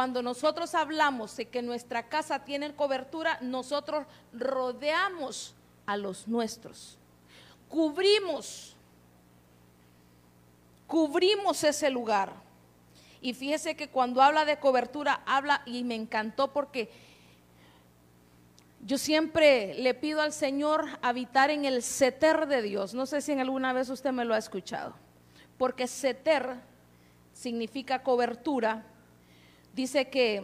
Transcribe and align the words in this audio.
cuando 0.00 0.22
nosotros 0.22 0.74
hablamos 0.74 1.36
de 1.36 1.48
que 1.48 1.60
nuestra 1.60 2.08
casa 2.08 2.42
tiene 2.42 2.74
cobertura, 2.74 3.36
nosotros 3.42 4.06
rodeamos 4.32 5.54
a 5.84 5.98
los 5.98 6.26
nuestros. 6.26 6.96
Cubrimos, 7.68 8.74
cubrimos 10.86 11.62
ese 11.64 11.90
lugar. 11.90 12.32
Y 13.20 13.34
fíjese 13.34 13.76
que 13.76 13.90
cuando 13.90 14.22
habla 14.22 14.46
de 14.46 14.58
cobertura, 14.58 15.20
habla, 15.26 15.60
y 15.66 15.84
me 15.84 15.96
encantó 15.96 16.50
porque 16.50 16.90
yo 18.86 18.96
siempre 18.96 19.74
le 19.74 19.92
pido 19.92 20.22
al 20.22 20.32
Señor 20.32 20.86
habitar 21.02 21.50
en 21.50 21.66
el 21.66 21.82
seter 21.82 22.46
de 22.46 22.62
Dios. 22.62 22.94
No 22.94 23.04
sé 23.04 23.20
si 23.20 23.32
en 23.32 23.40
alguna 23.40 23.74
vez 23.74 23.90
usted 23.90 24.12
me 24.12 24.24
lo 24.24 24.32
ha 24.32 24.38
escuchado. 24.38 24.94
Porque 25.58 25.86
seter 25.86 26.56
significa 27.34 28.02
cobertura. 28.02 28.86
Dice 29.74 30.08
que, 30.08 30.42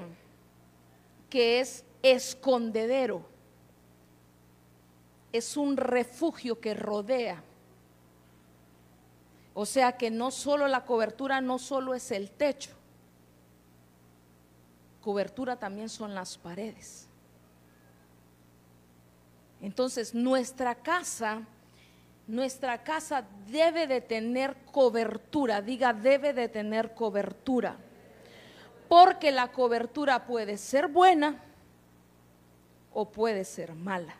que 1.28 1.60
es 1.60 1.84
escondedero. 2.02 3.22
Es 5.32 5.56
un 5.56 5.76
refugio 5.76 6.60
que 6.60 6.74
rodea. 6.74 7.42
O 9.54 9.64
sea 9.66 9.96
que 9.96 10.10
no 10.10 10.30
solo 10.30 10.68
la 10.68 10.84
cobertura, 10.84 11.40
no 11.40 11.58
solo 11.58 11.94
es 11.94 12.10
el 12.10 12.30
techo. 12.30 12.72
Cobertura 15.00 15.56
también 15.56 15.88
son 15.88 16.14
las 16.14 16.36
paredes. 16.36 17.08
Entonces, 19.60 20.14
nuestra 20.14 20.74
casa, 20.74 21.42
nuestra 22.26 22.82
casa 22.82 23.24
debe 23.48 23.86
de 23.86 24.00
tener 24.00 24.56
cobertura, 24.72 25.62
diga, 25.62 25.92
debe 25.92 26.32
de 26.32 26.48
tener 26.48 26.94
cobertura. 26.94 27.76
Porque 28.88 29.32
la 29.32 29.52
cobertura 29.52 30.26
puede 30.26 30.58
ser 30.58 30.88
buena 30.88 31.36
o 32.92 33.08
puede 33.08 33.44
ser 33.44 33.74
mala. 33.74 34.14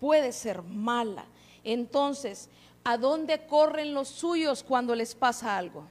Puede 0.00 0.32
ser 0.32 0.62
mala. 0.62 1.24
Entonces, 1.64 2.48
¿a 2.84 2.96
dónde 2.96 3.46
corren 3.46 3.94
los 3.94 4.08
suyos 4.08 4.62
cuando 4.62 4.94
les 4.94 5.14
pasa 5.14 5.56
algo? 5.56 5.84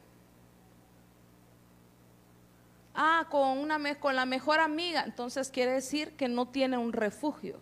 Ah, 2.95 3.27
con, 3.29 3.57
una, 3.57 3.95
con 3.99 4.15
la 4.15 4.25
mejor 4.25 4.59
amiga. 4.59 5.03
Entonces 5.05 5.49
quiere 5.49 5.73
decir 5.73 6.15
que 6.15 6.27
no 6.27 6.47
tiene 6.47 6.77
un 6.77 6.91
refugio. 6.91 7.59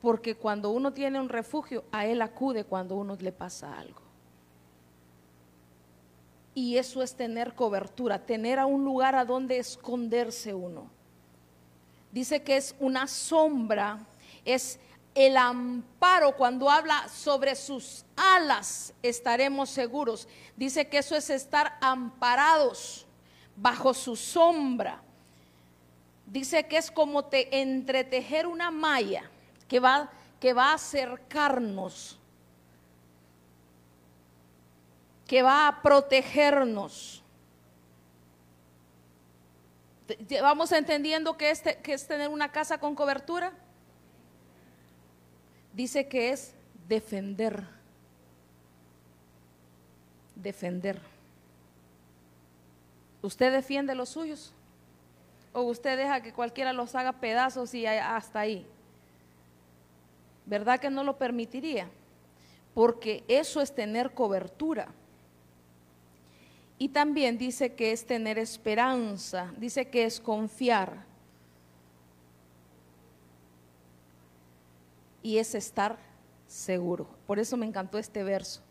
Porque 0.00 0.36
cuando 0.36 0.70
uno 0.70 0.92
tiene 0.92 1.20
un 1.20 1.28
refugio, 1.28 1.84
a 1.90 2.06
él 2.06 2.22
acude 2.22 2.64
cuando 2.64 2.96
uno 2.96 3.16
le 3.18 3.32
pasa 3.32 3.78
algo. 3.78 4.02
Y 6.54 6.76
eso 6.76 7.02
es 7.02 7.14
tener 7.14 7.54
cobertura, 7.54 8.24
tener 8.24 8.58
a 8.58 8.66
un 8.66 8.84
lugar 8.84 9.14
a 9.14 9.24
donde 9.24 9.58
esconderse 9.58 10.54
uno. 10.54 10.90
Dice 12.10 12.42
que 12.42 12.56
es 12.56 12.74
una 12.80 13.06
sombra, 13.06 14.06
es 14.44 14.80
el 15.14 15.36
amparo, 15.36 16.36
cuando 16.36 16.70
habla 16.70 17.08
sobre 17.08 17.56
sus 17.56 18.04
alas, 18.16 18.94
estaremos 19.02 19.68
seguros. 19.68 20.28
Dice 20.56 20.88
que 20.88 20.98
eso 20.98 21.16
es 21.16 21.28
estar 21.30 21.76
amparados 21.80 23.06
bajo 23.56 23.94
su 23.94 24.14
sombra. 24.14 25.02
Dice 26.26 26.66
que 26.66 26.76
es 26.76 26.90
como 26.90 27.24
te, 27.24 27.60
entretejer 27.60 28.46
una 28.46 28.70
malla 28.70 29.28
que 29.68 29.80
va, 29.80 30.10
que 30.40 30.52
va 30.52 30.70
a 30.70 30.74
acercarnos, 30.74 32.18
que 35.26 35.42
va 35.42 35.68
a 35.68 35.82
protegernos. 35.82 37.22
¿Vamos 40.40 40.72
entendiendo 40.72 41.36
que 41.36 41.50
es, 41.50 41.62
que 41.82 41.92
es 41.92 42.06
tener 42.06 42.30
una 42.30 42.50
casa 42.50 42.78
con 42.78 42.94
cobertura? 42.94 43.52
dice 45.78 46.08
que 46.08 46.30
es 46.30 46.54
defender. 46.88 47.62
Defender. 50.34 51.00
¿Usted 53.22 53.52
defiende 53.52 53.94
los 53.94 54.08
suyos? 54.08 54.52
¿O 55.52 55.62
usted 55.62 55.96
deja 55.96 56.20
que 56.20 56.32
cualquiera 56.32 56.72
los 56.72 56.96
haga 56.96 57.12
pedazos 57.12 57.74
y 57.74 57.86
hasta 57.86 58.40
ahí? 58.40 58.66
¿Verdad 60.48 60.80
que 60.80 60.90
no 60.90 61.04
lo 61.04 61.18
permitiría? 61.18 61.88
Porque 62.74 63.24
eso 63.28 63.60
es 63.60 63.74
tener 63.74 64.12
cobertura. 64.12 64.88
Y 66.78 66.88
también 66.88 67.38
dice 67.38 67.74
que 67.74 67.92
es 67.92 68.06
tener 68.06 68.38
esperanza, 68.38 69.52
dice 69.58 69.88
que 69.88 70.04
es 70.04 70.20
confiar. 70.20 71.08
y 75.28 75.36
es 75.36 75.54
estar 75.54 75.98
seguro. 76.46 77.06
Por 77.26 77.38
eso 77.38 77.56
me 77.58 77.66
encantó 77.66 77.98
este 77.98 78.22
verso, 78.22 78.62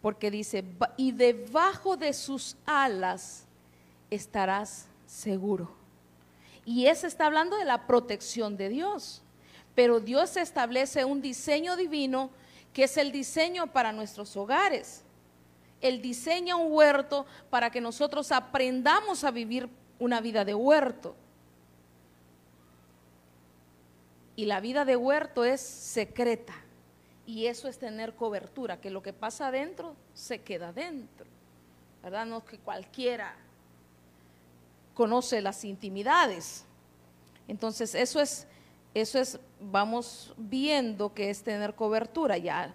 porque 0.00 0.30
dice, 0.30 0.64
y 0.96 1.12
debajo 1.12 1.98
de 1.98 2.14
sus 2.14 2.56
alas 2.64 3.44
estarás 4.10 4.86
seguro. 5.06 5.70
Y 6.64 6.86
ese 6.86 7.06
está 7.06 7.26
hablando 7.26 7.58
de 7.58 7.66
la 7.66 7.86
protección 7.86 8.56
de 8.56 8.70
Dios. 8.70 9.22
Pero 9.74 10.00
Dios 10.00 10.36
establece 10.36 11.04
un 11.04 11.20
diseño 11.20 11.76
divino 11.76 12.30
que 12.72 12.84
es 12.84 12.96
el 12.96 13.12
diseño 13.12 13.68
para 13.68 13.92
nuestros 13.92 14.36
hogares. 14.36 15.02
Él 15.80 16.00
diseña 16.00 16.56
un 16.56 16.72
huerto 16.72 17.26
para 17.50 17.70
que 17.70 17.80
nosotros 17.80 18.32
aprendamos 18.32 19.22
a 19.24 19.30
vivir 19.30 19.68
una 19.98 20.20
vida 20.20 20.44
de 20.44 20.54
huerto. 20.54 21.14
Y 24.36 24.46
la 24.46 24.60
vida 24.60 24.84
de 24.84 24.96
huerto 24.96 25.44
es 25.44 25.60
secreta. 25.60 26.54
Y 27.26 27.46
eso 27.46 27.68
es 27.68 27.78
tener 27.78 28.14
cobertura, 28.14 28.80
que 28.80 28.90
lo 28.90 29.02
que 29.02 29.12
pasa 29.12 29.48
adentro 29.48 29.94
se 30.12 30.42
queda 30.42 30.72
dentro. 30.72 31.26
¿Verdad? 32.02 32.26
No 32.26 32.44
que 32.44 32.58
cualquiera 32.58 33.34
conoce 34.94 35.40
las 35.40 35.64
intimidades. 35.64 36.64
Entonces, 37.48 37.94
eso 37.94 38.20
es, 38.20 38.46
eso 38.94 39.18
es, 39.18 39.40
vamos 39.60 40.32
viendo 40.36 41.12
que 41.12 41.28
es 41.28 41.42
tener 41.42 41.74
cobertura 41.74 42.38
ya. 42.38 42.72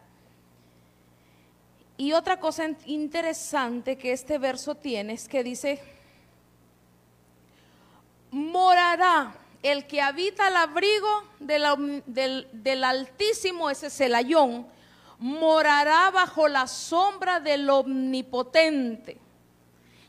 Y 1.98 2.12
otra 2.12 2.40
cosa 2.40 2.70
interesante 2.86 3.98
que 3.98 4.12
este 4.12 4.38
verso 4.38 4.76
tiene 4.76 5.14
es 5.14 5.28
que 5.28 5.44
dice, 5.44 5.82
morará 8.32 9.36
el 9.64 9.86
que 9.88 10.02
habita 10.02 10.48
al 10.48 10.56
abrigo 10.58 11.24
del, 11.40 12.84
Altísimo, 12.84 13.70
ese 13.70 13.90
Celayón, 13.90 14.68
morará 15.18 16.12
bajo 16.12 16.48
la 16.48 16.68
sombra 16.68 17.40
del 17.40 17.70
Omnipotente. 17.70 19.18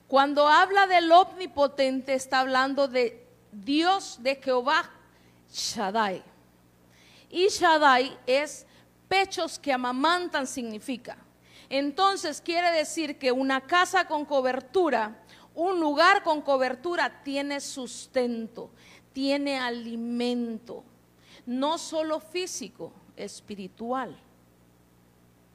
Cuando 0.07 0.49
habla 0.49 0.87
del 0.87 1.11
Omnipotente 1.11 2.15
está 2.15 2.41
hablando 2.41 2.87
de 2.89 3.27
Dios 3.53 4.19
de 4.23 4.37
Jehová 4.37 4.91
Shaddai. 5.53 6.23
Y 7.31 7.49
Shaddai 7.49 8.17
es 8.27 8.67
pechos 9.09 9.59
que 9.59 9.73
amamantan 9.73 10.47
significa. 10.47 11.17
Entonces 11.69 12.41
quiere 12.41 12.71
decir 12.73 13.19
que 13.19 13.31
una 13.33 13.61
casa 13.61 14.07
con 14.07 14.25
cobertura, 14.25 15.23
un 15.55 15.81
lugar 15.81 16.23
con 16.23 16.43
cobertura 16.43 17.23
tiene 17.23 17.61
sustento 17.61 18.71
tiene 19.13 19.59
alimento, 19.59 20.85
no 21.47 21.79
solo 21.79 22.21
físico, 22.21 22.93
espiritual. 23.17 24.17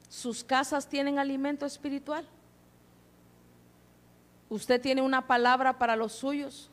¿Sus 0.08 0.44
casas 0.44 0.88
tienen 0.88 1.18
alimento 1.18 1.66
espiritual? 1.66 2.26
¿Usted 4.48 4.80
tiene 4.80 5.02
una 5.02 5.26
palabra 5.26 5.78
para 5.78 5.96
los 5.96 6.12
suyos? 6.12 6.70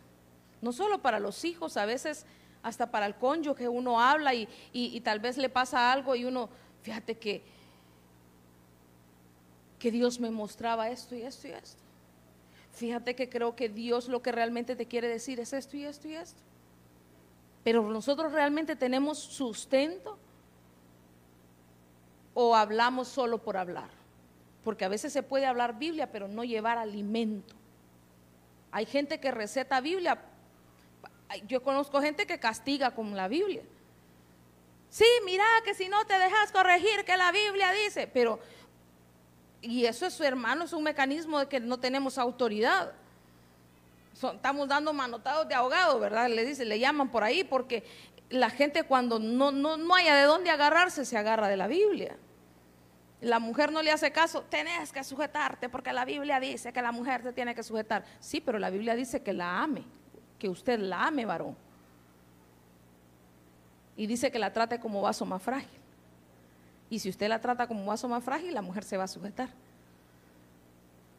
No 0.61 0.71
solo 0.71 1.01
para 1.01 1.19
los 1.19 1.43
hijos, 1.43 1.77
a 1.77 1.85
veces 1.85 2.25
hasta 2.63 2.89
para 2.89 3.05
el 3.05 3.15
cónyuge 3.15 3.67
uno 3.67 3.99
habla 3.99 4.33
y, 4.33 4.47
y, 4.71 4.99
tal 5.01 5.19
vez 5.19 5.37
le 5.37 5.49
pasa 5.49 5.91
algo 5.91 6.15
y 6.15 6.25
uno, 6.25 6.49
fíjate 6.81 7.17
que, 7.17 7.43
que 9.77 9.91
Dios 9.91 10.19
me 10.19 10.31
mostraba 10.31 10.89
esto 10.89 11.13
y 11.13 11.21
esto 11.21 11.49
y 11.49 11.51
esto. 11.51 11.83
Fíjate 12.71 13.15
que 13.15 13.29
creo 13.29 13.55
que 13.55 13.69
Dios 13.69 14.07
lo 14.07 14.21
que 14.21 14.31
realmente 14.31 14.75
te 14.75 14.87
quiere 14.87 15.07
decir 15.07 15.39
es 15.39 15.53
esto 15.53 15.77
y 15.77 15.83
esto 15.83 16.07
y 16.07 16.15
esto. 16.15 16.41
Pero 17.63 17.83
nosotros 17.83 18.31
realmente 18.31 18.75
tenemos 18.75 19.19
sustento 19.19 20.17
o 22.33 22.55
hablamos 22.55 23.09
solo 23.09 23.37
por 23.37 23.57
hablar. 23.57 23.89
Porque 24.63 24.85
a 24.85 24.89
veces 24.89 25.13
se 25.13 25.21
puede 25.21 25.45
hablar 25.45 25.77
Biblia, 25.77 26.11
pero 26.11 26.27
no 26.27 26.43
llevar 26.43 26.77
alimento. 26.77 27.53
Hay 28.71 28.85
gente 28.85 29.19
que 29.19 29.31
receta 29.31 29.81
Biblia. 29.81 30.19
Yo 31.47 31.63
conozco 31.63 32.01
gente 32.01 32.25
que 32.25 32.39
castiga 32.39 32.91
con 32.91 33.15
la 33.15 33.27
Biblia. 33.27 33.63
Sí, 34.89 35.05
mira 35.25 35.45
que 35.65 35.73
si 35.73 35.89
no 35.89 36.05
te 36.05 36.17
dejas 36.19 36.51
corregir 36.51 37.03
que 37.05 37.17
la 37.17 37.31
Biblia 37.31 37.71
dice, 37.71 38.07
pero 38.07 38.39
y 39.63 39.85
eso 39.85 40.05
es, 40.05 40.19
hermano, 40.19 40.65
es 40.65 40.73
un 40.73 40.83
mecanismo 40.83 41.39
de 41.39 41.47
que 41.47 41.59
no 41.61 41.79
tenemos 41.79 42.17
autoridad. 42.17 42.91
estamos 44.13 44.67
dando 44.67 44.91
manotados 44.91 45.47
de 45.47 45.55
ahogado, 45.55 45.99
¿verdad? 45.99 46.29
Le 46.29 46.45
dice, 46.45 46.65
le 46.65 46.77
llaman 46.79 47.09
por 47.09 47.23
ahí 47.23 47.45
porque 47.45 47.83
la 48.29 48.49
gente 48.49 48.83
cuando 48.83 49.19
no, 49.19 49.51
no, 49.51 49.77
no 49.77 49.95
haya 49.95 50.15
de 50.15 50.23
dónde 50.23 50.49
agarrarse, 50.49 51.05
se 51.05 51.17
agarra 51.17 51.47
de 51.47 51.55
la 51.55 51.67
Biblia. 51.67 52.17
La 53.21 53.39
mujer 53.39 53.71
no 53.71 53.81
le 53.81 53.89
hace 53.89 54.11
caso, 54.11 54.41
tenés 54.43 54.91
que 54.91 55.01
sujetarte 55.01 55.69
porque 55.69 55.93
la 55.93 56.03
Biblia 56.03 56.41
dice 56.41 56.73
que 56.73 56.81
la 56.81 56.91
mujer 56.91 57.23
se 57.23 57.31
tiene 57.31 57.55
que 57.55 57.63
sujetar. 57.63 58.03
Sí, 58.19 58.41
pero 58.41 58.59
la 58.59 58.69
Biblia 58.69 58.95
dice 58.95 59.23
que 59.23 59.31
la 59.31 59.61
ame, 59.61 59.85
que 60.43 60.49
usted 60.49 60.77
la 60.77 61.05
ame, 61.05 61.25
varón. 61.25 61.55
Y 63.95 64.07
dice 64.07 64.29
que 64.29 64.37
la 64.37 64.51
trate 64.51 64.77
como 64.77 65.01
vaso 65.01 65.25
más 65.25 65.41
frágil. 65.41 65.79
Y 66.89 66.99
si 66.99 67.07
usted 67.07 67.29
la 67.29 67.39
trata 67.39 67.65
como 67.65 67.85
vaso 67.85 68.09
más 68.09 68.21
frágil, 68.21 68.53
la 68.53 68.61
mujer 68.61 68.83
se 68.83 68.97
va 68.97 69.05
a 69.05 69.07
sujetar. 69.07 69.47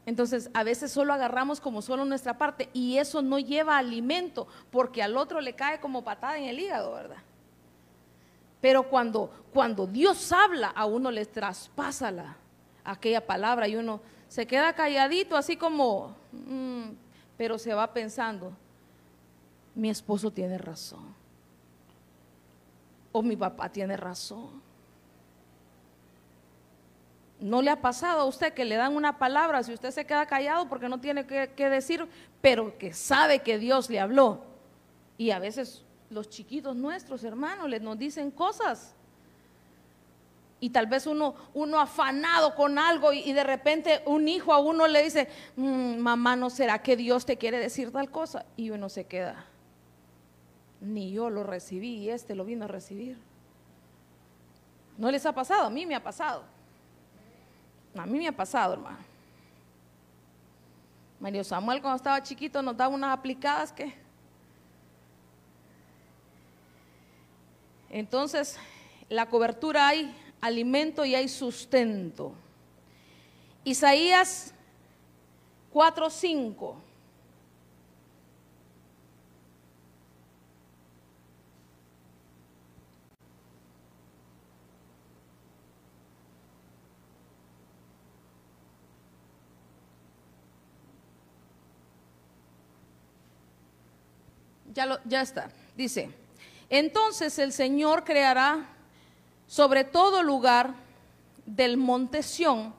Entonces, 0.05 0.50
a 0.53 0.62
veces 0.62 0.93
solo 0.93 1.15
agarramos 1.15 1.59
como 1.59 1.81
solo 1.81 2.05
nuestra 2.05 2.37
parte 2.37 2.69
y 2.75 2.99
eso 2.99 3.23
no 3.23 3.38
lleva 3.38 3.79
alimento 3.79 4.47
porque 4.71 5.03
al 5.03 5.17
otro 5.17 5.41
le 5.41 5.55
cae 5.55 5.81
como 5.81 6.05
patada 6.05 6.37
en 6.37 6.44
el 6.44 6.61
hígado, 6.61 6.93
¿verdad? 6.93 7.23
Pero 8.61 8.91
cuando, 8.91 9.31
cuando 9.55 9.87
Dios 9.87 10.32
habla, 10.32 10.69
a 10.69 10.85
uno 10.85 11.11
le 11.11 11.25
traspasa 11.25 12.11
la, 12.11 12.37
aquella 12.85 13.25
palabra 13.25 13.69
y 13.69 13.77
uno 13.77 14.03
se 14.29 14.47
queda 14.47 14.75
calladito, 14.75 15.35
así 15.35 15.56
como, 15.56 16.15
mm, 16.31 16.91
pero 17.38 17.56
se 17.56 17.73
va 17.73 17.91
pensando, 17.94 18.55
mi 19.75 19.91
esposo 19.91 20.31
tiene 20.31 20.59
razón. 20.59 21.15
O 23.12 23.23
mi 23.23 23.37
papá 23.37 23.69
tiene 23.69 23.97
razón. 23.97 24.62
¿No 27.41 27.61
le 27.61 27.71
ha 27.71 27.81
pasado 27.81 28.21
a 28.21 28.25
usted 28.25 28.55
que 28.55 28.65
le 28.65 28.76
dan 28.76 28.97
una 28.97 29.19
palabra 29.19 29.62
si 29.62 29.73
usted 29.73 29.91
se 29.91 30.06
queda 30.06 30.26
callado 30.26 30.69
porque 30.69 30.88
no 30.88 31.00
tiene 31.00 31.26
que, 31.26 31.69
decir, 31.69 32.09
pero 32.41 32.79
que 32.79 32.93
sabe 32.93 33.41
que 33.41 33.59
Dios 33.59 33.91
le 33.91 34.00
habló? 34.00 34.41
Y 35.19 35.31
a 35.31 35.38
veces 35.38 35.82
los 36.11 36.29
chiquitos 36.31 36.77
nuestros, 36.77 37.25
hermanos, 37.25 37.69
les 37.69 37.82
nos 37.82 37.99
dicen 37.99 38.31
cosas. 38.31 38.94
Y 40.61 40.70
tal 40.70 40.87
vez 40.87 41.06
uno, 41.06 41.35
uno 41.53 41.79
afanado 41.81 42.55
con 42.55 42.79
algo 42.79 43.12
y, 43.12 43.32
de 43.32 43.44
repente 43.44 44.00
un 44.06 44.29
hijo 44.29 44.53
a 44.53 44.59
uno 44.59 44.87
le 44.87 45.03
dice, 45.03 45.29
mm, 45.56 45.99
mamá, 45.99 46.37
¿no 46.37 46.49
será 46.49 46.81
que 46.81 46.97
Dios 46.97 47.27
te 47.27 47.37
quiere 47.37 47.59
decir 47.59 47.93
tal 47.93 48.11
cosa? 48.11 48.47
Y 48.56 48.70
uno 48.70 48.88
se 48.88 49.05
queda. 49.05 49.44
Ni 50.84 51.10
yo 51.10 51.31
lo 51.31 51.42
recibí 51.42 51.96
y 51.96 52.10
este 52.10 52.34
lo 52.34 52.44
vino 52.44 52.66
a 52.66 52.69
recibir. 52.69 53.19
¿No 54.96 55.10
les 55.10 55.25
ha 55.26 55.32
pasado? 55.32 55.66
A 55.66 55.70
mí 55.70 55.86
me 55.86 55.94
ha 55.94 56.02
pasado. 56.02 56.44
A 57.96 58.06
mí 58.06 58.19
me 58.19 58.28
ha 58.28 58.36
pasado, 58.36 58.75
hermano. 58.75 58.98
Mario 61.19 61.42
Samuel 61.42 61.81
cuando 61.81 61.96
estaba 61.96 62.22
chiquito 62.22 62.60
nos 62.60 62.76
daba 62.76 62.94
unas 62.94 63.12
aplicadas 63.12 63.72
que 63.72 64.04
Entonces, 67.94 68.58
la 69.08 69.26
cobertura 69.26 69.86
hay 69.86 70.12
alimento 70.40 71.04
y 71.04 71.14
hay 71.14 71.28
sustento. 71.28 72.32
Isaías 73.62 74.52
4:5. 75.72 76.75
Ya, 94.75 95.21
está. 95.21 95.50
Dice, 95.76 96.11
entonces 96.69 97.38
el 97.38 97.53
Señor 97.53 98.05
creará 98.05 98.69
sobre 99.47 99.85
todo 99.85 100.23
lugar 100.23 100.75
del 101.47 101.76
monte 101.76 102.23
Sión 102.23 102.75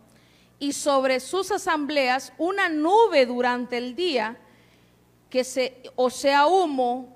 y 0.60 0.74
sobre 0.74 1.20
sus 1.20 1.52
asambleas 1.52 2.34
una 2.38 2.68
nube 2.68 3.26
durante 3.26 3.78
el 3.78 3.96
día, 3.96 4.38
que 5.30 5.44
se, 5.44 5.84
o 5.96 6.10
sea 6.10 6.48
humo, 6.48 7.16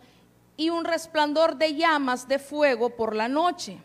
y 0.55 0.69
un 0.69 0.85
resplandor 0.85 1.57
de 1.57 1.75
llamas 1.75 2.27
de 2.27 2.37
fuego 2.37 2.89
por 2.89 3.15
la 3.15 3.27
noche, 3.27 3.77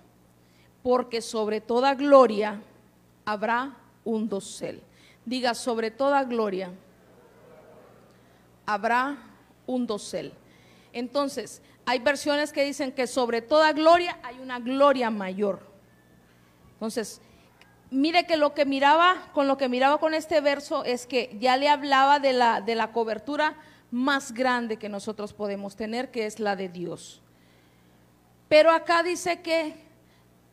porque 0.83 1.23
sobre 1.23 1.61
toda 1.61 1.95
gloria 1.95 2.61
habrá 3.25 3.77
un 4.05 4.29
dosel. 4.29 4.83
Diga, 5.25 5.55
sobre 5.55 5.91
toda 5.91 6.25
gloria 6.25 6.73
habrá 8.67 9.17
un 9.67 9.87
dosel. 9.87 10.33
Entonces, 10.95 11.61
hay 11.87 11.99
versiones 11.99 12.53
que 12.53 12.65
dicen 12.65 12.93
que 12.93 13.07
sobre 13.09 13.43
toda 13.43 13.73
gloria 13.73 14.19
hay 14.23 14.39
una 14.39 14.61
gloria 14.61 15.11
mayor. 15.11 15.61
Entonces, 16.75 17.21
mire 17.91 18.27
que 18.27 18.37
lo 18.37 18.55
que 18.55 18.65
miraba, 18.65 19.31
con 19.35 19.49
lo 19.49 19.59
que 19.59 19.69
miraba 19.69 19.99
con 19.99 20.15
este 20.15 20.41
verso 20.41 20.85
es 20.85 21.07
que 21.07 21.37
ya 21.41 21.57
le 21.57 21.69
hablaba 21.69 22.21
de 22.21 22.33
la, 22.33 22.61
de 22.61 22.77
la 22.77 22.93
cobertura 22.93 23.57
más 23.91 24.33
grande 24.33 24.77
que 24.79 24.89
nosotros 24.89 25.33
podemos 25.33 25.75
tener, 25.75 26.13
que 26.13 26.27
es 26.27 26.39
la 26.39 26.55
de 26.55 26.69
Dios. 26.69 27.21
Pero 28.49 28.71
acá 28.71 29.03
dice 29.03 29.43
que 29.43 29.75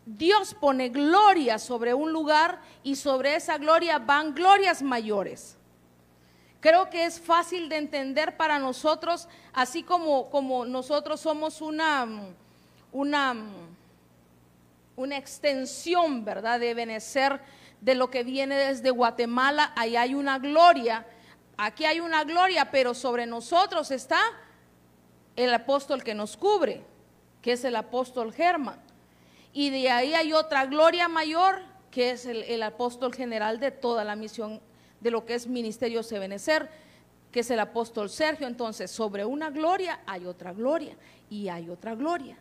Dios 0.07 0.55
pone 0.55 0.89
gloria 0.89 1.59
sobre 1.59 1.93
un 1.93 2.11
lugar 2.11 2.61
y 2.81 2.95
sobre 2.95 3.35
esa 3.35 3.59
gloria 3.59 3.99
van 3.99 4.33
glorias 4.33 4.81
mayores. 4.81 5.55
Creo 6.61 6.91
que 6.91 7.05
es 7.05 7.19
fácil 7.19 7.69
de 7.69 7.77
entender 7.77 8.37
para 8.37 8.59
nosotros, 8.59 9.27
así 9.51 9.81
como, 9.81 10.29
como 10.29 10.63
nosotros 10.63 11.19
somos 11.19 11.59
una, 11.59 12.07
una, 12.91 13.35
una 14.95 15.17
extensión, 15.17 16.23
¿verdad?, 16.23 16.59
de 16.59 16.75
Benecer, 16.75 17.41
de 17.81 17.95
lo 17.95 18.11
que 18.11 18.23
viene 18.23 18.55
desde 18.55 18.91
Guatemala, 18.91 19.73
ahí 19.75 19.95
hay 19.95 20.13
una 20.13 20.37
gloria, 20.37 21.07
aquí 21.57 21.85
hay 21.85 21.99
una 21.99 22.23
gloria, 22.25 22.69
pero 22.69 22.93
sobre 22.93 23.25
nosotros 23.25 23.89
está 23.89 24.21
el 25.35 25.51
apóstol 25.51 26.03
que 26.03 26.13
nos 26.13 26.37
cubre, 26.37 26.83
que 27.41 27.53
es 27.53 27.63
el 27.63 27.75
apóstol 27.75 28.31
Germán. 28.31 28.79
Y 29.51 29.71
de 29.71 29.89
ahí 29.89 30.13
hay 30.13 30.31
otra 30.31 30.67
gloria 30.67 31.07
mayor, 31.07 31.63
que 31.89 32.11
es 32.11 32.27
el, 32.27 32.43
el 32.43 32.61
apóstol 32.61 33.15
general 33.15 33.59
de 33.59 33.71
toda 33.71 34.03
la 34.03 34.15
misión 34.15 34.61
de 35.01 35.11
lo 35.11 35.25
que 35.25 35.35
es 35.35 35.47
ministerio 35.47 36.03
Sebenecer, 36.03 36.69
que 37.31 37.41
es 37.41 37.51
el 37.51 37.59
apóstol 37.59 38.09
Sergio. 38.09 38.47
Entonces, 38.47 38.89
sobre 38.91 39.25
una 39.25 39.49
gloria 39.49 40.01
hay 40.05 40.25
otra 40.25 40.53
gloria 40.53 40.95
y 41.29 41.49
hay 41.49 41.69
otra 41.69 41.95
gloria, 41.95 42.37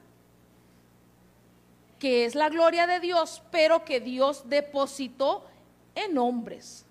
que 1.99 2.25
es 2.25 2.35
la 2.35 2.49
gloria 2.49 2.87
de 2.87 3.01
Dios, 3.01 3.43
pero 3.51 3.85
que 3.85 4.01
Dios 4.01 4.49
depositó 4.49 5.45
en 5.95 6.19
hombres, 6.19 6.85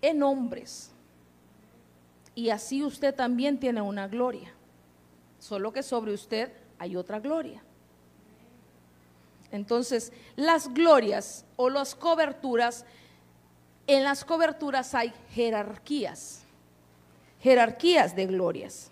en 0.00 0.22
hombres. 0.22 0.90
Y 2.34 2.50
así 2.50 2.82
usted 2.82 3.14
también 3.14 3.58
tiene 3.58 3.80
una 3.80 4.06
gloria, 4.08 4.52
solo 5.38 5.72
que 5.72 5.82
sobre 5.82 6.14
usted 6.14 6.52
hay 6.78 6.96
otra 6.96 7.20
gloria. 7.20 7.62
Entonces, 9.52 10.12
las 10.36 10.72
glorias 10.72 11.44
o 11.56 11.70
las 11.70 11.94
coberturas 11.94 12.84
en 13.94 14.04
las 14.04 14.24
coberturas 14.24 14.94
hay 14.94 15.12
jerarquías, 15.32 16.42
jerarquías 17.40 18.14
de 18.14 18.26
glorias. 18.26 18.90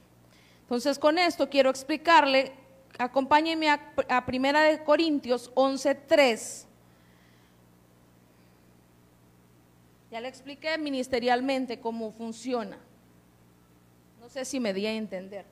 Entonces 0.62 0.98
con 0.98 1.18
esto 1.18 1.48
quiero 1.48 1.70
explicarle, 1.70 2.52
acompáñenme 2.98 3.70
a, 3.70 4.26
Primera 4.26 4.62
de 4.62 4.82
Corintios 4.82 5.54
11.3. 5.54 6.64
Ya 10.10 10.20
le 10.20 10.28
expliqué 10.28 10.76
ministerialmente 10.78 11.80
cómo 11.80 12.10
funciona. 12.10 12.78
No 14.20 14.28
sé 14.28 14.44
si 14.44 14.58
me 14.58 14.72
di 14.74 14.86
a 14.86 14.92
entender. 14.92 15.46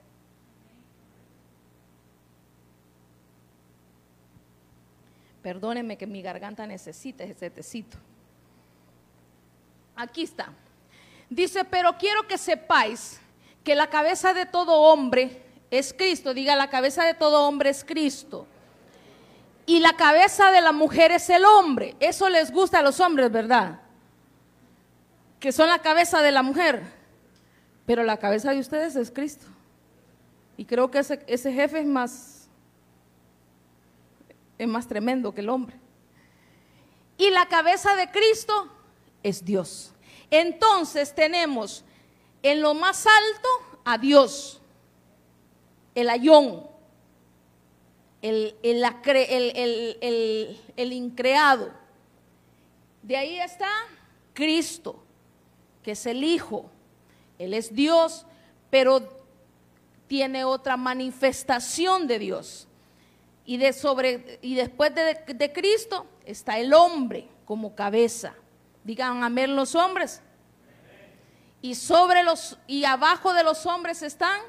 Perdónenme 5.40 5.96
que 5.96 6.08
mi 6.08 6.20
garganta 6.20 6.66
necesita 6.66 7.22
ese 7.22 7.48
tecito. 7.50 7.96
Aquí 9.96 10.22
está. 10.22 10.52
Dice, 11.28 11.64
pero 11.64 11.96
quiero 11.98 12.26
que 12.26 12.38
sepáis 12.38 13.20
que 13.64 13.74
la 13.74 13.88
cabeza 13.88 14.32
de 14.32 14.46
todo 14.46 14.80
hombre 14.80 15.42
es 15.70 15.92
Cristo. 15.92 16.34
Diga, 16.34 16.54
la 16.54 16.70
cabeza 16.70 17.04
de 17.04 17.14
todo 17.14 17.48
hombre 17.48 17.70
es 17.70 17.84
Cristo. 17.84 18.46
Y 19.66 19.80
la 19.80 19.94
cabeza 19.94 20.52
de 20.52 20.60
la 20.60 20.70
mujer 20.70 21.10
es 21.10 21.28
el 21.28 21.44
hombre. 21.44 21.96
Eso 21.98 22.28
les 22.28 22.52
gusta 22.52 22.78
a 22.78 22.82
los 22.82 23.00
hombres, 23.00 23.32
¿verdad? 23.32 23.80
Que 25.40 25.50
son 25.50 25.68
la 25.68 25.80
cabeza 25.80 26.22
de 26.22 26.30
la 26.30 26.42
mujer. 26.42 26.84
Pero 27.84 28.04
la 28.04 28.16
cabeza 28.16 28.52
de 28.52 28.60
ustedes 28.60 28.94
es 28.94 29.10
Cristo. 29.10 29.46
Y 30.56 30.64
creo 30.64 30.90
que 30.90 30.98
ese, 30.98 31.52
jefe 31.52 31.80
es 31.80 31.86
más, 31.86 32.48
es 34.56 34.68
más 34.68 34.86
tremendo 34.86 35.34
que 35.34 35.40
el 35.40 35.48
hombre. 35.48 35.76
Y 37.18 37.30
la 37.30 37.46
cabeza 37.46 37.96
de 37.96 38.10
Cristo 38.10 38.70
es 39.22 39.44
Dios. 39.44 39.92
Entonces 40.30 41.14
tenemos 41.14 41.84
en 42.42 42.60
lo 42.60 42.74
más 42.74 43.06
alto 43.06 43.48
a 43.84 43.98
Dios, 43.98 44.60
el 45.94 46.10
ayón, 46.10 46.66
el, 48.22 48.56
el, 48.62 50.60
el 50.76 50.92
increado. 50.92 51.72
De 53.02 53.16
ahí 53.16 53.38
está 53.38 53.70
Cristo, 54.34 55.02
que 55.82 55.92
es 55.92 56.06
el 56.06 56.24
Hijo. 56.24 56.70
Él 57.38 57.54
es 57.54 57.74
Dios, 57.74 58.26
pero 58.70 59.16
tiene 60.06 60.44
otra 60.44 60.76
manifestación 60.76 62.06
de 62.06 62.18
Dios. 62.18 62.66
Y, 63.44 63.58
de 63.58 63.72
sobre, 63.72 64.38
y 64.42 64.56
después 64.56 64.92
de, 64.94 65.34
de 65.34 65.52
Cristo 65.52 66.06
está 66.24 66.58
el 66.58 66.74
hombre 66.74 67.28
como 67.44 67.74
cabeza. 67.76 68.34
Digan 68.86 69.24
amén 69.24 69.56
los 69.56 69.74
hombres. 69.74 70.22
Y 71.60 71.74
sobre 71.74 72.22
los 72.22 72.56
y 72.68 72.84
abajo 72.84 73.32
de 73.34 73.42
los 73.42 73.66
hombres 73.66 74.00
están 74.02 74.40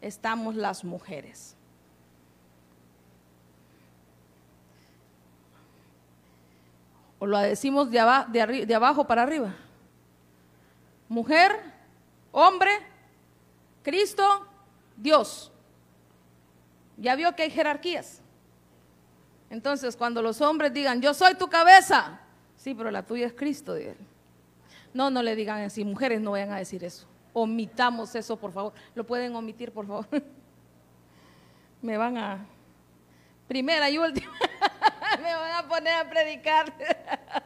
estamos 0.00 0.54
las 0.54 0.84
mujeres. 0.84 1.56
O 7.18 7.26
lo 7.26 7.36
decimos 7.38 7.90
de, 7.90 8.64
de 8.64 8.74
abajo 8.76 9.08
para 9.08 9.24
arriba. 9.24 9.56
Mujer, 11.08 11.60
hombre, 12.30 12.70
Cristo, 13.82 14.46
Dios. 14.96 15.50
Ya 16.96 17.16
vio 17.16 17.34
que 17.34 17.42
hay 17.42 17.50
jerarquías. 17.50 18.20
Entonces, 19.50 19.96
cuando 19.96 20.22
los 20.22 20.40
hombres 20.40 20.72
digan, 20.72 21.02
yo 21.02 21.12
soy 21.12 21.34
tu 21.34 21.48
cabeza, 21.48 22.20
sí, 22.64 22.74
pero 22.74 22.90
la 22.90 23.02
tuya 23.02 23.26
es 23.26 23.34
Cristo, 23.34 23.76
él. 23.76 23.94
No, 24.94 25.10
no 25.10 25.22
le 25.22 25.36
digan 25.36 25.60
así, 25.60 25.84
mujeres 25.84 26.22
no 26.22 26.30
vayan 26.30 26.50
a 26.50 26.56
decir 26.56 26.82
eso. 26.82 27.06
Omitamos 27.34 28.14
eso, 28.14 28.38
por 28.38 28.52
favor. 28.52 28.72
¿Lo 28.94 29.04
pueden 29.04 29.36
omitir, 29.36 29.70
por 29.70 29.86
favor? 29.86 30.06
Me 31.82 31.98
van 31.98 32.16
a... 32.16 32.46
Primera 33.46 33.90
y 33.90 33.98
última. 33.98 34.32
Me 35.22 35.34
van 35.34 35.64
a 35.64 35.68
poner 35.68 35.92
a 35.92 36.08
predicar. 36.08 36.72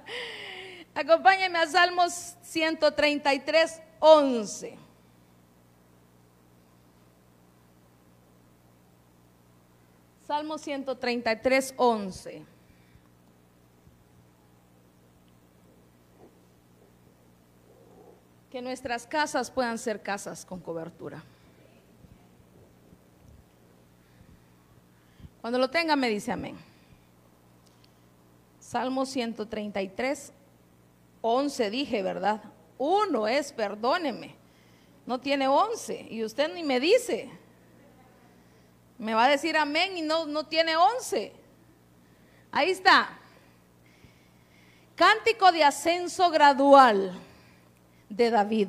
Acompáñenme 0.94 1.58
a 1.58 1.66
Salmos 1.66 2.36
133, 2.42 3.82
11. 3.98 4.78
Salmo 10.28 10.58
133, 10.58 11.74
11. 11.76 12.57
Que 18.58 18.62
nuestras 18.62 19.06
casas 19.06 19.52
puedan 19.52 19.78
ser 19.78 20.02
casas 20.02 20.44
con 20.44 20.58
cobertura. 20.58 21.22
Cuando 25.40 25.60
lo 25.60 25.70
tenga 25.70 25.94
me 25.94 26.08
dice 26.08 26.32
amén. 26.32 26.58
Salmo 28.58 29.06
133, 29.06 30.32
11 31.20 31.70
dije, 31.70 32.02
¿verdad? 32.02 32.42
Uno 32.78 33.28
es, 33.28 33.52
perdóneme. 33.52 34.34
No 35.06 35.20
tiene 35.20 35.46
11 35.46 36.08
y 36.10 36.24
usted 36.24 36.52
ni 36.52 36.64
me 36.64 36.80
dice. 36.80 37.30
Me 38.98 39.14
va 39.14 39.26
a 39.26 39.28
decir 39.28 39.56
amén 39.56 39.96
y 39.98 40.02
no, 40.02 40.26
no 40.26 40.46
tiene 40.46 40.76
once. 40.76 41.32
Ahí 42.50 42.70
está. 42.70 43.20
Cántico 44.96 45.52
de 45.52 45.62
ascenso 45.62 46.28
gradual 46.30 47.27
de 48.08 48.30
David. 48.30 48.68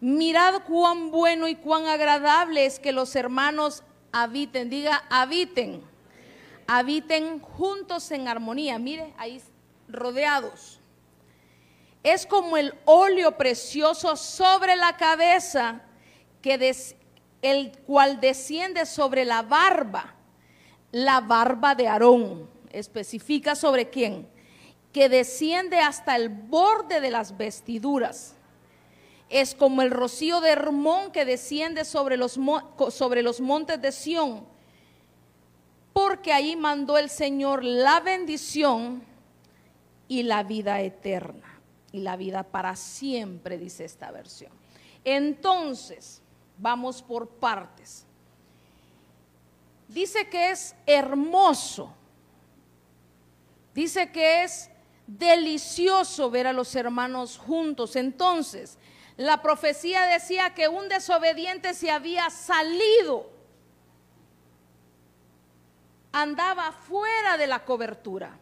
Mirad 0.00 0.62
cuán 0.64 1.10
bueno 1.10 1.48
y 1.48 1.56
cuán 1.56 1.86
agradable 1.86 2.66
es 2.66 2.78
que 2.78 2.92
los 2.92 3.16
hermanos 3.16 3.82
habiten, 4.12 4.70
diga 4.70 5.04
habiten, 5.10 5.82
habiten 6.66 7.40
juntos 7.40 8.10
en 8.10 8.28
armonía. 8.28 8.78
Mire, 8.78 9.12
ahí 9.18 9.42
rodeados. 9.88 10.80
Es 12.02 12.26
como 12.26 12.56
el 12.56 12.74
óleo 12.84 13.36
precioso 13.36 14.16
sobre 14.16 14.76
la 14.76 14.96
cabeza 14.96 15.80
que, 16.40 16.56
des, 16.58 16.94
el 17.42 17.76
cual 17.78 18.20
desciende 18.20 18.86
sobre 18.86 19.24
la 19.24 19.42
barba, 19.42 20.14
la 20.92 21.20
barba 21.20 21.74
de 21.74 21.88
Aarón, 21.88 22.48
especifica 22.70 23.56
sobre 23.56 23.90
quién, 23.90 24.28
que 24.92 25.08
desciende 25.08 25.80
hasta 25.80 26.14
el 26.14 26.28
borde 26.28 27.00
de 27.00 27.10
las 27.10 27.36
vestiduras. 27.36 28.34
Es 29.28 29.54
como 29.54 29.82
el 29.82 29.90
rocío 29.90 30.40
de 30.40 30.50
Hermón 30.50 31.12
que 31.12 31.24
desciende 31.24 31.84
sobre 31.84 32.16
los, 32.16 32.38
sobre 32.90 33.22
los 33.22 33.40
montes 33.40 33.80
de 33.80 33.92
Sión, 33.92 34.44
porque 35.92 36.32
ahí 36.32 36.56
mandó 36.56 36.96
el 36.96 37.10
Señor 37.10 37.64
la 37.64 38.00
bendición 38.00 39.02
y 40.06 40.22
la 40.22 40.42
vida 40.42 40.80
eterna, 40.80 41.60
y 41.92 42.00
la 42.00 42.16
vida 42.16 42.42
para 42.42 42.74
siempre, 42.76 43.58
dice 43.58 43.84
esta 43.84 44.10
versión. 44.10 44.52
Entonces, 45.04 46.22
Vamos 46.58 47.00
por 47.02 47.28
partes. 47.28 48.04
Dice 49.86 50.28
que 50.28 50.50
es 50.50 50.74
hermoso. 50.86 51.94
Dice 53.72 54.10
que 54.10 54.42
es 54.42 54.68
delicioso 55.06 56.30
ver 56.30 56.48
a 56.48 56.52
los 56.52 56.74
hermanos 56.74 57.38
juntos. 57.38 57.94
Entonces, 57.94 58.76
la 59.18 59.42
profecía 59.42 60.06
decía 60.06 60.54
que 60.54 60.68
un 60.68 60.88
desobediente 60.88 61.74
se 61.74 61.90
había 61.90 62.30
salido, 62.30 63.30
andaba 66.12 66.72
fuera 66.72 67.36
de 67.36 67.46
la 67.46 67.66
cobertura. 67.66 68.38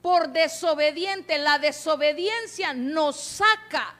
Por 0.00 0.28
desobediente, 0.28 1.38
la 1.38 1.58
desobediencia 1.58 2.72
nos 2.72 3.16
saca 3.16 3.98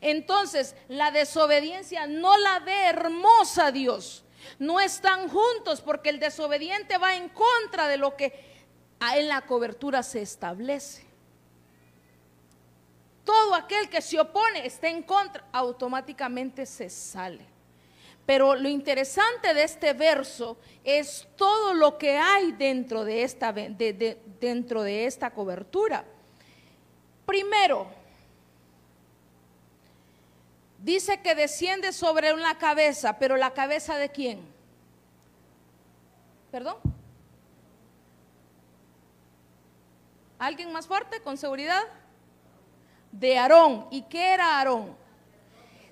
entonces, 0.00 0.74
la 0.88 1.10
desobediencia 1.10 2.06
no 2.06 2.36
la 2.38 2.60
ve 2.60 2.86
hermosa 2.86 3.70
Dios. 3.70 4.24
No 4.58 4.80
están 4.80 5.28
juntos 5.28 5.82
porque 5.82 6.08
el 6.08 6.18
desobediente 6.18 6.96
va 6.98 7.16
en 7.16 7.28
contra 7.28 7.86
de 7.88 7.98
lo 7.98 8.16
que 8.16 8.32
en 9.14 9.28
la 9.28 9.42
cobertura 9.42 10.02
se 10.02 10.22
establece. 10.22 11.06
Todo 13.24 13.54
aquel 13.54 13.88
que 13.88 14.00
se 14.00 14.18
opone, 14.18 14.66
está 14.66 14.88
en 14.88 15.02
contra, 15.02 15.44
automáticamente 15.52 16.66
se 16.66 16.90
sale. 16.90 17.46
Pero 18.26 18.54
lo 18.54 18.68
interesante 18.68 19.54
de 19.54 19.64
este 19.64 19.92
verso 19.92 20.58
es 20.84 21.26
todo 21.36 21.74
lo 21.74 21.98
que 21.98 22.16
hay 22.16 22.52
dentro 22.52 23.04
de 23.04 23.22
esta, 23.22 23.52
dentro 23.52 24.82
de 24.82 25.06
esta 25.06 25.30
cobertura. 25.30 26.04
Primero, 27.26 28.00
Dice 30.80 31.20
que 31.20 31.34
desciende 31.34 31.92
sobre 31.92 32.32
una 32.32 32.56
cabeza, 32.56 33.18
pero 33.18 33.36
la 33.36 33.52
cabeza 33.52 33.96
de 33.96 34.08
quién? 34.10 34.40
¿Perdón? 36.50 36.76
¿Alguien 40.38 40.72
más 40.72 40.86
fuerte 40.86 41.20
con 41.20 41.36
seguridad? 41.36 41.82
De 43.12 43.38
Aarón. 43.38 43.86
¿Y 43.90 44.02
qué 44.02 44.34
era 44.34 44.58
Aarón? 44.58 44.96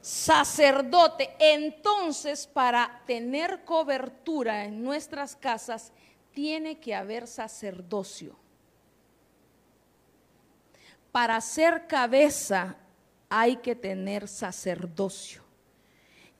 Sacerdote. 0.01 1.35
Entonces, 1.39 2.47
para 2.47 3.03
tener 3.07 3.65
cobertura 3.65 4.65
en 4.65 4.83
nuestras 4.83 5.37
casas, 5.37 5.93
tiene 6.33 6.79
que 6.79 6.95
haber 6.95 7.27
sacerdocio. 7.27 8.37
Para 11.11 11.41
ser 11.41 11.87
cabeza 11.87 12.77
hay 13.29 13.57
que 13.57 13.75
tener 13.75 14.29
sacerdocio. 14.29 15.43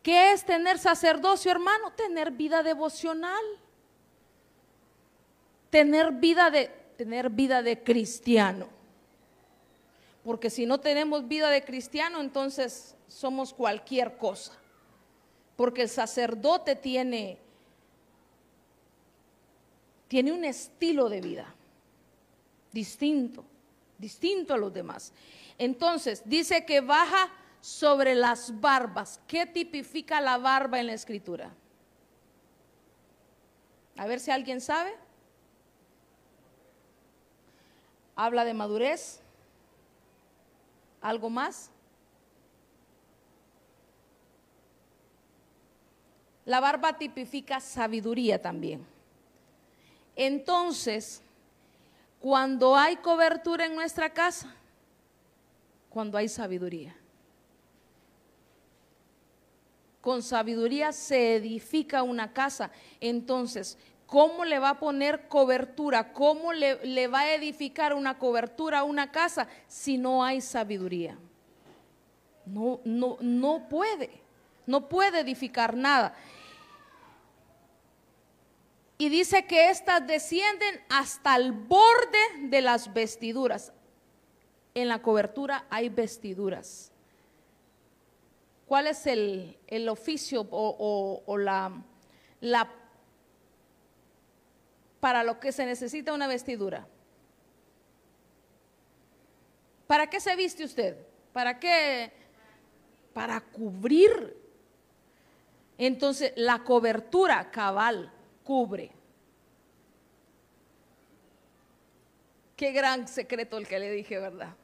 ¿Qué 0.03 0.33
es 0.33 0.45
tener 0.45 0.79
sacerdocio, 0.79 1.51
hermano? 1.51 1.93
Tener 1.93 2.31
vida 2.31 2.63
devocional. 2.63 3.45
Tener 5.71 6.13
vida 6.13 6.51
de 6.51 6.69
tener 6.97 7.31
vida 7.31 7.63
de 7.63 7.83
cristiano. 7.83 8.78
Porque 10.25 10.51
si 10.51 10.67
no 10.67 10.79
tenemos 10.79 11.27
vida 11.29 11.49
de 11.51 11.65
cristiano, 11.65 12.21
entonces 12.21 12.97
somos 13.07 13.55
cualquier 13.55 14.17
cosa. 14.19 14.53
Porque 15.57 15.83
el 15.83 15.89
sacerdote 15.89 16.77
tiene 16.77 17.39
tiene 20.09 20.33
un 20.33 20.45
estilo 20.45 21.11
de 21.11 21.21
vida 21.21 21.55
distinto, 22.73 23.45
distinto 23.99 24.55
a 24.55 24.59
los 24.59 24.73
demás. 24.73 25.13
Entonces, 25.59 26.23
dice 26.25 26.65
que 26.65 26.81
baja 26.81 27.31
sobre 27.61 28.15
las 28.15 28.61
barbas. 28.61 29.21
¿Qué 29.27 29.47
tipifica 29.47 30.21
la 30.21 30.39
barba 30.39 30.81
en 30.81 30.87
la 30.87 30.95
escritura? 30.95 31.53
A 33.97 34.07
ver 34.07 34.21
si 34.21 34.31
alguien 34.31 34.61
sabe. 34.61 34.95
Habla 38.17 38.45
de 38.45 38.55
madurez. 38.55 39.21
¿Algo 41.01 41.31
más? 41.31 41.71
La 46.45 46.61
barba 46.61 46.97
tipifica 46.97 47.61
sabiduría 47.61 48.41
también. 48.41 48.87
Entonces, 50.17 51.23
cuando 52.19 52.75
hay 52.75 52.97
cobertura 52.97 53.67
en 53.67 53.77
nuestra 53.77 54.13
casa, 54.13 54.55
cuando 55.91 56.19
hay 56.19 56.29
sabiduría. 56.29 56.97
Con 60.01 60.23
sabiduría 60.23 60.93
se 60.93 61.37
edifica 61.37 62.03
una 62.03 62.33
casa. 62.33 62.71
Entonces, 63.01 63.77
¿cómo 64.09 64.47
le 64.47 64.59
va 64.59 64.71
a 64.71 64.79
poner 64.79 65.29
cobertura? 65.29 66.13
¿Cómo 66.13 66.53
le, 66.53 67.07
va 67.09 67.21
a 67.21 67.35
edificar 67.35 67.93
una 67.93 68.19
cobertura 68.19 68.81
a 68.81 68.85
una 68.85 69.13
casa 69.13 69.47
si 69.69 69.99
no 69.99 70.25
hay 70.25 70.41
sabiduría? 70.41 71.17
No, 72.47 72.81
no, 72.85 73.19
no 73.21 73.69
puede. 73.69 74.11
No 74.67 74.89
puede 74.89 75.21
edificar 75.21 75.77
nada. 75.77 76.15
Y 78.97 79.11
dice 79.11 79.47
que 79.47 79.71
éstas 79.71 80.07
descienden 80.07 80.81
hasta 80.89 81.37
el 81.37 81.53
borde 81.53 82.19
de 82.45 82.63
las 82.63 82.93
vestiduras. 82.93 83.73
En 84.75 84.89
la 84.89 85.03
cobertura 85.03 85.67
hay 85.69 85.91
vestiduras. 85.91 86.93
¿Cuál 88.67 88.87
es 88.87 89.07
el, 89.07 89.59
el 89.67 89.89
oficio 89.89 90.47
o, 90.51 91.23
o, 91.27 91.37
la, 91.37 91.73
la 92.41 92.71
para 95.01 95.25
lo 95.25 95.41
que 95.41 95.53
se 95.53 95.65
necesita 95.65 96.13
una 96.13 96.27
vestidura? 96.27 96.87
¿Para 99.87 100.09
qué 100.09 100.21
se 100.21 100.37
viste 100.37 100.65
usted? 100.65 100.97
¿Para 101.33 101.59
qué? 101.59 102.13
Para 103.15 103.41
cubrir. 103.41 104.37
Entonces, 105.79 106.33
la 106.37 106.65
cobertura 106.65 107.51
cabal 107.51 108.13
cubre. 108.45 108.93
Qué 112.57 112.73
gran 112.73 113.07
secreto 113.07 113.57
el 113.57 113.69
que 113.69 113.79
le 113.79 113.91
dije, 113.93 114.19
¿verdad? 114.19 114.55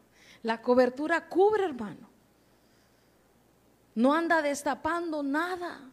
La 0.42 0.60
cobertura 0.60 1.28
cubre, 1.28 1.64
hermano. 1.64 2.10
No 3.94 4.12
anda 4.12 4.42
destapando 4.42 5.22
nada. 5.22 5.90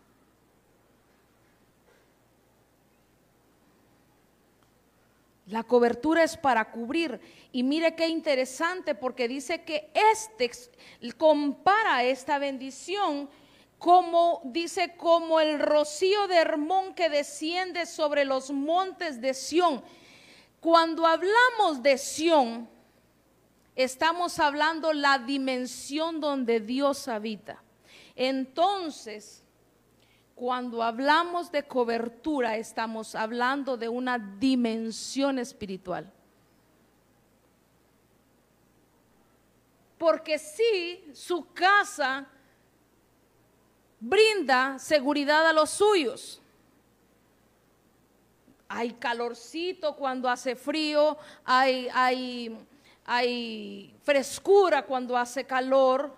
La 5.52 5.64
cobertura 5.64 6.24
es 6.24 6.36
para 6.36 6.72
cubrir. 6.72 7.20
Y 7.52 7.62
mire 7.62 7.96
qué 7.96 8.08
interesante 8.08 8.96
porque 8.96 9.28
dice 9.28 9.64
que 9.64 9.92
este 9.94 10.50
compara 11.18 12.04
esta 12.04 12.40
bendición 12.40 13.30
como 13.82 14.42
dice, 14.46 14.96
como 14.96 15.40
el 15.40 15.58
rocío 15.58 16.28
de 16.28 16.36
Hermón 16.36 16.94
que 16.94 17.10
desciende 17.10 17.88
sobre 17.88 18.26
los 18.26 18.52
montes 18.52 19.20
de 19.20 19.34
Sión. 19.34 19.84
Cuando 20.60 21.08
hablamos 21.08 21.82
de 21.82 21.98
Sión, 21.98 22.70
estamos 23.76 24.38
hablando 24.38 24.94
la 24.94 25.18
dimensión 25.18 26.22
donde 26.22 26.60
Dios 26.60 27.08
habita. 27.08 27.64
Entonces, 28.16 29.44
cuando 30.36 30.82
hablamos 30.82 31.52
de 31.52 31.64
cobertura, 31.64 32.58
estamos 32.58 33.16
hablando 33.16 33.78
de 33.78 33.90
una 33.90 34.18
dimensión 34.18 35.40
espiritual. 35.40 36.12
Porque 39.98 40.40
si 40.40 41.12
su 41.14 41.54
casa 41.54 42.28
brinda 44.02 44.80
seguridad 44.80 45.48
a 45.48 45.54
los 45.54 45.70
suyos. 45.70 46.42
Hay 48.68 48.94
calorcito 48.94 49.96
cuando 49.96 50.28
hace 50.28 50.56
frío, 50.56 51.18
hay, 51.46 52.58
frescura 54.04 54.84
cuando 54.84 55.18
hace 55.18 55.46
calor, 55.46 56.16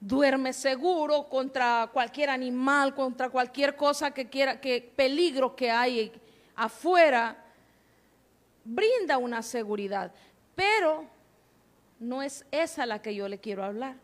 duerme 0.00 0.52
seguro 0.52 1.28
contra 1.28 1.90
cualquier 1.92 2.30
animal, 2.30 2.94
contra 2.94 3.30
cualquier 3.30 3.76
cosa 3.76 4.12
que 4.12 4.28
quiera, 4.28 4.60
que 4.60 4.80
peligro 4.94 5.56
que 5.56 5.70
hay 5.70 6.12
afuera, 6.54 7.44
brinda 8.64 9.18
una 9.18 9.42
seguridad. 9.42 10.12
Pero 10.54 11.04
no 11.98 12.22
es 12.22 12.44
esa 12.50 12.86
la 12.86 13.00
que 13.02 13.14
yo 13.14 13.28
le 13.28 13.38
quiero 13.38 13.64
hablar 13.64 13.96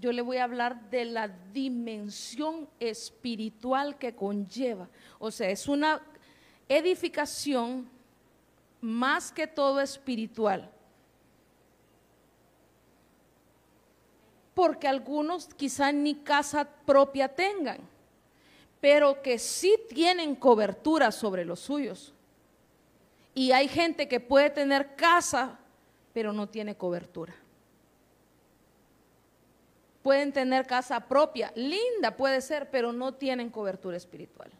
yo 0.00 0.12
le 0.12 0.22
voy 0.22 0.36
a 0.36 0.44
hablar 0.44 0.90
de 0.90 1.04
la 1.04 1.28
dimensión 1.28 2.68
espiritual 2.78 3.98
que 3.98 4.14
conlleva. 4.14 4.88
O 5.18 5.30
sea, 5.30 5.50
es 5.50 5.66
una 5.66 6.00
edificación 6.68 7.88
más 8.80 9.32
que 9.32 9.46
todo 9.46 9.80
espiritual. 9.80 10.70
Porque 14.58 14.88
algunos 14.88 15.46
quizá 15.54 15.92
ni 15.92 16.16
casa 16.16 16.68
propia 16.84 17.28
tengan, 17.28 17.78
pero 18.80 19.22
que 19.22 19.38
sí 19.38 19.78
tienen 19.88 20.34
cobertura 20.34 21.12
sobre 21.12 21.44
los 21.44 21.60
suyos. 21.60 22.12
Y 23.36 23.52
hay 23.52 23.68
gente 23.68 24.08
que 24.08 24.18
puede 24.18 24.50
tener 24.50 24.96
casa, 24.96 25.60
pero 26.12 26.32
no 26.32 26.48
tiene 26.48 26.74
cobertura 26.74 27.36
pueden 30.08 30.32
tener 30.32 30.66
casa 30.66 31.00
propia, 31.00 31.52
linda 31.54 32.16
puede 32.16 32.40
ser, 32.40 32.70
pero 32.70 32.94
no 32.94 33.12
tienen 33.12 33.50
cobertura 33.50 33.94
espiritual. 33.94 34.50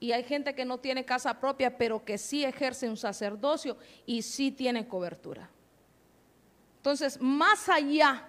Y 0.00 0.10
hay 0.10 0.24
gente 0.24 0.56
que 0.56 0.64
no 0.64 0.78
tiene 0.78 1.04
casa 1.04 1.38
propia, 1.38 1.78
pero 1.78 2.04
que 2.04 2.18
sí 2.18 2.44
ejerce 2.44 2.88
un 2.88 2.96
sacerdocio 2.96 3.76
y 4.06 4.22
sí 4.22 4.50
tiene 4.50 4.88
cobertura. 4.88 5.48
Entonces, 6.78 7.20
más 7.20 7.68
allá, 7.68 8.28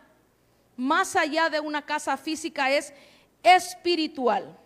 más 0.77 1.15
allá 1.15 1.49
de 1.49 1.59
una 1.59 1.85
casa 1.85 2.15
física 2.15 2.71
es 2.71 2.93
espiritual. 3.43 4.57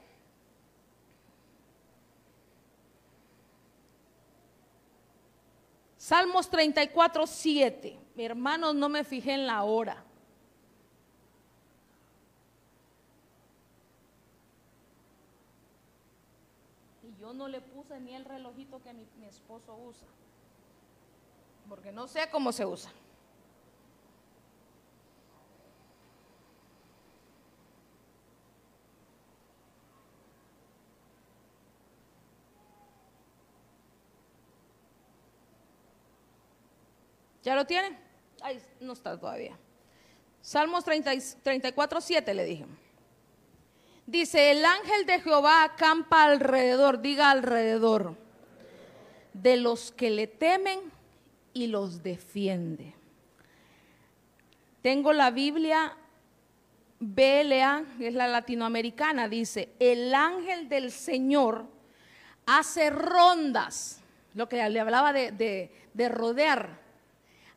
Salmos 5.98 6.50
34, 6.50 7.26
7. 7.26 7.98
Hermanos, 8.18 8.76
no 8.76 8.90
me 8.90 9.04
fijé 9.04 9.34
en 9.34 9.48
la 9.48 9.64
hora. 9.64 10.04
no 17.34 17.48
le 17.48 17.62
puse 17.62 18.00
ni 18.00 18.16
el 18.16 18.26
relojito 18.26 18.82
que 18.82 18.94
mi, 18.94 19.08
mi 19.18 19.26
esposo 19.26 19.76
usa, 19.76 20.08
porque 21.70 21.92
no 21.92 22.08
sé 22.08 22.30
cómo 22.30 22.52
se 22.52 22.66
usa. 22.66 22.92
¿Ya 37.44 37.56
lo 37.56 37.66
tienen? 37.66 37.98
Ahí 38.42 38.62
no 38.80 38.94
está 38.94 39.20
todavía. 39.20 39.58
Salmos 40.42 40.84
34, 40.84 42.02
7 42.02 42.34
le 42.34 42.46
dije. 42.46 42.66
Dice, 44.08 44.52
el 44.52 44.66
ángel 44.66 45.06
de 45.06 45.22
Jehová 45.22 45.64
acampa 45.64 46.24
alrededor, 46.26 47.02
diga 47.02 47.30
alrededor, 47.32 48.16
de 49.34 49.58
los 49.58 49.92
que 49.92 50.10
le 50.10 50.28
temen 50.28 50.80
y 51.54 51.68
los 51.68 52.04
defiende. 52.04 52.94
Tengo 54.82 55.14
la 55.14 55.32
Biblia 55.32 55.96
BLA, 57.00 57.86
es 58.00 58.14
la 58.14 58.28
latinoamericana, 58.28 59.30
dice, 59.30 59.70
el 59.80 60.14
ángel 60.14 60.68
del 60.68 60.92
Señor 60.92 61.66
hace 62.46 62.90
rondas, 62.90 64.02
lo 64.34 64.50
que 64.50 64.68
le 64.70 64.80
hablaba 64.80 65.14
de 65.14 66.10
rodear, 66.10 66.82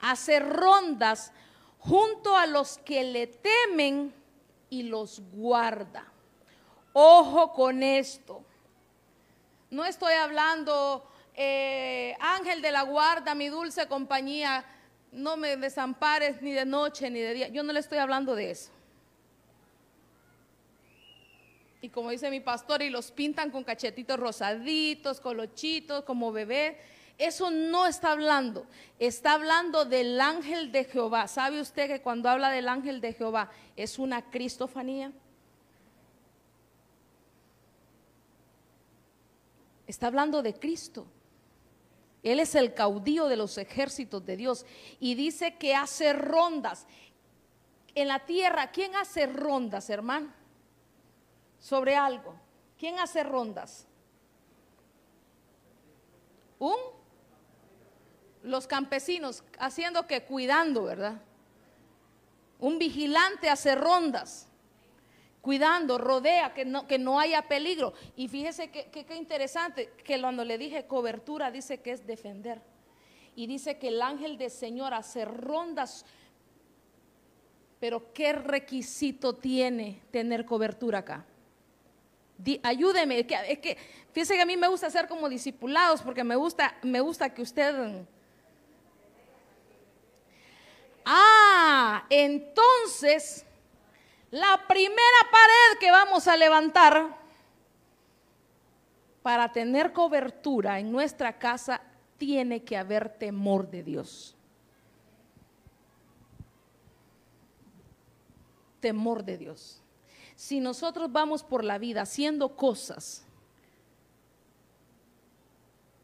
hace 0.04 0.38
rondas 0.38 1.32
junto 1.78 2.36
a 2.36 2.46
los 2.46 2.78
que 2.78 3.04
le 3.04 3.26
temen 3.26 4.14
y 4.68 4.82
los 4.84 5.20
guarda. 5.32 6.06
Ojo 6.92 7.52
con 7.52 7.82
esto. 7.82 8.44
No 9.70 9.84
estoy 9.84 10.12
hablando, 10.12 11.10
eh, 11.34 12.16
ángel 12.20 12.60
de 12.60 12.70
la 12.70 12.82
guarda, 12.82 13.34
mi 13.34 13.48
dulce 13.48 13.88
compañía, 13.88 14.64
no 15.10 15.36
me 15.36 15.56
desampares 15.56 16.42
ni 16.42 16.52
de 16.52 16.66
noche 16.66 17.08
ni 17.08 17.20
de 17.20 17.34
día. 17.34 17.48
Yo 17.48 17.62
no 17.62 17.72
le 17.72 17.80
estoy 17.80 17.98
hablando 17.98 18.34
de 18.34 18.50
eso. 18.50 18.70
Y 21.80 21.88
como 21.88 22.10
dice 22.10 22.30
mi 22.30 22.40
pastor, 22.40 22.82
y 22.82 22.90
los 22.90 23.10
pintan 23.10 23.50
con 23.50 23.64
cachetitos 23.64 24.18
rosaditos, 24.18 25.20
colochitos, 25.20 26.04
como 26.04 26.32
bebé. 26.32 26.78
Eso 27.16 27.50
no 27.50 27.86
está 27.86 28.10
hablando, 28.10 28.66
está 28.98 29.34
hablando 29.34 29.84
del 29.84 30.20
ángel 30.20 30.72
de 30.72 30.84
Jehová. 30.84 31.28
¿Sabe 31.28 31.60
usted 31.60 31.86
que 31.86 32.02
cuando 32.02 32.28
habla 32.28 32.50
del 32.50 32.68
ángel 32.68 33.00
de 33.00 33.12
Jehová 33.12 33.50
es 33.76 33.98
una 33.98 34.30
cristofanía? 34.30 35.12
Está 39.86 40.08
hablando 40.08 40.42
de 40.42 40.54
Cristo. 40.54 41.06
Él 42.24 42.40
es 42.40 42.54
el 42.54 42.74
caudillo 42.74 43.26
de 43.26 43.36
los 43.36 43.58
ejércitos 43.58 44.24
de 44.24 44.36
Dios 44.36 44.66
y 44.98 45.14
dice 45.14 45.56
que 45.56 45.74
hace 45.74 46.14
rondas. 46.14 46.86
En 47.94 48.08
la 48.08 48.24
tierra, 48.24 48.72
¿quién 48.72 48.96
hace 48.96 49.26
rondas, 49.26 49.88
hermano? 49.88 50.32
Sobre 51.60 51.94
algo. 51.94 52.34
¿Quién 52.78 52.98
hace 52.98 53.22
rondas? 53.22 53.86
Un 56.58 56.93
los 58.44 58.66
campesinos 58.66 59.42
haciendo 59.58 60.06
que 60.06 60.22
cuidando, 60.22 60.84
¿verdad? 60.84 61.20
Un 62.60 62.78
vigilante 62.78 63.50
hace 63.50 63.74
rondas, 63.74 64.48
cuidando, 65.40 65.98
rodea, 65.98 66.54
que 66.54 66.64
no, 66.64 66.86
que 66.86 66.98
no 66.98 67.18
haya 67.18 67.48
peligro. 67.48 67.94
Y 68.16 68.28
fíjese 68.28 68.70
que, 68.70 68.86
que, 68.90 69.16
interesante, 69.16 69.92
que 70.04 70.20
cuando 70.20 70.44
le 70.44 70.58
dije 70.58 70.86
cobertura, 70.86 71.50
dice 71.50 71.80
que 71.80 71.92
es 71.92 72.06
defender. 72.06 72.62
Y 73.34 73.46
dice 73.46 73.78
que 73.78 73.88
el 73.88 74.00
ángel 74.00 74.38
del 74.38 74.50
Señor 74.50 74.94
hace 74.94 75.24
rondas. 75.24 76.04
Pero 77.80 78.12
¿qué 78.12 78.32
requisito 78.32 79.34
tiene 79.34 80.02
tener 80.10 80.44
cobertura 80.44 81.00
acá? 81.00 81.26
ayúdeme, 82.62 83.20
es 83.20 83.26
que, 83.26 83.60
que 83.60 83.78
fíjese 84.12 84.34
que 84.34 84.42
a 84.42 84.46
mí 84.46 84.56
me 84.56 84.66
gusta 84.66 84.90
ser 84.90 85.06
como 85.06 85.28
discipulados 85.28 86.02
porque 86.02 86.24
me 86.24 86.34
gusta, 86.34 86.76
me 86.82 87.00
gusta 87.00 87.32
que 87.32 87.42
usted 87.42 88.04
Ah, 91.04 92.06
entonces 92.10 93.44
la 94.30 94.66
primera 94.66 95.30
pared 95.30 95.78
que 95.78 95.90
vamos 95.90 96.26
a 96.26 96.36
levantar 96.36 97.16
para 99.22 99.52
tener 99.52 99.92
cobertura 99.92 100.80
en 100.80 100.90
nuestra 100.90 101.38
casa 101.38 101.80
tiene 102.18 102.64
que 102.64 102.76
haber 102.76 103.16
temor 103.16 103.70
de 103.70 103.82
Dios. 103.82 104.36
Temor 108.80 109.24
de 109.24 109.38
Dios. 109.38 109.80
Si 110.34 110.58
nosotros 110.58 111.12
vamos 111.12 111.44
por 111.44 111.62
la 111.62 111.78
vida 111.78 112.02
haciendo 112.02 112.56
cosas 112.56 113.24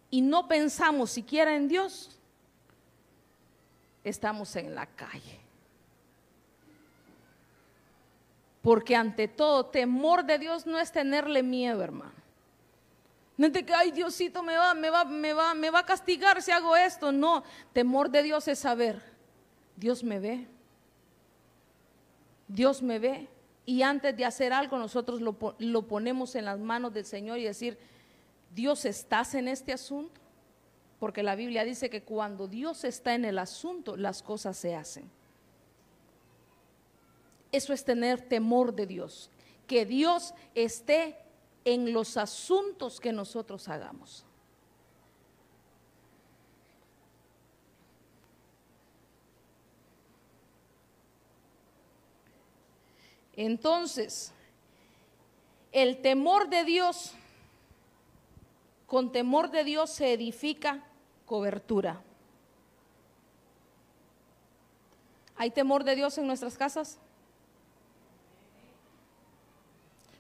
y 0.09 0.21
no 0.21 0.47
pensamos 0.47 1.11
siquiera 1.11 1.57
en 1.57 1.69
Dios, 1.69 2.20
estamos 4.05 4.55
en 4.57 4.75
la 4.75 4.87
calle. 4.87 5.41
Porque 8.63 8.95
ante 8.95 9.29
todo, 9.29 9.67
temor 9.67 10.25
de 10.25 10.39
Dios 10.39 10.67
no 10.67 10.79
es 10.79 10.93
tenerle 10.93 11.43
miedo, 11.43 11.83
hermano. 11.83 12.21
No 13.37 13.47
es 13.47 13.53
de 13.55 13.65
que, 13.65 13.73
ay, 13.73 13.91
Diosito 13.91 14.43
me 14.43 14.55
va, 14.55 14.75
me 14.75 14.91
va, 14.91 15.05
me 15.05 15.33
va, 15.33 15.55
me 15.55 15.71
va 15.71 15.79
a 15.79 15.87
castigar 15.87 16.43
si 16.43 16.51
hago 16.51 16.77
esto. 16.77 17.11
No, 17.11 17.43
temor 17.73 18.11
de 18.11 18.23
Dios 18.23 18.47
es 18.49 18.59
saber, 18.59 19.03
Dios 19.77 20.05
me 20.05 20.19
ve. 20.19 20.47
Dios 22.47 22.83
me 22.83 22.99
ve. 22.99 23.29
Y 23.65 23.83
antes 23.83 24.15
de 24.15 24.27
hacer 24.27 24.53
algo, 24.53 24.79
nosotros 24.79 25.23
lo, 25.23 25.37
lo 25.59 25.87
ponemos 25.87 26.35
en 26.35 26.45
las 26.45 26.59
manos 26.59 26.93
del 26.93 27.07
Señor 27.07 27.39
y 27.39 27.45
decir, 27.45 27.79
Dios, 28.55 28.85
¿estás 28.85 29.35
en 29.35 29.49
este 29.49 29.73
asunto? 29.73 30.21
Porque 31.01 31.23
la 31.23 31.35
Biblia 31.35 31.65
dice 31.65 31.89
que 31.89 32.03
cuando 32.03 32.47
Dios 32.47 32.85
está 32.85 33.15
en 33.15 33.25
el 33.25 33.39
asunto, 33.39 33.97
las 33.97 34.23
cosas 34.23 34.59
se 34.59 34.75
hacen. 34.75 35.11
Eso 37.51 37.73
es 37.73 37.85
tener 37.85 38.21
temor 38.21 38.75
de 38.75 38.87
Dios, 38.87 39.31
que 39.67 39.87
Dios 39.87 40.35
esté 40.55 41.17
en 41.65 41.95
los 41.95 42.19
asuntos 42.19 43.01
que 43.01 43.13
nosotros 43.13 43.67
hagamos. 43.69 44.27
Entonces, 53.35 54.35
el 55.73 56.03
temor 56.03 56.51
de 56.51 56.65
Dios, 56.65 57.15
con 58.87 59.13
temor 59.13 59.51
de 59.51 59.65
Dios 59.65 59.89
se 59.89 60.13
edifica 60.13 60.85
cobertura. 61.31 62.03
¿Hay 65.37 65.53
temor 65.53 65.85
de 65.85 65.95
Dios 65.95 66.19
en 66.19 66.27
nuestras 66.27 66.59
casas? 66.59 66.99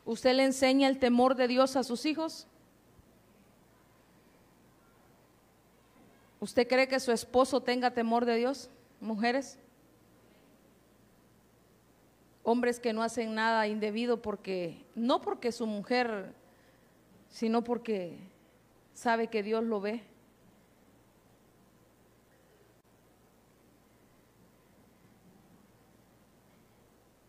¿Usted 0.04 0.34
le 0.34 0.44
enseña 0.44 0.86
el 0.86 1.00
temor 1.00 1.34
de 1.34 1.48
Dios 1.48 1.74
a 1.74 1.82
sus 1.82 2.06
hijos? 2.06 2.46
¿Usted 6.38 6.68
cree 6.68 6.86
que 6.86 7.00
su 7.00 7.10
esposo 7.10 7.60
tenga 7.60 7.90
temor 7.90 8.24
de 8.24 8.36
Dios? 8.36 8.70
Mujeres. 9.00 9.58
Hombres 12.44 12.78
que 12.78 12.92
no 12.92 13.02
hacen 13.02 13.34
nada 13.34 13.66
indebido 13.66 14.22
porque, 14.22 14.80
no 14.94 15.20
porque 15.20 15.50
su 15.50 15.66
mujer, 15.66 16.32
sino 17.30 17.64
porque 17.64 18.16
sabe 18.94 19.26
que 19.26 19.42
Dios 19.42 19.64
lo 19.64 19.80
ve. 19.80 20.04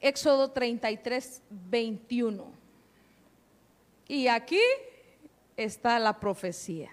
Éxodo 0.01 0.49
33, 0.51 1.43
21. 1.49 2.51
Y 4.07 4.27
aquí 4.27 4.59
está 5.55 5.99
la 5.99 6.19
profecía. 6.19 6.89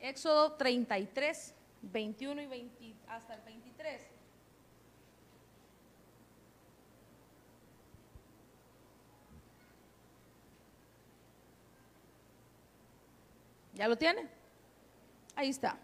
Éxodo 0.00 0.52
33, 0.52 1.54
21 1.82 2.42
y 2.42 2.46
20, 2.46 2.94
hasta 3.08 3.34
el 3.34 3.42
23. 3.42 4.02
¿Ya 13.74 13.88
lo 13.88 13.96
tiene? 13.96 14.26
Ahí 15.36 15.50
está. 15.50 15.78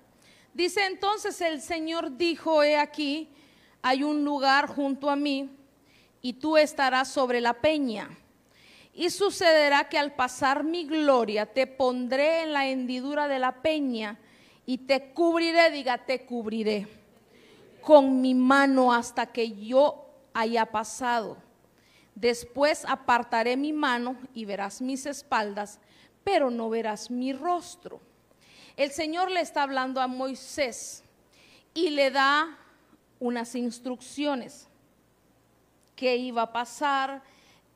Dice 0.55 0.85
entonces 0.87 1.41
el 1.41 1.62
Señor 1.62 2.17
dijo, 2.17 2.62
he 2.62 2.77
aquí, 2.77 3.31
hay 3.81 4.03
un 4.05 4.25
lugar 4.25 4.67
junto 4.67 5.09
a 5.09 5.17
mí 5.17 5.51
y 6.21 6.35
tú 6.35 6.57
estarás 6.57 7.09
sobre 7.09 7.41
la 7.41 7.55
peña. 7.55 8.11
Y 8.95 9.09
sucederá 9.09 9.88
que 9.88 9.99
al 9.99 10.15
pasar 10.15 10.65
mi 10.65 10.85
gloria 10.85 11.47
te 11.47 11.67
pondré 11.67 12.43
en 12.43 12.53
la 12.53 12.69
hendidura 12.69 13.27
de 13.27 13.38
la 13.38 13.62
peña 13.62 14.19
y 14.67 14.79
te 14.79 15.12
cubriré, 15.12 15.71
diga, 15.71 15.99
te 15.99 16.27
cubriré 16.27 16.87
con 17.81 18.21
mi 18.21 18.35
mano 18.35 18.93
hasta 18.93 19.27
que 19.27 19.53
yo 19.53 20.07
haya 20.35 20.67
pasado. 20.67 21.38
Después 22.15 22.85
apartaré 22.87 23.57
mi 23.57 23.73
mano 23.73 24.17
y 24.35 24.45
verás 24.45 24.83
mis 24.83 25.07
espaldas, 25.07 25.81
pero 26.23 26.51
no 26.51 26.69
verás 26.69 27.11
mi 27.11 27.33
rostro. 27.33 28.01
El 28.76 28.90
Señor 28.90 29.30
le 29.30 29.40
está 29.40 29.62
hablando 29.62 30.00
a 30.00 30.06
Moisés 30.06 31.04
y 31.74 31.90
le 31.90 32.11
da 32.11 32.58
unas 33.20 33.54
instrucciones. 33.54 34.68
¿Qué 35.94 36.16
iba 36.16 36.42
a 36.42 36.52
pasar? 36.52 37.22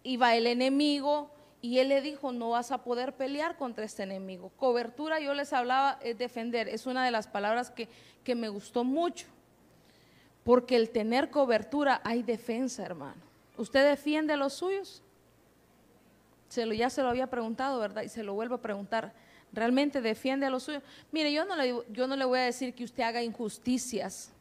Iba 0.02 0.34
el 0.34 0.46
enemigo 0.46 1.30
y 1.60 1.78
él 1.78 1.88
le 1.88 2.00
dijo, 2.00 2.32
no 2.32 2.50
vas 2.50 2.70
a 2.70 2.82
poder 2.82 3.14
pelear 3.14 3.56
contra 3.56 3.84
este 3.84 4.02
enemigo. 4.02 4.50
Cobertura, 4.56 5.20
yo 5.20 5.34
les 5.34 5.52
hablaba, 5.52 5.98
es 6.02 6.16
defender. 6.16 6.68
Es 6.68 6.86
una 6.86 7.04
de 7.04 7.10
las 7.10 7.26
palabras 7.26 7.70
que, 7.70 7.88
que 8.24 8.34
me 8.34 8.48
gustó 8.48 8.84
mucho. 8.84 9.26
Porque 10.44 10.76
el 10.76 10.90
tener 10.90 11.30
cobertura 11.30 12.00
hay 12.04 12.22
defensa, 12.22 12.84
hermano. 12.84 13.20
¿Usted 13.56 13.88
defiende 13.88 14.32
a 14.32 14.36
los 14.36 14.54
suyos? 14.54 15.02
Ya 16.50 16.88
se 16.88 17.02
lo 17.02 17.08
había 17.08 17.26
preguntado, 17.26 17.80
¿verdad? 17.80 18.02
Y 18.02 18.08
se 18.08 18.22
lo 18.22 18.34
vuelvo 18.34 18.54
a 18.54 18.62
preguntar 18.62 19.12
realmente 19.52 20.00
defiende 20.00 20.46
a 20.46 20.50
los 20.50 20.64
suyos. 20.64 20.82
Mire, 21.12 21.32
yo 21.32 21.44
no, 21.44 21.56
le, 21.56 21.74
yo 21.90 22.06
no 22.06 22.16
le 22.16 22.24
voy 22.24 22.38
a 22.38 22.42
decir 22.42 22.74
que 22.74 22.84
usted 22.84 23.02
haga 23.02 23.22
injusticias, 23.22 24.32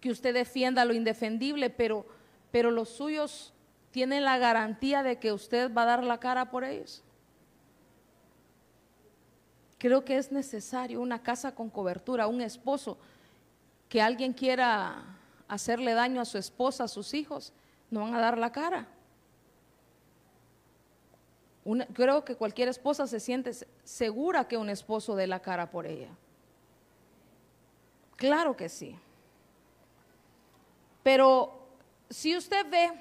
que 0.00 0.10
usted 0.10 0.34
defienda 0.34 0.84
lo 0.84 0.94
indefendible, 0.94 1.70
pero, 1.70 2.06
pero 2.50 2.70
los 2.70 2.88
suyos 2.88 3.52
tienen 3.90 4.24
la 4.24 4.38
garantía 4.38 5.02
de 5.02 5.18
que 5.18 5.32
usted 5.32 5.72
va 5.72 5.82
a 5.82 5.86
dar 5.86 6.04
la 6.04 6.18
cara 6.18 6.50
por 6.50 6.64
ellos. 6.64 7.02
Creo 9.78 10.04
que 10.04 10.18
es 10.18 10.30
necesario 10.30 11.00
una 11.00 11.22
casa 11.22 11.54
con 11.54 11.70
cobertura, 11.70 12.26
un 12.26 12.40
esposo, 12.40 12.98
que 13.88 14.00
alguien 14.00 14.32
quiera 14.32 15.02
hacerle 15.48 15.94
daño 15.94 16.20
a 16.20 16.24
su 16.24 16.38
esposa, 16.38 16.84
a 16.84 16.88
sus 16.88 17.12
hijos, 17.12 17.52
no 17.90 18.00
van 18.00 18.14
a 18.14 18.20
dar 18.20 18.38
la 18.38 18.52
cara. 18.52 18.86
Creo 21.92 22.24
que 22.24 22.36
cualquier 22.36 22.68
esposa 22.68 23.06
se 23.06 23.20
siente 23.20 23.52
segura 23.84 24.48
que 24.48 24.56
un 24.56 24.70
esposo 24.70 25.16
dé 25.16 25.26
la 25.26 25.40
cara 25.40 25.70
por 25.70 25.86
ella. 25.86 26.08
Claro 28.16 28.56
que 28.56 28.68
sí. 28.68 28.96
Pero 31.02 31.68
si 32.10 32.36
usted 32.36 32.68
ve, 32.68 32.92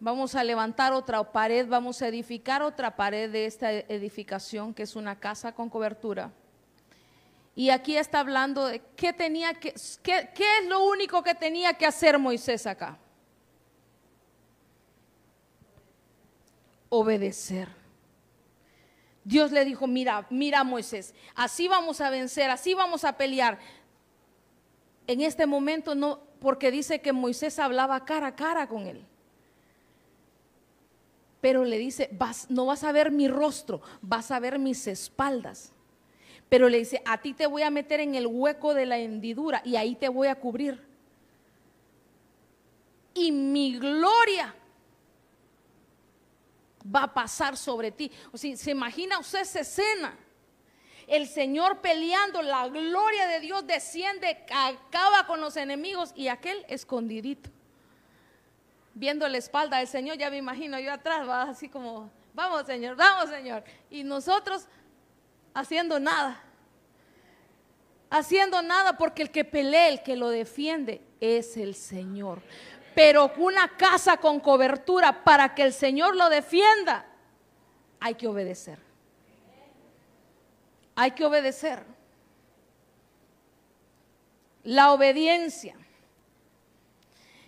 vamos 0.00 0.34
a 0.34 0.44
levantar 0.44 0.92
otra 0.92 1.22
pared, 1.32 1.66
vamos 1.66 2.02
a 2.02 2.08
edificar 2.08 2.62
otra 2.62 2.94
pared 2.96 3.30
de 3.30 3.46
esta 3.46 3.72
edificación, 3.72 4.74
que 4.74 4.82
es 4.82 4.96
una 4.96 5.18
casa 5.18 5.52
con 5.52 5.68
cobertura. 5.68 6.30
Y 7.54 7.70
aquí 7.70 7.96
está 7.96 8.20
hablando 8.20 8.66
de 8.66 8.80
qué 8.94 9.12
tenía 9.12 9.52
que, 9.54 9.74
qué, 10.02 10.30
es 10.60 10.68
lo 10.68 10.84
único 10.84 11.22
que 11.22 11.34
tenía 11.34 11.74
que 11.74 11.86
hacer 11.86 12.18
Moisés 12.18 12.66
acá. 12.66 12.96
Obedecer. 16.88 17.68
Dios 19.24 19.52
le 19.52 19.64
dijo, 19.64 19.86
mira, 19.86 20.26
mira 20.30 20.64
Moisés, 20.64 21.14
así 21.34 21.68
vamos 21.68 22.00
a 22.00 22.08
vencer, 22.08 22.50
así 22.50 22.72
vamos 22.72 23.04
a 23.04 23.18
pelear 23.18 23.58
en 25.08 25.22
este 25.22 25.46
momento 25.46 25.94
no, 25.94 26.20
porque 26.38 26.70
dice 26.70 27.00
que 27.00 27.12
Moisés 27.12 27.58
hablaba 27.58 28.04
cara 28.04 28.28
a 28.28 28.36
cara 28.36 28.68
con 28.68 28.86
él. 28.86 29.04
Pero 31.40 31.64
le 31.64 31.78
dice, 31.78 32.10
vas, 32.12 32.50
no 32.50 32.66
vas 32.66 32.84
a 32.84 32.92
ver 32.92 33.10
mi 33.10 33.26
rostro, 33.26 33.80
vas 34.02 34.30
a 34.30 34.38
ver 34.38 34.58
mis 34.58 34.86
espaldas. 34.86 35.72
Pero 36.50 36.68
le 36.68 36.78
dice, 36.78 37.02
a 37.06 37.22
ti 37.22 37.32
te 37.32 37.46
voy 37.46 37.62
a 37.62 37.70
meter 37.70 38.00
en 38.00 38.14
el 38.14 38.26
hueco 38.26 38.74
de 38.74 38.84
la 38.84 38.98
hendidura 38.98 39.62
y 39.64 39.76
ahí 39.76 39.94
te 39.94 40.10
voy 40.10 40.28
a 40.28 40.34
cubrir. 40.34 40.86
Y 43.14 43.32
mi 43.32 43.78
gloria 43.78 44.54
va 46.94 47.04
a 47.04 47.14
pasar 47.14 47.56
sobre 47.56 47.90
ti. 47.90 48.10
O 48.32 48.38
sea, 48.38 48.56
se 48.56 48.70
imagina 48.70 49.18
usted 49.18 49.40
esa 49.40 49.60
escena 49.60 50.16
el 51.08 51.26
Señor 51.26 51.80
peleando, 51.80 52.42
la 52.42 52.68
gloria 52.68 53.26
de 53.26 53.40
Dios 53.40 53.66
desciende, 53.66 54.44
acaba 54.50 55.26
con 55.26 55.40
los 55.40 55.56
enemigos 55.56 56.12
y 56.14 56.28
aquel 56.28 56.64
escondidito. 56.68 57.50
Viendo 58.92 59.26
la 59.26 59.38
espalda 59.38 59.78
del 59.78 59.88
Señor, 59.88 60.18
ya 60.18 60.30
me 60.30 60.36
imagino 60.36 60.78
yo 60.78 60.92
atrás, 60.92 61.26
va 61.26 61.42
así 61.44 61.68
como, 61.68 62.10
vamos 62.34 62.66
Señor, 62.66 62.94
vamos 62.94 63.30
Señor. 63.30 63.64
Y 63.90 64.04
nosotros 64.04 64.66
haciendo 65.54 65.98
nada. 65.98 66.42
Haciendo 68.10 68.60
nada 68.60 68.98
porque 68.98 69.22
el 69.22 69.30
que 69.30 69.44
pelea, 69.44 69.88
el 69.88 70.02
que 70.02 70.16
lo 70.16 70.28
defiende 70.28 71.00
es 71.20 71.56
el 71.56 71.74
Señor. 71.74 72.42
Pero 72.98 73.30
una 73.36 73.76
casa 73.76 74.16
con 74.16 74.40
cobertura 74.40 75.22
para 75.22 75.54
que 75.54 75.62
el 75.62 75.72
Señor 75.72 76.16
lo 76.16 76.28
defienda, 76.28 77.06
hay 78.00 78.16
que 78.16 78.26
obedecer 78.26 78.88
hay 80.98 81.12
que 81.12 81.24
obedecer. 81.24 81.84
La 84.64 84.90
obediencia. 84.90 85.76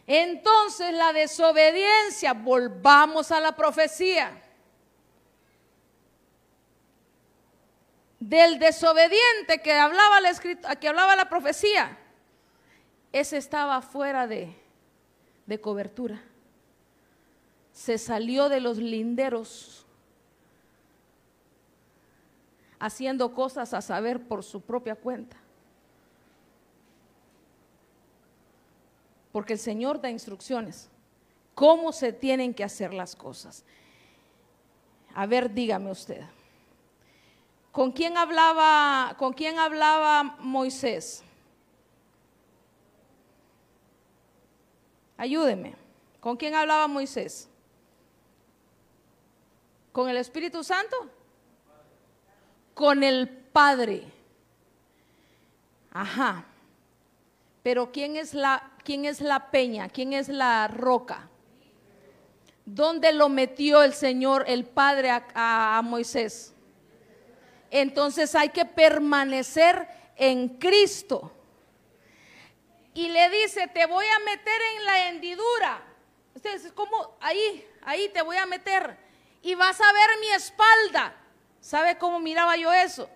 Entonces 0.06 0.94
la 0.94 1.12
desobediencia, 1.12 2.32
volvamos 2.32 3.32
a 3.32 3.40
la 3.40 3.56
profecía. 3.56 4.40
Del 8.20 8.60
desobediente 8.60 9.60
que 9.60 9.72
hablaba 9.72 10.20
la, 10.20 10.32
que 10.78 10.86
hablaba 10.86 11.16
la 11.16 11.28
profecía, 11.28 11.98
ese 13.10 13.36
estaba 13.36 13.82
fuera 13.82 14.28
de, 14.28 14.54
de 15.50 15.60
cobertura. 15.60 16.22
Se 17.72 17.98
salió 17.98 18.48
de 18.48 18.60
los 18.60 18.78
linderos 18.78 19.84
haciendo 22.78 23.34
cosas 23.34 23.74
a 23.74 23.82
saber 23.82 24.28
por 24.28 24.44
su 24.44 24.60
propia 24.60 24.94
cuenta. 24.94 25.36
Porque 29.32 29.54
el 29.54 29.58
Señor 29.58 30.00
da 30.00 30.08
instrucciones. 30.08 30.88
¿Cómo 31.56 31.90
se 31.90 32.12
tienen 32.12 32.54
que 32.54 32.62
hacer 32.62 32.94
las 32.94 33.16
cosas? 33.16 33.64
A 35.16 35.26
ver, 35.26 35.52
dígame 35.52 35.90
usted. 35.90 36.22
¿Con 37.72 37.90
quién 37.90 38.16
hablaba, 38.16 39.16
con 39.18 39.32
quién 39.32 39.58
hablaba 39.58 40.22
Moisés? 40.38 41.24
Ayúdeme. 45.20 45.74
¿Con 46.20 46.36
quién 46.36 46.54
hablaba 46.54 46.88
Moisés? 46.88 47.48
¿Con 49.92 50.08
el 50.08 50.16
Espíritu 50.16 50.64
Santo? 50.64 50.96
con 52.80 53.02
el 53.02 53.28
Padre. 53.28 54.04
Ajá. 55.92 56.46
Pero 57.62 57.92
¿quién 57.92 58.16
es 58.16 58.32
la, 58.32 58.72
quién 58.84 59.04
es 59.04 59.20
la 59.20 59.50
peña? 59.50 59.90
¿Quién 59.90 60.14
es 60.14 60.30
la 60.30 60.66
roca? 60.66 61.28
¿Dónde 62.64 63.12
lo 63.12 63.28
metió 63.28 63.82
el 63.82 63.92
Señor, 63.92 64.46
el 64.48 64.64
Padre, 64.64 65.10
a, 65.10 65.76
a 65.76 65.82
Moisés? 65.82 66.54
Entonces 67.70 68.34
hay 68.34 68.48
que 68.48 68.64
permanecer 68.64 69.86
en 70.16 70.48
Cristo. 70.48 71.30
Y 72.94 73.08
le 73.08 73.30
dice, 73.30 73.68
te 73.68 73.86
voy 73.86 74.06
a 74.06 74.18
meter 74.20 74.60
en 74.76 74.84
la 74.84 75.08
hendidura. 75.08 75.82
Ustedes, 76.34 76.72
¿cómo? 76.72 77.16
Ahí, 77.20 77.66
ahí 77.82 78.08
te 78.08 78.22
voy 78.22 78.36
a 78.36 78.46
meter. 78.46 78.96
Y 79.42 79.54
vas 79.54 79.80
a 79.80 79.92
ver 79.92 80.10
mi 80.20 80.28
espalda. 80.28 81.16
¿Sabe 81.60 81.98
cómo 81.98 82.18
miraba 82.18 82.56
yo 82.56 82.72
eso? 82.72 83.08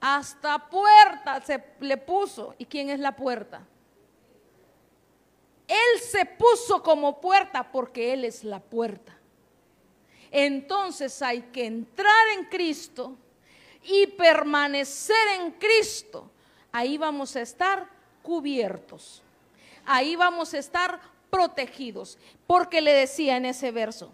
Hasta 0.00 0.68
puerta 0.68 1.40
se 1.42 1.62
le 1.80 1.96
puso. 1.96 2.54
¿Y 2.58 2.64
quién 2.64 2.90
es 2.90 2.98
la 2.98 3.14
puerta? 3.14 3.66
Él 5.66 6.00
se 6.00 6.24
puso 6.24 6.82
como 6.82 7.20
puerta 7.20 7.70
porque 7.70 8.12
Él 8.12 8.24
es 8.24 8.42
la 8.42 8.58
puerta. 8.58 9.16
Entonces 10.30 11.20
hay 11.22 11.42
que 11.42 11.66
entrar 11.66 12.28
en 12.36 12.44
Cristo 12.46 13.16
y 13.82 14.06
permanecer 14.06 15.28
en 15.38 15.52
Cristo. 15.52 16.30
Ahí 16.72 16.98
vamos 16.98 17.36
a 17.36 17.42
estar 17.42 17.97
cubiertos. 18.28 19.22
Ahí 19.86 20.14
vamos 20.14 20.52
a 20.52 20.58
estar 20.58 21.00
protegidos. 21.30 22.18
Porque 22.46 22.82
le 22.82 22.92
decía 22.92 23.38
en 23.38 23.46
ese 23.46 23.70
verso, 23.70 24.12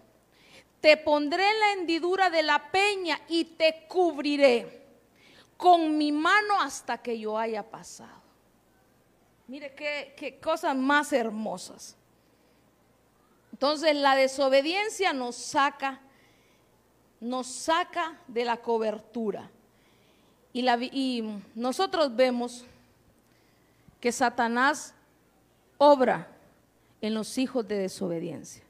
te 0.79 0.95
pondré 0.95 1.43
en 1.49 1.59
la 1.59 1.71
hendidura 1.73 2.29
de 2.29 2.41
la 2.41 2.71
peña 2.71 3.19
y 3.27 3.43
te 3.43 3.85
cubriré 3.89 4.83
con 5.57 5.97
mi 5.97 6.13
mano 6.13 6.61
hasta 6.61 6.97
que 6.97 7.19
yo 7.19 7.37
haya 7.37 7.69
pasado. 7.69 8.23
Mire 9.47 9.75
qué, 9.75 10.39
cosas 10.41 10.77
más 10.77 11.11
hermosas. 11.11 11.97
Entonces 13.51 13.97
la 13.97 14.15
desobediencia 14.15 15.11
nos 15.11 15.35
saca, 15.35 15.99
nos 17.19 17.47
saca 17.47 18.17
de 18.27 18.45
la 18.45 18.61
cobertura. 18.61 19.51
Y 20.53 21.21
nosotros 21.53 22.15
vemos 22.15 22.63
que 24.05 24.11
Satanás 24.11 24.93
obra 25.79 26.27
en 27.01 27.15
los 27.15 27.39
hijos 27.39 27.67
de 27.67 27.79
desobediencia. 27.79 28.63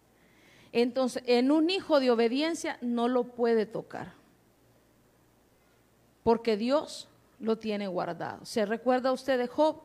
Entonces, 0.71 1.23
en 1.25 1.51
un 1.51 1.69
hijo 1.69 1.99
de 1.99 2.09
obediencia 2.09 2.77
no 2.79 3.09
lo 3.09 3.25
puede 3.25 3.65
tocar, 3.65 4.13
porque 6.23 6.55
Dios 6.55 7.09
lo 7.41 7.57
tiene 7.57 7.85
guardado. 7.89 8.45
¿Se 8.45 8.65
recuerda 8.65 9.11
usted 9.11 9.37
de 9.37 9.47
Job? 9.47 9.81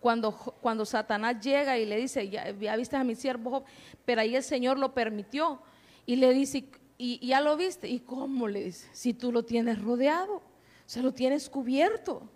Cuando, 0.00 0.32
cuando 0.32 0.84
Satanás 0.84 1.44
llega 1.44 1.78
y 1.78 1.86
le 1.86 1.96
dice, 1.96 2.28
ya, 2.28 2.50
viste 2.50 2.96
a 2.96 3.04
mi 3.04 3.14
siervo 3.14 3.50
Job, 3.50 3.64
pero 4.04 4.22
ahí 4.22 4.34
el 4.34 4.42
Señor 4.42 4.80
lo 4.80 4.94
permitió 4.94 5.60
y 6.06 6.16
le 6.16 6.32
dice, 6.32 6.64
y, 6.98 7.24
ya 7.24 7.40
lo 7.40 7.56
viste, 7.56 7.86
¿y 7.86 8.00
cómo 8.00 8.48
le 8.48 8.64
dice? 8.64 8.88
Si 8.92 9.14
tú 9.14 9.30
lo 9.30 9.44
tienes 9.44 9.80
rodeado, 9.80 10.42
se 10.86 11.02
lo 11.02 11.14
tienes 11.14 11.48
cubierto. 11.48 12.28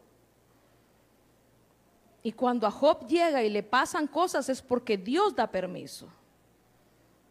Y 2.22 2.32
cuando 2.32 2.66
a 2.66 2.70
Job 2.70 3.06
llega 3.06 3.42
y 3.42 3.50
le 3.50 3.62
pasan 3.62 4.06
cosas 4.06 4.48
es 4.48 4.62
porque 4.62 4.96
Dios 4.96 5.34
da 5.34 5.50
permiso. 5.50 6.08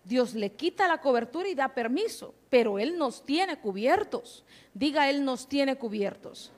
Dios 0.04 0.34
le 0.34 0.52
quita 0.52 0.88
la 0.88 1.00
cobertura 1.00 1.48
y 1.48 1.56
da 1.56 1.70
permiso, 1.70 2.34
pero 2.50 2.80
Él 2.80 2.98
nos 2.98 3.24
tiene 3.24 3.60
cubiertos. 3.60 4.44
Diga, 4.74 5.10
Él 5.10 5.24
nos 5.24 5.48
tiene 5.48 5.78
cubiertos. 5.78 6.52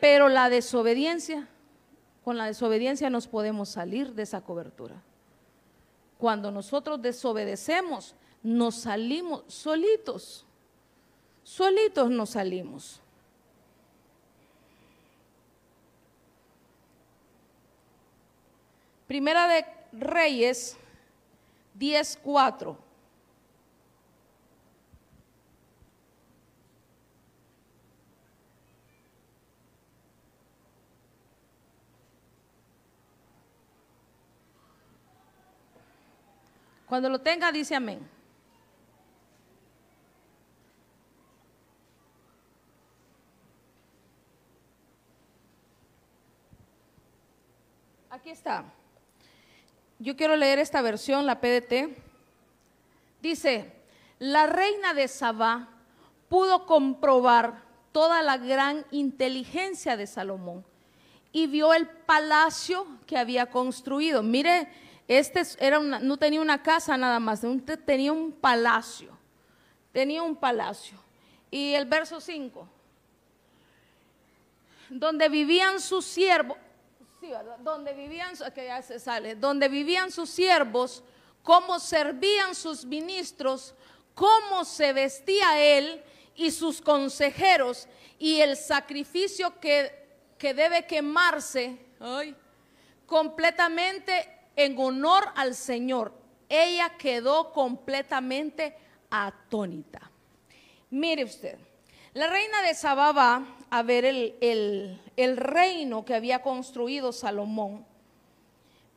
Pero 0.00 0.28
la 0.28 0.48
desobediencia, 0.48 1.48
con 2.22 2.36
la 2.36 2.46
desobediencia 2.46 3.10
nos 3.10 3.26
podemos 3.26 3.70
salir 3.70 4.14
de 4.14 4.22
esa 4.22 4.42
cobertura. 4.42 5.02
Cuando 6.18 6.50
nosotros 6.50 7.00
desobedecemos, 7.00 8.14
nos 8.42 8.74
salimos 8.76 9.44
solitos. 9.48 10.44
Solitos 11.42 12.10
nos 12.10 12.30
salimos. 12.30 13.00
Primera 19.10 19.48
de 19.48 19.66
Reyes 19.90 20.78
10:4. 21.74 22.76
Cuando 36.86 37.08
lo 37.08 37.20
tenga, 37.20 37.50
dice 37.50 37.74
amén. 37.74 38.08
Aquí 48.08 48.30
está. 48.30 48.72
Yo 50.00 50.16
quiero 50.16 50.34
leer 50.34 50.58
esta 50.58 50.80
versión, 50.80 51.26
la 51.26 51.40
PDT. 51.40 51.94
Dice, 53.20 53.70
la 54.18 54.46
reina 54.46 54.94
de 54.94 55.06
Sabá 55.08 55.68
pudo 56.30 56.64
comprobar 56.64 57.62
toda 57.92 58.22
la 58.22 58.38
gran 58.38 58.86
inteligencia 58.90 59.98
de 59.98 60.06
Salomón 60.06 60.64
y 61.32 61.46
vio 61.46 61.74
el 61.74 61.86
palacio 61.86 62.86
que 63.06 63.18
había 63.18 63.46
construido. 63.50 64.22
Mire, 64.22 64.68
este 65.06 65.42
era 65.58 65.78
no 65.80 66.16
tenía 66.16 66.40
una 66.40 66.62
casa 66.62 66.96
nada 66.96 67.20
más, 67.20 67.42
tenía 67.84 68.12
un 68.12 68.32
palacio. 68.32 69.10
Tenía 69.92 70.22
un 70.22 70.34
palacio. 70.34 70.98
Y 71.50 71.74
el 71.74 71.84
verso 71.84 72.20
5, 72.20 72.66
donde 74.88 75.28
vivían 75.28 75.80
sus 75.80 76.06
siervos, 76.06 76.56
donde 77.60 77.92
vivían, 77.92 78.34
ya 78.34 78.82
se 78.82 78.98
sale, 78.98 79.34
donde 79.34 79.68
vivían 79.68 80.10
sus 80.10 80.30
siervos, 80.30 81.02
cómo 81.42 81.78
servían 81.78 82.54
sus 82.54 82.84
ministros, 82.84 83.74
cómo 84.14 84.64
se 84.64 84.92
vestía 84.92 85.58
él 85.58 86.02
y 86.34 86.50
sus 86.50 86.80
consejeros 86.80 87.88
y 88.18 88.40
el 88.40 88.56
sacrificio 88.56 89.58
que, 89.60 90.08
que 90.38 90.54
debe 90.54 90.86
quemarse 90.86 91.78
completamente 93.06 94.48
en 94.56 94.78
honor 94.78 95.24
al 95.34 95.54
Señor. 95.54 96.12
Ella 96.48 96.96
quedó 96.96 97.52
completamente 97.52 98.76
atónita. 99.10 100.10
Mire 100.90 101.24
usted, 101.24 101.58
la 102.14 102.26
reina 102.28 102.62
de 102.62 102.74
Sabá 102.74 103.12
va 103.12 103.44
a 103.70 103.82
ver 103.82 104.04
el, 104.04 105.00
el 105.16 105.36
reino 105.36 106.04
que 106.04 106.14
había 106.14 106.42
construido 106.42 107.12
Salomón. 107.12 107.84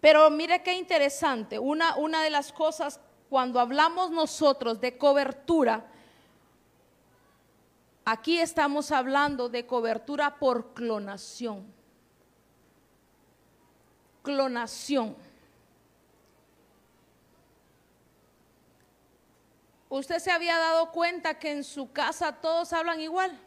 Pero 0.02 0.30
mire 0.30 0.64
qué 0.64 0.74
interesante, 0.74 1.60
una, 1.60 1.96
una 1.96 2.24
de 2.24 2.30
las 2.30 2.52
cosas 2.52 3.00
cuando 3.30 3.60
hablamos 3.60 4.12
nosotros 4.12 4.80
de 4.80 4.98
cobertura, 4.98 5.86
aquí 8.06 8.40
estamos 8.40 8.92
hablando 8.92 9.50
de 9.50 9.66
cobertura 9.66 10.38
por 10.38 10.74
clonación. 10.74 11.66
Clonación. 14.22 15.16
¿Usted 19.94 20.18
se 20.18 20.32
había 20.32 20.58
dado 20.58 20.90
cuenta 20.90 21.38
que 21.38 21.52
en 21.52 21.64
su 21.64 21.92
casa 21.92 22.42
todos 22.42 22.74
hablan 22.74 23.00
igual? 23.00 23.40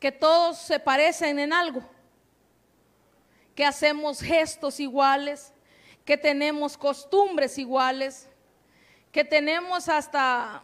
Que 0.00 0.10
todos 0.10 0.58
se 0.58 0.80
parecen 0.80 1.38
en 1.38 1.52
algo. 1.52 1.80
Que 3.54 3.64
hacemos 3.64 4.20
gestos 4.20 4.80
iguales. 4.80 5.52
Que 6.04 6.16
tenemos 6.18 6.76
costumbres 6.76 7.56
iguales. 7.56 8.28
Que 9.12 9.22
tenemos 9.22 9.88
hasta, 9.88 10.60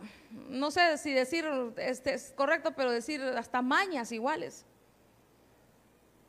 no 0.49 0.73
sé 0.73 0.99
si 0.99 1.13
decir 1.13 1.47
este 1.77 2.15
es 2.15 2.33
correcto, 2.37 2.73
pero 2.73 2.91
decir 2.91 3.23
hasta 3.23 3.63
mañas 3.63 4.11
iguales. 4.11 4.67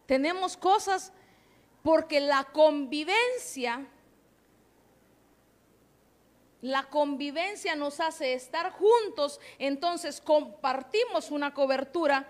Tenemos 0.05 0.55
cosas 0.55 1.11
porque 1.81 2.19
la 2.19 2.43
convivencia 2.43 3.87
la 6.61 6.83
convivencia 6.83 7.75
nos 7.75 7.99
hace 7.99 8.33
estar 8.33 8.71
juntos, 8.71 9.39
entonces 9.57 10.21
compartimos 10.21 11.31
una 11.31 11.53
cobertura 11.53 12.27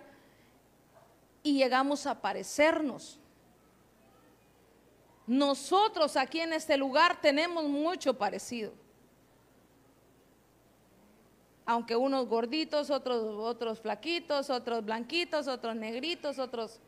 y 1.43 1.53
llegamos 1.57 2.07
a 2.07 2.21
parecernos. 2.21 3.19
Nosotros 5.27 6.17
aquí 6.17 6.39
en 6.39 6.53
este 6.53 6.77
lugar 6.77 7.19
tenemos 7.21 7.65
mucho 7.65 8.17
parecido. 8.17 8.73
Aunque 11.65 11.95
unos 11.95 12.27
gorditos, 12.27 12.89
otros, 12.89 13.23
otros 13.37 13.79
flaquitos, 13.79 14.49
otros 14.49 14.83
blanquitos, 14.83 15.47
otros 15.47 15.75
negritos, 15.75 16.39
otros... 16.39 16.79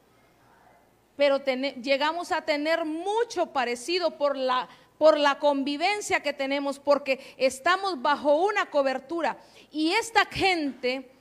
Pero 1.15 1.37
llegamos 1.45 2.31
a 2.31 2.41
tener 2.41 2.85
mucho 2.85 3.53
parecido 3.53 4.17
por 4.17 4.35
la 4.35 4.67
por 5.03 5.19
la 5.19 5.37
convivencia 5.37 6.23
que 6.23 6.31
tenemos, 6.31 6.79
porque 6.79 7.35
estamos 7.35 8.01
bajo 8.01 8.37
una 8.37 8.69
cobertura. 8.69 9.37
Y 9.69 9.91
esta 9.91 10.23
gente, 10.23 11.11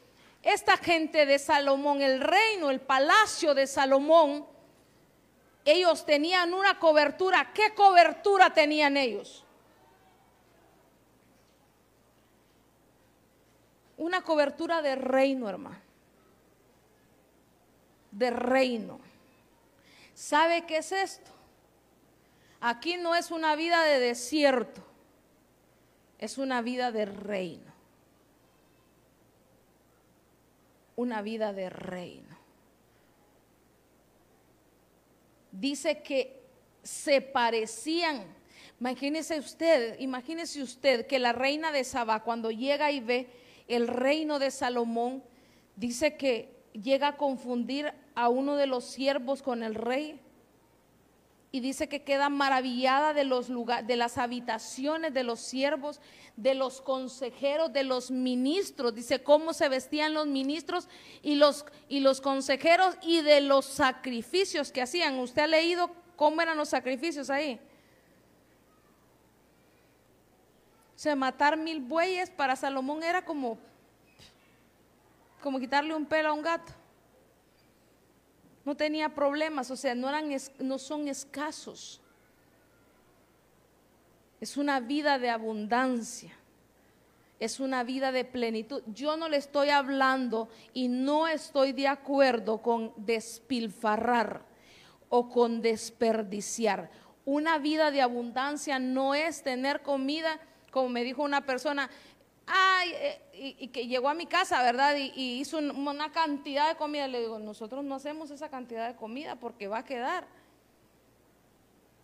esta 0.41 0.77
gente 0.77 1.27
de 1.27 1.37
Salomón, 1.41 2.01
el 2.01 2.21
reino, 2.21 2.71
el 2.71 2.81
palacio 2.81 3.55
de 3.55 3.67
Salomón, 3.67 4.47
ellos 5.65 6.07
tenían 6.07 6.55
una 6.55 6.79
cobertura. 6.79 7.53
¿Qué 7.53 7.75
cobertura 7.75 8.55
tenían 8.55 8.97
ellos? 8.97 9.45
Una 13.97 14.23
cobertura 14.23 14.81
de 14.81 14.95
reino, 14.95 15.49
hermano. 15.49 15.81
De 18.13 18.31
reino. 18.31 19.01
¿Sabe 20.15 20.67
qué 20.67 20.77
es 20.77 20.93
esto? 20.93 21.33
Aquí 22.65 22.97
no 22.97 23.17
es 23.17 23.33
una 23.33 23.57
vida 23.57 23.83
de 23.83 23.99
desierto, 23.99 24.85
es 26.21 26.39
una 26.39 26.63
vida 26.63 26.93
de 26.93 27.07
reino. 27.07 27.73
Una 30.95 31.23
vida 31.23 31.53
de 31.53 31.71
reino. 31.71 32.39
Dice 35.51 36.03
que 36.05 36.41
se 36.85 37.21
parecían. 37.21 38.25
Imagínese 38.79 39.41
usted, 39.41 39.99
imagínese 39.99 40.63
usted 40.63 41.09
que 41.09 41.19
la 41.19 41.33
reina 41.33 41.73
de 41.73 41.83
Saba 41.83 42.23
cuando 42.23 42.53
llega 42.53 42.93
y 42.93 43.01
ve 43.01 43.29
el 43.67 43.89
reino 43.89 44.39
de 44.39 44.53
Salomón, 44.53 45.25
dice 45.75 46.17
que 46.17 46.49
llega 46.75 47.09
a 47.09 47.17
confundir 47.17 47.93
a 48.15 48.29
uno 48.29 48.55
de 48.55 48.67
los 48.67 48.85
siervos 48.85 49.43
con 49.43 49.65
el 49.65 49.75
rey 49.75 50.21
y 51.55 51.61
dice 51.61 51.87
que 51.87 52.03
queda 52.03 52.31
maravillada 52.31 53.13
de 53.13 53.25
los 53.25 53.51
lugares, 53.51 53.87
de 53.87 53.97
las 53.97 54.17
habitaciones 54.17 55.13
de 55.13 55.23
los 55.23 55.39
siervos, 55.39 56.01
de 56.35 56.55
los 56.55 56.81
consejeros, 56.81 57.71
de 57.75 57.85
los 57.85 58.11
ministros. 58.11 58.95
Dice 58.95 59.23
cómo 59.23 59.53
se 59.53 59.69
vestían 59.69 60.15
los 60.15 60.27
ministros 60.27 60.89
y 61.21 61.35
los, 61.35 61.67
y 61.91 62.01
los 62.01 62.23
consejeros 62.23 62.97
y 63.03 63.21
de 63.21 63.43
los 63.43 63.67
sacrificios 63.67 64.73
que 64.73 64.81
hacían. 64.81 65.19
¿Usted 65.19 65.43
ha 65.43 65.47
leído 65.47 65.91
cómo 66.17 66.41
eran 66.41 66.57
los 66.57 66.71
sacrificios 66.71 67.29
ahí? 67.29 67.61
O 70.97 70.99
sea, 70.99 71.15
matar 71.15 71.59
mil 71.59 71.81
bueyes 71.81 72.31
para 72.31 72.57
Salomón 72.57 73.03
era 73.03 73.23
como, 73.27 73.59
como 75.43 75.61
quitarle 75.61 75.95
un 75.95 76.07
pelo 76.07 76.31
a 76.31 76.33
un 76.33 76.43
gato 76.43 76.73
no 78.65 78.77
tenía 78.77 79.09
problemas, 79.09 79.71
o 79.71 79.77
sea, 79.77 79.95
no, 79.95 80.09
eran, 80.09 80.31
no 80.61 80.79
son 80.79 81.09
escasos. 81.09 82.01
Es 84.41 84.57
una 84.57 84.81
vida 84.81 85.19
de 85.19 85.31
abundancia. 85.31 86.33
Es 87.41 87.59
una 87.59 87.83
vida 87.83 88.13
de 88.13 88.25
plenitud. 88.25 88.83
Yo 88.87 89.17
no 89.17 89.29
le 89.29 89.37
estoy 89.37 89.71
hablando 89.71 90.49
y 90.73 90.87
no 90.87 91.27
estoy 91.27 91.73
de 91.73 91.89
acuerdo 91.89 92.63
con 92.63 92.93
despilfarrar 92.97 94.45
o 95.09 95.29
con 95.29 95.61
desperdiciar. 95.61 96.91
Una 97.25 97.59
vida 97.59 97.91
de 97.91 98.01
abundancia 98.01 98.79
no 98.79 99.15
es 99.15 99.43
tener 99.43 99.83
comida, 99.83 100.41
como 100.71 100.89
me 100.89 101.05
dijo 101.05 101.23
una 101.23 101.45
persona, 101.45 101.91
ay, 102.53 102.93
eh, 102.95 103.57
y, 103.61 103.69
que 103.69 103.87
llegó 103.87 104.11
a 104.11 104.15
mi 104.15 104.27
casa, 104.27 104.63
¿verdad? 104.63 104.95
Y, 104.97 105.41
hizo 105.41 105.59
una 105.59 106.13
cantidad 106.13 106.69
de 106.69 106.77
comida. 106.77 107.09
Le 107.09 107.21
digo, 107.21 107.39
nosotros 107.39 107.83
no 107.83 107.95
hacemos 107.95 108.31
esa 108.31 108.51
cantidad 108.51 108.89
de 108.89 108.97
comida 108.97 109.37
porque 109.37 109.69
va 109.69 109.79
a 109.79 109.85
quedar. 109.85 110.27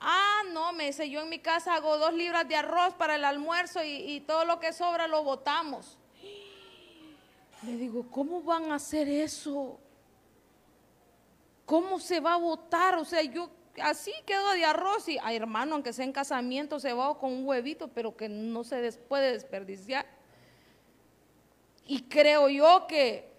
Ah, 0.00 0.42
no, 0.52 0.72
me 0.72 0.86
dice, 0.86 1.10
yo 1.10 1.20
en 1.20 1.28
mi 1.28 1.38
casa 1.38 1.74
hago 1.74 1.98
dos 1.98 2.14
libras 2.14 2.48
de 2.48 2.56
arroz 2.56 2.94
para 2.94 3.16
el 3.16 3.24
almuerzo 3.24 3.80
y, 3.84 4.20
todo 4.26 4.44
lo 4.44 4.58
que 4.58 4.72
sobra 4.72 5.06
lo 5.06 5.22
botamos. 5.22 5.98
Le 7.62 7.76
digo, 7.76 8.06
¿cómo 8.10 8.40
van 8.42 8.70
a 8.70 8.76
hacer 8.76 9.08
eso? 9.08 9.78
¿Cómo 11.66 11.98
se 11.98 12.20
va 12.20 12.34
a 12.34 12.38
votar? 12.38 12.94
O 12.94 13.04
sea, 13.04 13.20
yo 13.22 13.50
así 13.82 14.12
quedo 14.24 14.52
de 14.52 14.64
arroz 14.64 15.08
y, 15.08 15.18
ay 15.20 15.36
hermano, 15.36 15.74
aunque 15.74 15.92
sea 15.92 16.04
en 16.04 16.12
casamiento, 16.12 16.80
se 16.80 16.92
va 16.92 17.18
con 17.18 17.32
un 17.32 17.46
huevito, 17.46 17.88
pero 17.88 18.16
que 18.16 18.28
no 18.28 18.64
se 18.64 18.92
puede 18.92 19.32
desperdiciar. 19.32 20.17
Y 21.88 22.02
creo 22.02 22.50
yo 22.50 22.86
que, 22.86 23.32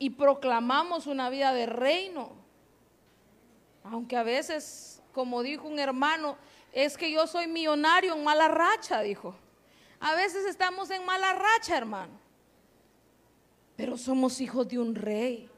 y 0.00 0.10
proclamamos 0.10 1.06
una 1.06 1.30
vida 1.30 1.54
de 1.54 1.64
reino, 1.64 2.32
aunque 3.84 4.16
a 4.16 4.24
veces, 4.24 5.00
como 5.12 5.40
dijo 5.44 5.68
un 5.68 5.78
hermano, 5.78 6.36
es 6.72 6.96
que 6.96 7.08
yo 7.08 7.28
soy 7.28 7.46
millonario 7.46 8.16
en 8.16 8.24
mala 8.24 8.48
racha, 8.48 9.00
dijo. 9.02 9.36
A 10.00 10.16
veces 10.16 10.44
estamos 10.44 10.90
en 10.90 11.04
mala 11.04 11.32
racha, 11.34 11.76
hermano. 11.76 12.18
Pero 13.76 13.96
somos 13.96 14.40
hijos 14.40 14.66
de 14.66 14.80
un 14.80 14.96
rey. 14.96 15.48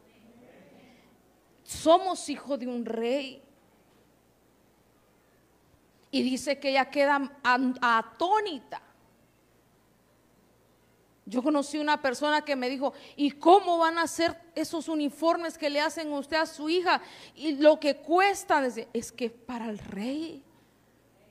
Somos 1.65 2.29
hijos 2.29 2.59
de 2.59 2.67
un 2.67 2.85
rey. 2.85 3.43
Y 6.11 6.23
dice 6.23 6.59
que 6.61 6.69
ella 6.69 6.91
queda 6.91 7.33
atónita. 7.43 8.83
Yo 11.25 11.43
conocí 11.43 11.79
una 11.79 12.03
persona 12.03 12.45
que 12.45 12.57
me 12.57 12.69
dijo, 12.69 12.93
¿y 13.15 13.31
cómo 13.31 13.79
van 13.79 13.99
a 13.99 14.09
ser 14.09 14.37
esos 14.55 14.89
uniformes 14.89 15.57
que 15.57 15.71
le 15.71 15.81
hacen 15.81 16.13
usted 16.13 16.37
a 16.37 16.47
su 16.47 16.69
hija? 16.69 17.01
Y 17.37 17.57
lo 17.57 17.79
que 17.79 17.97
cuesta, 17.97 18.67
es 18.93 19.13
que 19.13 19.31
para 19.31 19.67
el 19.67 19.79
rey, 19.79 20.43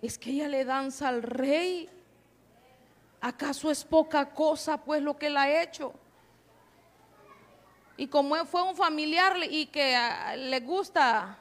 es 0.02 0.18
que 0.18 0.32
ella 0.32 0.48
le 0.48 0.64
danza 0.64 1.10
al 1.10 1.22
rey. 1.22 1.90
¿Acaso 3.20 3.70
es 3.70 3.84
poca 3.84 4.34
cosa 4.34 4.78
pues 4.78 5.02
lo 5.02 5.18
que 5.18 5.28
él 5.28 5.38
ha 5.38 5.62
hecho? 5.62 5.94
Y 7.98 8.08
como 8.08 8.36
fue 8.46 8.64
un 8.64 8.76
familiar 8.76 9.38
y 9.50 9.68
que 9.68 9.96
ah, 9.96 10.36
le 10.36 10.60
gusta, 10.62 11.38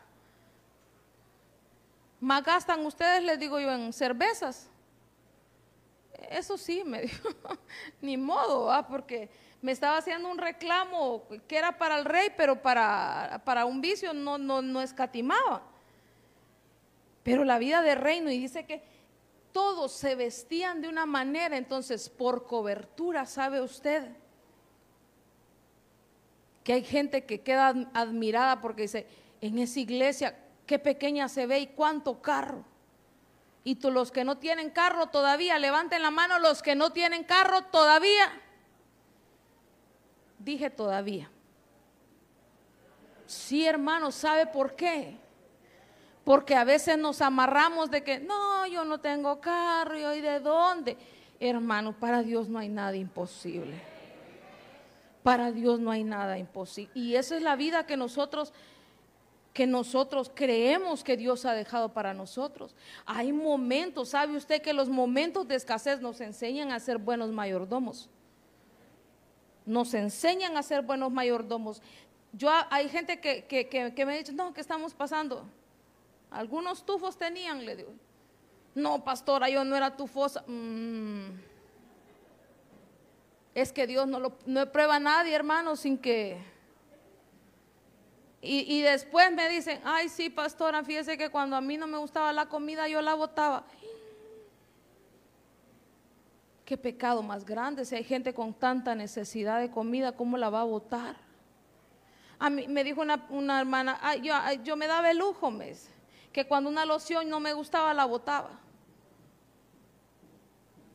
más 2.20 2.42
gastan 2.42 2.84
ustedes, 2.84 3.22
les 3.22 3.38
digo 3.38 3.58
yo, 3.60 3.72
en 3.72 3.92
cervezas. 3.92 4.69
Eso 6.30 6.56
sí, 6.56 6.84
me 6.84 7.02
dijo, 7.02 7.28
ni 8.00 8.16
modo, 8.16 8.72
porque 8.88 9.28
me 9.60 9.72
estaba 9.72 9.98
haciendo 9.98 10.30
un 10.30 10.38
reclamo 10.38 11.24
que 11.48 11.58
era 11.58 11.76
para 11.76 11.98
el 11.98 12.04
rey, 12.04 12.28
pero 12.36 12.62
para, 12.62 13.42
para 13.44 13.66
un 13.66 13.80
vicio 13.80 14.14
no, 14.14 14.38
no, 14.38 14.62
no 14.62 14.80
escatimaba. 14.80 15.62
Pero 17.24 17.44
la 17.44 17.58
vida 17.58 17.82
de 17.82 17.96
reino, 17.96 18.30
y 18.30 18.38
dice 18.38 18.64
que 18.64 18.82
todos 19.52 19.92
se 19.92 20.14
vestían 20.14 20.80
de 20.80 20.88
una 20.88 21.04
manera, 21.04 21.56
entonces 21.56 22.08
por 22.08 22.46
cobertura, 22.46 23.26
¿sabe 23.26 23.60
usted? 23.60 24.08
Que 26.62 26.74
hay 26.74 26.84
gente 26.84 27.24
que 27.24 27.40
queda 27.40 27.74
admirada 27.92 28.60
porque 28.60 28.82
dice, 28.82 29.06
en 29.40 29.58
esa 29.58 29.80
iglesia, 29.80 30.38
qué 30.64 30.78
pequeña 30.78 31.28
se 31.28 31.46
ve 31.46 31.58
y 31.58 31.66
cuánto 31.66 32.22
carro. 32.22 32.64
Y 33.62 33.78
los 33.88 34.10
que 34.10 34.24
no 34.24 34.38
tienen 34.38 34.70
carro 34.70 35.08
todavía, 35.08 35.58
levanten 35.58 36.02
la 36.02 36.10
mano 36.10 36.38
los 36.38 36.62
que 36.62 36.74
no 36.74 36.90
tienen 36.90 37.24
carro 37.24 37.62
todavía. 37.64 38.40
Dije 40.38 40.70
todavía. 40.70 41.30
Sí, 43.26 43.66
hermano, 43.66 44.10
¿sabe 44.10 44.46
por 44.46 44.74
qué? 44.74 45.16
Porque 46.24 46.54
a 46.54 46.64
veces 46.64 46.98
nos 46.98 47.20
amarramos 47.20 47.90
de 47.90 48.02
que, 48.02 48.18
no, 48.18 48.66
yo 48.66 48.84
no 48.84 48.98
tengo 48.98 49.40
carro, 49.40 49.98
¿y 49.98 50.04
hoy 50.04 50.20
de 50.20 50.40
dónde? 50.40 50.96
Hermano, 51.38 51.92
para 51.92 52.22
Dios 52.22 52.48
no 52.48 52.58
hay 52.58 52.68
nada 52.68 52.96
imposible. 52.96 53.80
Para 55.22 55.52
Dios 55.52 55.80
no 55.80 55.90
hay 55.90 56.02
nada 56.02 56.38
imposible. 56.38 56.90
Y 56.94 57.14
esa 57.14 57.36
es 57.36 57.42
la 57.42 57.56
vida 57.56 57.86
que 57.86 57.96
nosotros 57.96 58.52
que 59.52 59.66
nosotros 59.66 60.30
creemos 60.32 61.02
que 61.02 61.16
Dios 61.16 61.44
ha 61.44 61.54
dejado 61.54 61.92
para 61.92 62.14
nosotros. 62.14 62.74
Hay 63.04 63.32
momentos, 63.32 64.10
¿sabe 64.10 64.36
usted 64.36 64.62
que 64.62 64.72
los 64.72 64.88
momentos 64.88 65.48
de 65.48 65.56
escasez 65.56 66.00
nos 66.00 66.20
enseñan 66.20 66.70
a 66.70 66.78
ser 66.78 66.98
buenos 66.98 67.30
mayordomos? 67.30 68.08
Nos 69.66 69.92
enseñan 69.94 70.56
a 70.56 70.62
ser 70.62 70.82
buenos 70.82 71.10
mayordomos. 71.10 71.82
Yo 72.32 72.48
hay 72.70 72.88
gente 72.88 73.20
que, 73.20 73.44
que, 73.46 74.06
me 74.06 74.14
ha 74.14 74.16
dicho, 74.16 74.32
no, 74.32 74.54
¿qué 74.54 74.60
estamos 74.60 74.94
pasando? 74.94 75.44
Algunos 76.30 76.86
tufos 76.86 77.16
tenían, 77.16 77.64
le 77.64 77.76
digo. 77.76 77.92
No, 78.74 79.02
pastora, 79.02 79.48
yo 79.48 79.64
no 79.64 79.74
era 79.74 79.96
tufosa. 79.96 80.44
Mm. 80.46 81.40
Es 83.52 83.72
que 83.72 83.88
Dios 83.88 84.06
no, 84.06 84.20
lo, 84.20 84.38
no 84.46 84.70
prueba 84.70 84.96
a 84.96 85.00
nadie, 85.00 85.34
hermano, 85.34 85.74
sin 85.74 85.98
que 85.98 86.38
y, 88.42 88.80
después 88.80 89.30
me 89.32 89.50
dicen, 89.50 89.82
ay, 89.84 90.08
sí, 90.08 90.30
pastora, 90.30 90.82
fíjese 90.82 91.18
que 91.18 91.28
cuando 91.28 91.56
a 91.56 91.60
mí 91.60 91.76
no 91.76 91.86
me 91.86 91.98
gustaba 91.98 92.32
la 92.32 92.46
comida, 92.46 92.88
yo 92.88 93.02
la 93.02 93.12
botaba. 93.14 93.64
Qué 96.64 96.78
pecado 96.78 97.22
más 97.22 97.44
grande. 97.44 97.84
Si 97.84 97.94
hay 97.96 98.04
gente 98.04 98.32
con 98.32 98.54
tanta 98.54 98.94
necesidad 98.94 99.60
de 99.60 99.70
comida, 99.70 100.12
¿cómo 100.12 100.38
la 100.38 100.48
va 100.48 100.62
a 100.62 100.64
botar? 100.64 101.16
A 102.38 102.48
mí 102.48 102.66
me 102.66 102.82
dijo 102.82 103.02
una, 103.28 103.60
hermana, 103.60 103.98
ay, 104.00 104.22
yo, 104.22 104.32
yo, 104.64 104.74
me 104.74 104.86
daba 104.86 105.10
el 105.10 105.18
lujo, 105.18 105.50
mes, 105.50 105.90
que 106.32 106.46
cuando 106.46 106.70
una 106.70 106.86
loción 106.86 107.28
no 107.28 107.40
me 107.40 107.52
gustaba, 107.52 107.92
la 107.92 108.06
botaba. 108.06 108.58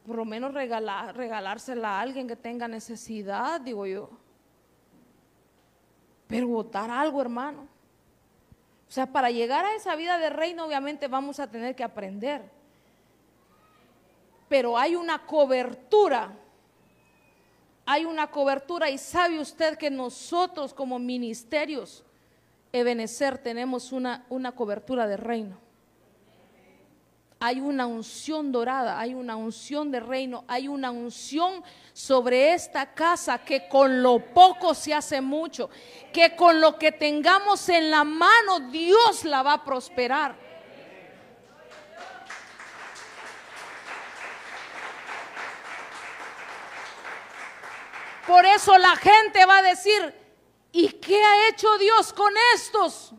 Por 0.07 0.15
lo 0.15 0.25
menos 0.25 0.51
regalar, 0.51 1.15
regalársela 1.15 1.99
a 1.99 2.01
alguien 2.01 2.27
que 2.27 2.35
tenga 2.35 2.67
necesidad, 2.67 3.61
digo 3.61 3.85
yo. 3.85 4.24
Pero 6.28 6.47
votar 6.47 6.89
algo, 6.89 7.21
hermano. 7.21 7.67
O 8.88 8.91
sea, 8.91 9.05
para 9.05 9.32
llegar 9.32 9.65
a 9.65 9.76
esa 9.76 9.95
vida 9.95 10.17
de 10.17 10.30
reino, 10.30 10.65
obviamente 10.65 11.07
vamos 11.07 11.39
a 11.39 11.49
tener 11.49 11.76
que 11.76 11.84
aprender. 11.84 12.41
Pero 14.47 14.78
hay 14.78 14.95
una 14.95 15.26
cobertura. 15.26 16.34
Hay 17.86 18.05
una 18.05 18.32
cobertura 18.32 18.89
y 18.89 18.97
sabe 18.97 19.39
usted 19.39 19.78
que 19.78 19.91
nosotros 19.91 20.73
como 20.73 20.97
ministerios, 20.97 22.03
Ebenecer, 22.71 23.38
tenemos 23.38 23.91
una, 23.91 24.26
una 24.30 24.51
cobertura 24.51 25.07
de 25.07 25.17
reino 25.17 25.64
hay 27.45 27.61
una 27.61 27.85
unción 27.85 28.51
dorada, 28.51 28.99
hay 28.99 29.13
una 29.13 29.35
unción 29.35 29.91
de 29.91 29.99
reino, 29.99 30.43
hay 30.47 30.67
una 30.67 30.89
unción 30.89 31.63
sobre 31.93 32.55
esta 32.55 32.95
casa 32.95 33.37
que 33.37 33.67
con 33.69 34.01
lo 34.01 34.17
poco 34.17 34.73
se 34.73 34.95
hace 34.95 35.21
mucho, 35.21 35.69
que 36.11 36.35
con 36.35 36.59
lo 36.59 36.79
que 36.79 36.91
tengamos 36.91 37.69
en 37.69 37.91
la 37.91 38.03
mano 38.03 38.61
Dios 38.71 39.25
la 39.25 39.43
va 39.43 39.53
a 39.53 39.63
prosperar. 39.63 40.35
Por 48.25 48.43
eso 48.43 48.75
la 48.79 48.95
gente 48.95 49.45
va 49.45 49.59
a 49.59 49.61
decir, 49.61 50.15
¿y 50.71 50.89
qué 50.93 51.23
ha 51.23 51.49
hecho 51.49 51.77
Dios 51.77 52.11
con 52.11 52.33
estos? 52.55 53.13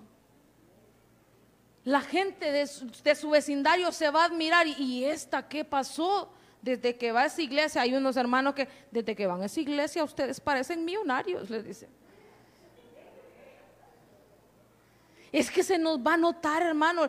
La 1.87 2.01
gente 2.01 2.51
de 2.51 2.67
su, 2.67 3.31
vecindario 3.31 3.93
se 3.93 4.11
va 4.11 4.23
a 4.23 4.27
admirar. 4.27 4.67
¿Y 4.67 5.05
esta 5.05 5.49
qué 5.49 5.65
pasó? 5.65 6.33
Desde 6.61 6.97
que 6.97 7.13
va 7.13 7.23
a 7.23 7.27
esa 7.27 7.41
iglesia, 7.41 7.83
hay 7.83 7.95
unos 7.95 8.17
hermanos 8.17 8.55
que 8.55 8.67
desde 8.91 9.15
que 9.15 9.25
van 9.25 9.41
a 9.41 9.45
esa 9.45 9.61
iglesia 9.61 10.03
ustedes 10.03 10.41
parecen 10.41 10.85
millonarios, 10.85 11.49
les 11.49 11.65
dicen. 11.65 11.89
Es 15.31 15.49
que 15.49 15.63
se 15.63 15.79
nos 15.79 16.01
va 16.01 16.15
a 16.15 16.17
notar, 16.17 16.61
hermano. 16.61 17.07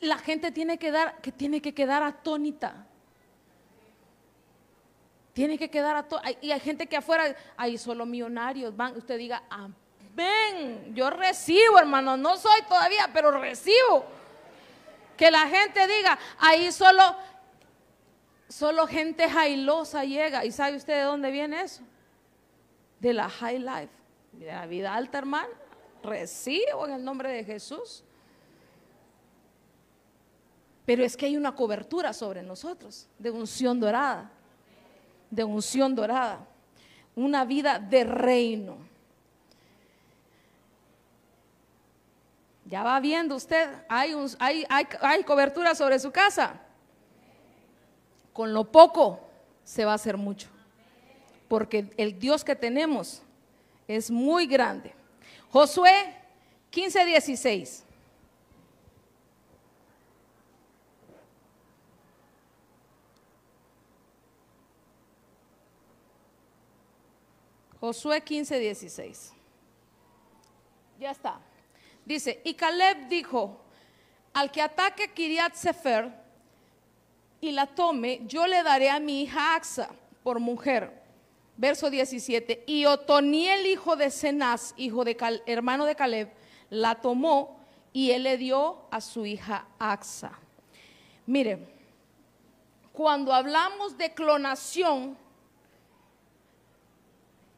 La 0.00 0.18
gente 0.18 0.52
tiene 0.52 0.78
que 0.78 0.90
dar, 0.90 1.18
que 1.22 1.32
tiene 1.32 1.62
que 1.62 1.72
quedar 1.72 2.02
atónita. 2.02 2.86
Tiene 5.32 5.56
que 5.56 5.70
quedar 5.70 5.96
atónita. 5.96 6.38
Y 6.42 6.52
hay 6.52 6.60
gente 6.60 6.86
que 6.86 6.98
afuera, 6.98 7.34
hay 7.56 7.78
solo 7.78 8.04
millonarios. 8.04 8.76
Van, 8.76 8.94
usted 8.94 9.16
diga, 9.16 9.42
amén 9.48 9.81
ven, 10.14 10.94
yo 10.94 11.10
recibo, 11.10 11.78
hermano, 11.78 12.16
no 12.16 12.36
soy 12.36 12.62
todavía, 12.68 13.10
pero 13.12 13.30
recibo. 13.32 14.04
Que 15.16 15.30
la 15.30 15.46
gente 15.48 15.86
diga, 15.86 16.18
ahí 16.38 16.72
solo, 16.72 17.02
solo 18.48 18.86
gente 18.86 19.28
jailosa 19.28 20.04
llega. 20.04 20.44
¿Y 20.44 20.52
sabe 20.52 20.76
usted 20.76 20.94
de 20.94 21.02
dónde 21.02 21.30
viene 21.30 21.62
eso? 21.62 21.82
De 23.00 23.12
la 23.12 23.28
high 23.28 23.58
life, 23.58 23.92
de 24.32 24.46
la 24.46 24.66
vida 24.66 24.94
alta, 24.94 25.18
hermano. 25.18 25.52
Recibo 26.02 26.86
en 26.86 26.94
el 26.94 27.04
nombre 27.04 27.30
de 27.30 27.44
Jesús. 27.44 28.04
Pero 30.84 31.04
es 31.04 31.16
que 31.16 31.26
hay 31.26 31.36
una 31.36 31.54
cobertura 31.54 32.12
sobre 32.12 32.42
nosotros 32.42 33.08
de 33.18 33.30
unción 33.30 33.78
dorada, 33.78 34.30
de 35.30 35.44
unción 35.44 35.94
dorada, 35.94 36.44
una 37.14 37.44
vida 37.44 37.78
de 37.78 38.04
reino. 38.04 38.91
Ya 42.72 42.82
va 42.82 42.98
viendo 43.00 43.36
usted, 43.36 43.68
hay, 43.86 44.14
hay, 44.38 44.64
hay, 45.02 45.24
cobertura 45.24 45.74
sobre 45.74 45.98
su 45.98 46.10
casa. 46.10 46.58
Con 48.32 48.54
lo 48.54 48.64
poco 48.72 49.20
se 49.62 49.84
va 49.84 49.92
a 49.92 49.96
hacer 49.96 50.16
mucho. 50.16 50.48
Porque 51.48 51.92
el 51.98 52.18
Dios 52.18 52.44
que 52.44 52.56
tenemos 52.56 53.20
es 53.86 54.10
muy 54.10 54.46
grande. 54.46 54.94
Josué 55.50 56.16
15, 56.70 57.04
16. 57.04 57.84
Josué 67.80 68.22
15, 68.22 68.58
16. 68.58 69.32
Ya 70.98 71.10
está. 71.10 71.38
Dice, 72.04 72.40
y 72.44 72.54
Caleb 72.54 73.08
dijo, 73.08 73.60
al 74.34 74.50
que 74.50 74.62
ataque 74.62 75.12
Kiriat 75.12 75.54
Sefer, 75.54 76.22
y 77.42 77.50
la 77.50 77.66
tome, 77.66 78.20
yo 78.26 78.46
le 78.46 78.62
daré 78.62 78.88
a 78.88 79.00
mi 79.00 79.22
hija 79.22 79.56
Axa 79.56 79.90
por 80.22 80.38
mujer. 80.38 81.02
Verso 81.56 81.90
17. 81.90 82.62
Y 82.66 82.86
Otoniel, 82.86 83.66
hijo 83.66 83.96
de 83.96 84.10
Cenaz, 84.10 84.74
hijo 84.76 85.04
de 85.04 85.16
hermano 85.46 85.84
de 85.84 85.96
Caleb, 85.96 86.32
la 86.70 86.94
tomó 86.94 87.58
y 87.92 88.12
él 88.12 88.22
le 88.22 88.38
dio 88.38 88.86
a 88.92 89.00
su 89.00 89.26
hija 89.26 89.66
Axa. 89.80 90.38
Mire, 91.26 91.66
cuando 92.92 93.32
hablamos 93.32 93.98
de 93.98 94.14
clonación, 94.14 95.18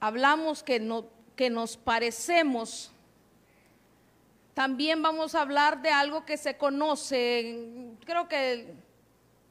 hablamos 0.01 0.63
que, 0.63 0.81
no, 0.81 1.05
que 1.37 1.51
nos 1.51 1.77
parecemos, 1.77 2.91
también 4.55 5.03
vamos 5.03 5.35
a 5.35 5.43
hablar 5.43 5.83
de 5.83 5.91
algo 5.91 6.25
que 6.25 6.37
se 6.37 6.57
conoce, 6.57 7.93
creo 8.05 8.29
que, 8.29 8.75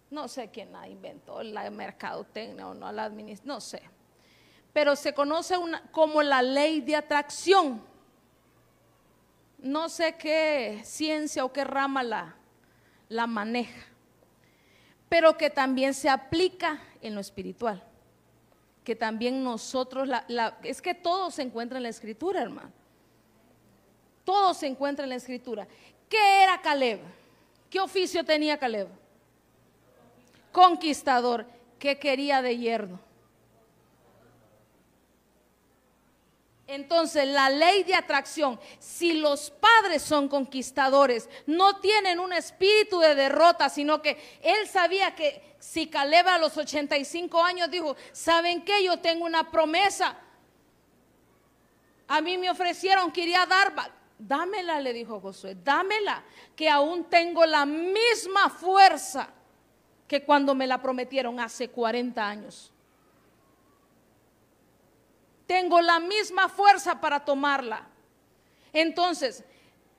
no 0.10 0.28
sé 0.28 0.50
quién 0.50 0.72
la 0.72 0.88
inventó, 0.88 1.44
la 1.44 1.70
mercadotecnia 1.70 2.68
o 2.68 2.74
no, 2.74 2.92
la 2.92 3.04
administración, 3.04 3.48
no 3.48 3.62
sé, 3.62 3.84
pero 4.72 4.96
se 4.96 5.14
conoce 5.14 5.56
como 5.92 6.24
la 6.24 6.42
ley 6.42 6.82
de 6.82 6.96
atracción. 6.96 7.82
No 9.60 9.88
sé 9.88 10.18
qué 10.18 10.82
ciencia 10.84 11.46
o 11.46 11.54
qué 11.54 11.64
rama 11.64 12.04
la, 12.04 12.36
la 13.08 13.28
maneja, 13.28 13.86
pero 15.08 15.38
que 15.38 15.50
también 15.50 15.94
se 15.94 16.10
aplica 16.10 16.82
en 17.02 17.16
lo 17.16 17.22
espiritual 17.22 17.82
que 18.84 18.96
también 18.96 19.44
nosotros, 19.44 20.08
la, 20.08 20.58
es 20.64 20.82
que 20.82 20.94
todo 20.94 21.32
se 21.32 21.42
encuentra 21.42 21.78
en 21.78 21.84
la 21.84 21.90
escritura, 21.90 22.42
hermano. 22.42 22.72
Todo 24.24 24.54
se 24.54 24.68
encuentra 24.68 25.04
en 25.04 25.10
la 25.10 25.16
escritura. 25.16 25.68
¿Qué 26.10 26.44
era 26.44 26.62
Caleb? 26.62 27.00
¿Qué 27.70 27.80
oficio 27.80 28.24
tenía 28.24 28.58
Caleb? 28.58 28.88
Conquistador. 30.52 31.46
¿Qué 31.80 32.00
quería 32.00 32.42
de 32.42 32.58
yerno? 32.58 33.00
Entonces, 36.66 37.28
la 37.28 37.50
ley 37.50 37.84
de 37.84 37.94
atracción, 37.94 38.60
si 38.80 39.14
los 39.14 39.52
padres 39.52 40.02
son 40.02 40.30
conquistadores, 40.30 41.30
no 41.46 41.80
tienen 41.80 42.20
un 42.20 42.32
espíritu 42.32 43.00
de 43.00 43.16
derrota, 43.16 43.70
sino 43.70 44.02
que 44.02 44.18
él 44.42 44.68
sabía 44.68 45.14
que 45.14 45.56
si 45.60 45.88
Caleb 45.88 46.28
a 46.28 46.38
los 46.38 46.58
85 46.58 47.44
años 47.44 47.70
dijo, 47.70 47.96
¿saben 48.12 48.64
qué? 48.64 48.84
Yo 48.84 48.98
tengo 49.00 49.26
una 49.26 49.52
promesa. 49.52 50.18
A 52.08 52.22
mí 52.22 52.38
me 52.38 52.50
ofrecieron 52.50 53.12
que 53.12 53.22
iría 53.22 53.44
a 53.44 53.46
dámela, 54.28 54.80
le 54.80 54.94
dijo 54.94 55.20
Josué, 55.20 55.56
dámela, 55.64 56.24
que 56.56 56.70
aún 56.70 57.06
tengo 57.06 57.46
la 57.46 57.66
misma 57.66 58.50
fuerza 58.50 59.30
que 60.08 60.24
cuando 60.24 60.54
me 60.56 60.68
la 60.68 60.82
prometieron 60.82 61.40
hace 61.40 61.70
40 61.70 62.28
años 62.28 62.74
tengo 65.54 65.82
la 65.82 66.00
misma 66.00 66.50
fuerza 66.50 67.00
para 67.00 67.24
tomarla. 67.24 67.88
Entonces, 68.72 69.44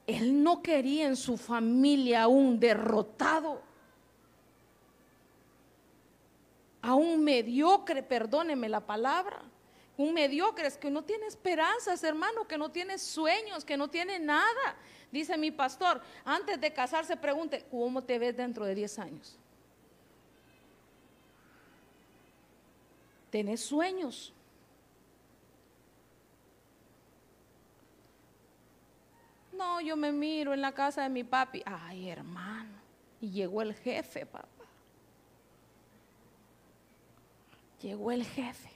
él 0.06 0.42
no 0.42 0.62
quería 0.62 1.06
en 1.06 1.16
su 1.16 1.36
familia 1.36 2.26
un 2.26 2.58
derrotado, 2.58 3.62
a 6.82 6.94
un 6.94 7.22
mediocre, 7.24 8.02
perdóneme 8.02 8.68
la 8.68 8.80
palabra. 8.80 9.42
Un 9.96 10.12
mediocre 10.12 10.66
es 10.66 10.76
que 10.76 10.90
no 10.90 11.02
tiene 11.02 11.26
esperanzas, 11.26 12.02
hermano, 12.02 12.46
que 12.48 12.58
no 12.58 12.70
tiene 12.70 12.98
sueños, 12.98 13.64
que 13.64 13.76
no 13.76 13.88
tiene 13.88 14.18
nada. 14.18 14.76
Dice 15.12 15.36
mi 15.36 15.52
pastor, 15.52 16.02
antes 16.24 16.60
de 16.60 16.72
casarse 16.72 17.16
pregunte, 17.16 17.64
¿cómo 17.70 18.02
te 18.02 18.18
ves 18.18 18.36
dentro 18.36 18.64
de 18.64 18.74
10 18.74 18.98
años? 18.98 19.38
¿Tienes 23.30 23.60
sueños? 23.60 24.32
No, 29.52 29.80
yo 29.80 29.96
me 29.96 30.10
miro 30.10 30.52
en 30.52 30.60
la 30.60 30.72
casa 30.72 31.02
de 31.02 31.08
mi 31.08 31.22
papi. 31.22 31.62
Ay, 31.64 32.08
hermano. 32.08 32.74
Y 33.20 33.30
llegó 33.30 33.62
el 33.62 33.74
jefe, 33.74 34.26
papá. 34.26 34.48
Llegó 37.80 38.10
el 38.10 38.24
jefe. 38.24 38.73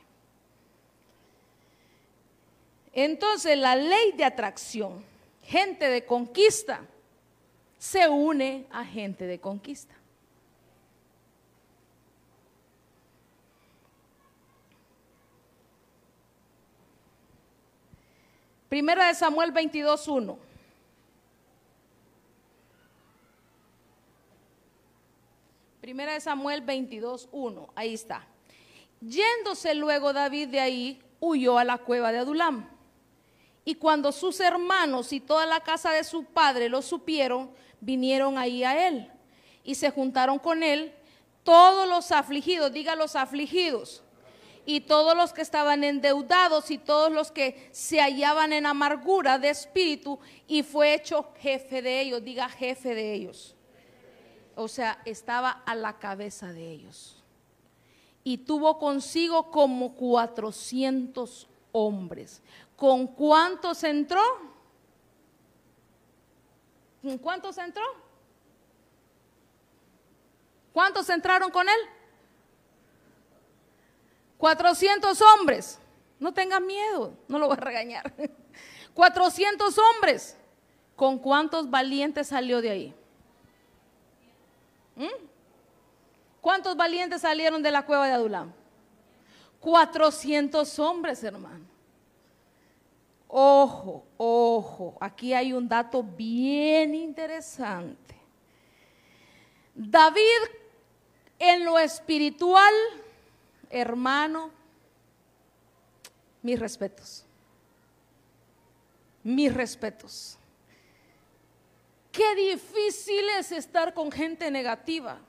Entonces 3.01 3.57
la 3.57 3.76
ley 3.76 4.11
de 4.16 4.24
atracción, 4.24 5.05
gente 5.44 5.88
de 5.88 6.05
conquista, 6.05 6.84
se 7.78 8.09
une 8.09 8.66
a 8.72 8.84
gente 8.84 9.24
de 9.24 9.38
conquista. 9.38 9.94
Primera 18.68 19.07
de 19.07 19.14
Samuel 19.14 19.55
22.1. 19.55 20.36
Primera 25.80 26.14
de 26.14 26.20
Samuel 26.20 26.62
22, 26.62 27.28
1. 27.30 27.68
Ahí 27.76 27.94
está. 27.94 28.26
Yéndose 29.01 29.76
luego 29.76 30.12
David 30.12 30.49
de 30.49 30.59
ahí, 30.59 31.03
huyó 31.20 31.59
a 31.59 31.64
la 31.64 31.78
cueva 31.78 32.11
de 32.11 32.18
Adulam. 32.18 32.78
Y 33.68 33.74
cuando 33.74 34.12
sus 34.12 34.40
hermanos 34.40 35.12
y 35.12 35.20
toda 35.20 35.44
la 35.44 35.60
casa 35.60 35.90
de 35.92 36.02
su 36.02 36.24
padre 36.24 36.70
lo 36.70 36.80
supieron, 36.80 37.50
vinieron 37.80 38.38
ahí 38.38 38.64
a 38.64 38.88
él. 38.88 39.10
Y 39.62 39.74
se 39.74 39.90
juntaron 39.90 40.38
con 40.38 40.62
él 40.62 40.94
todos 41.44 41.86
los 41.86 42.10
afligidos, 42.10 42.72
diga 42.72 42.96
los 42.96 43.14
afligidos, 43.14 44.02
y 44.64 44.80
todos 44.80 45.14
los 45.14 45.34
que 45.34 45.42
estaban 45.42 45.84
endeudados 45.84 46.70
y 46.70 46.78
todos 46.78 47.12
los 47.12 47.30
que 47.30 47.68
se 47.70 48.00
hallaban 48.00 48.54
en 48.54 48.64
amargura 48.64 49.38
de 49.38 49.50
espíritu, 49.50 50.18
y 50.46 50.62
fue 50.62 50.94
hecho 50.94 51.30
jefe 51.38 51.82
de 51.82 52.00
ellos, 52.00 52.24
diga 52.24 52.48
jefe 52.48 52.94
de 52.94 53.12
ellos 53.12 53.54
o 54.58 54.66
sea, 54.66 55.00
estaba 55.04 55.50
a 55.50 55.76
la 55.76 56.00
cabeza 56.00 56.52
de 56.52 56.72
ellos. 56.72 57.22
Y 58.24 58.38
tuvo 58.38 58.78
consigo 58.78 59.52
como 59.52 59.94
400 59.94 61.46
hombres. 61.70 62.42
¿Con 62.79 63.09
cuántos 63.09 63.83
entró? 63.83 64.22
¿Con 67.03 67.18
cuántos 67.18 67.59
entró? 67.59 67.83
¿Cuántos 70.72 71.11
entraron 71.11 71.51
con 71.51 71.68
él? 71.68 71.81
400 74.37 75.20
hombres. 75.22 75.81
No 76.20 76.33
tengan 76.33 76.64
miedo, 76.66 77.14
no 77.26 77.41
lo 77.41 77.49
voy 77.49 77.57
a 77.57 77.61
regañar. 77.61 78.14
400 78.95 79.76
hombres. 79.76 80.37
¿Con 80.95 81.18
cuántos 81.18 81.68
valientes 81.68 82.29
salió 82.29 82.62
de 82.62 82.70
ahí? 82.70 82.95
¿Mm? 84.95 85.26
¿Cuántos 86.41 86.76
valientes 86.76 87.22
salieron 87.22 87.61
de 87.61 87.72
la 87.72 87.85
cueva 87.85 88.07
de 88.07 88.12
Adulam? 88.12 88.53
400 89.59 90.79
hombres, 90.79 91.24
hermano. 91.24 91.67
Ojo, 93.41 94.05
ojo, 94.16 94.99
aquí 95.01 95.32
hay 95.32 95.53
un 95.53 95.68
dato 95.68 96.03
bien 96.03 96.93
interesante. 96.93 98.16
David 99.76 100.43
en 101.39 101.64
lo 101.64 101.78
espiritual, 101.78 102.74
hermano, 103.70 104.51
mis 106.43 106.59
respetos. 106.59 107.24
Mis 109.22 109.55
respetos. 109.55 110.36
Qué 112.11 112.34
difícil 112.34 113.24
es 113.39 113.53
estar 113.53 113.95
con 113.95 114.11
gente 114.11 114.51
negativa. 114.51 115.20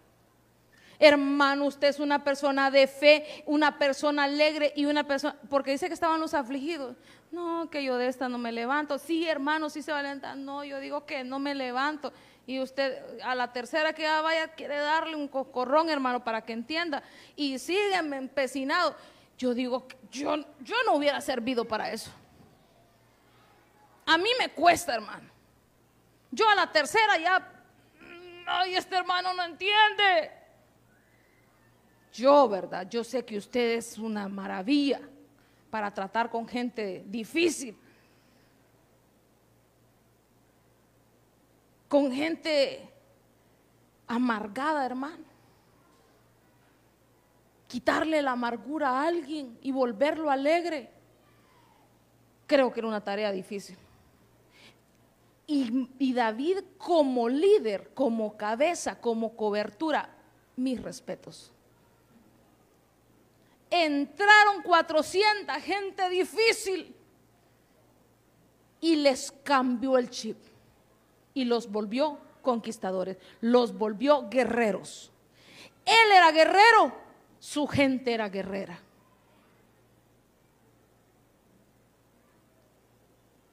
Hermano, 1.02 1.66
usted 1.66 1.88
es 1.88 2.00
una 2.00 2.26
persona 2.26 2.70
de 2.70 2.86
fe, 2.86 3.44
una 3.46 3.80
persona 3.80 4.26
alegre 4.26 4.74
y 4.76 4.86
una 4.86 5.06
persona, 5.06 5.36
porque 5.50 5.72
dice 5.72 5.88
que 5.88 5.94
estaban 5.94 6.20
los 6.20 6.34
afligidos. 6.34 6.98
No, 7.32 7.70
que 7.70 7.84
yo 7.84 7.98
de 7.98 8.08
esta 8.08 8.28
no 8.28 8.38
me 8.38 8.52
levanto. 8.52 8.98
Sí, 8.98 9.26
hermano, 9.26 9.70
sí 9.70 9.82
se 9.82 9.94
va 9.94 10.00
a 10.00 10.04
levantar. 10.04 10.36
No, 10.36 10.66
yo 10.66 10.80
digo 10.80 11.06
que 11.06 11.24
no 11.24 11.40
me 11.40 11.56
levanto. 11.56 12.12
Y 12.46 12.60
usted 12.60 13.02
a 13.24 13.34
la 13.34 13.54
tercera 13.54 13.94
que 13.94 14.06
vaya 14.08 14.50
quiere 14.50 14.78
darle 14.78 15.16
un 15.16 15.28
cocorrón, 15.28 15.90
hermano, 15.90 16.24
para 16.24 16.42
que 16.42 16.52
entienda. 16.52 17.02
Y 17.36 17.60
sigue 17.60 17.96
empecinado. 17.96 18.96
Yo 19.38 19.54
digo, 19.54 19.88
yo, 20.12 20.36
yo 20.60 20.76
no 20.86 20.96
hubiera 20.96 21.22
servido 21.22 21.64
para 21.64 21.92
eso. 21.92 22.12
A 24.06 24.18
mí 24.18 24.30
me 24.38 24.50
cuesta, 24.50 24.96
hermano. 24.96 25.30
Yo 26.32 26.50
a 26.50 26.56
la 26.56 26.72
tercera 26.72 27.18
ya, 27.18 27.48
ay, 28.48 28.76
este 28.76 28.98
hermano 28.98 29.34
no 29.34 29.44
entiende. 29.44 30.39
Yo, 32.14 32.50
¿verdad? 32.50 32.88
Yo 32.90 33.04
sé 33.04 33.24
que 33.24 33.38
usted 33.38 33.78
es 33.78 33.98
una 33.98 34.28
maravilla 34.28 35.02
para 35.70 35.94
tratar 35.94 36.30
con 36.30 36.48
gente 36.48 37.04
difícil. 37.08 37.78
Con 41.88 42.12
gente 42.12 42.88
amargada, 44.08 44.86
hermano. 44.86 45.30
quitarle 47.68 48.24
la 48.24 48.32
amargura 48.32 48.90
a 48.90 49.08
alguien 49.08 49.58
y 49.62 49.72
volverlo 49.72 50.32
alegre. 50.32 50.90
Creo 52.48 52.74
que 52.74 52.80
era 52.80 52.88
una 52.88 53.04
tarea 53.04 53.32
difícil. 53.32 53.78
Y, 55.46 55.88
y, 56.00 56.14
David 56.14 56.60
como 56.78 57.30
líder, 57.30 57.92
como 57.94 58.38
cabeza, 58.38 59.00
como 59.00 59.36
cobertura, 59.36 60.10
mis 60.56 60.82
respetos. 60.82 61.52
Entraron 63.70 64.64
400 64.64 65.58
gente 65.58 66.10
difícil 66.10 66.96
y 68.82 68.96
les 68.96 69.32
cambió 69.44 69.98
el 69.98 70.10
chip 70.10 70.38
y 71.34 71.46
los 71.46 71.72
volvió 71.72 72.18
conquistadores, 72.42 73.18
los 73.42 73.78
volvió 73.78 74.30
guerreros. 74.30 75.12
Él 75.86 76.12
era 76.12 76.32
guerrero, 76.32 76.94
su 77.40 77.68
gente 77.68 78.14
era 78.14 78.30
guerrera. 78.30 78.80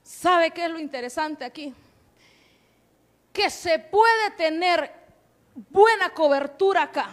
¿Sabe 0.03 0.51
qué 0.51 0.65
es 0.65 0.71
lo 0.71 0.79
interesante 0.79 1.45
aquí? 1.45 1.75
Que 3.33 3.51
se 3.51 3.79
puede 3.79 4.31
tener 4.37 4.91
buena 5.55 6.11
cobertura 6.11 6.85
acá, 6.85 7.11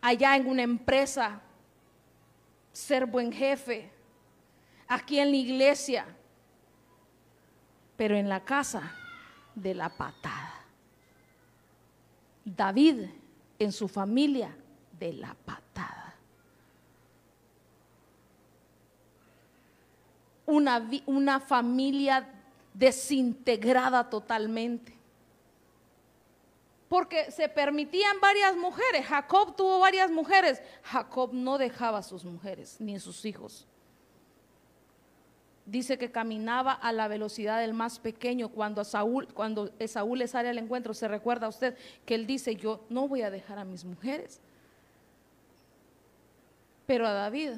allá 0.00 0.36
en 0.36 0.48
una 0.48 0.62
empresa, 0.62 1.40
ser 2.74 3.06
buen 3.06 3.32
jefe, 3.32 3.88
aquí 4.88 5.20
en 5.20 5.30
la 5.30 5.36
iglesia, 5.36 6.04
pero 7.96 8.16
en 8.16 8.28
la 8.28 8.44
casa 8.44 8.92
de 9.54 9.74
la 9.74 9.88
patada. 9.88 10.66
David 12.44 13.06
en 13.58 13.72
su 13.72 13.86
familia 13.88 14.54
de 14.98 15.12
la 15.12 15.34
patada. 15.34 16.14
Una, 20.46 20.90
una 21.06 21.40
familia 21.40 22.28
desintegrada 22.74 24.10
totalmente. 24.10 24.93
Porque 26.88 27.30
se 27.30 27.48
permitían 27.48 28.20
varias 28.20 28.56
mujeres. 28.56 29.06
Jacob 29.06 29.56
tuvo 29.56 29.78
varias 29.78 30.10
mujeres. 30.10 30.62
Jacob 30.82 31.30
no 31.32 31.58
dejaba 31.58 31.98
a 31.98 32.02
sus 32.02 32.24
mujeres 32.24 32.76
ni 32.80 32.96
a 32.96 33.00
sus 33.00 33.24
hijos 33.24 33.66
dice 35.66 35.96
que 35.98 36.10
caminaba 36.10 36.72
a 36.72 36.92
la 36.92 37.08
velocidad 37.08 37.60
del 37.60 37.74
más 37.74 37.98
pequeño. 37.98 38.48
Cuando 38.50 38.84
Saúl, 38.84 39.28
cuando 39.32 39.72
Saúl 39.86 40.18
le 40.18 40.28
sale 40.28 40.48
al 40.48 40.58
encuentro, 40.58 40.94
se 40.94 41.08
recuerda 41.08 41.46
a 41.46 41.50
usted 41.50 41.76
que 42.04 42.14
él 42.14 42.26
dice, 42.26 42.56
yo 42.56 42.84
no 42.88 43.08
voy 43.08 43.22
a 43.22 43.30
dejar 43.30 43.58
a 43.58 43.64
mis 43.64 43.84
mujeres. 43.84 44.40
Pero 46.86 47.06
a 47.06 47.12
David, 47.12 47.52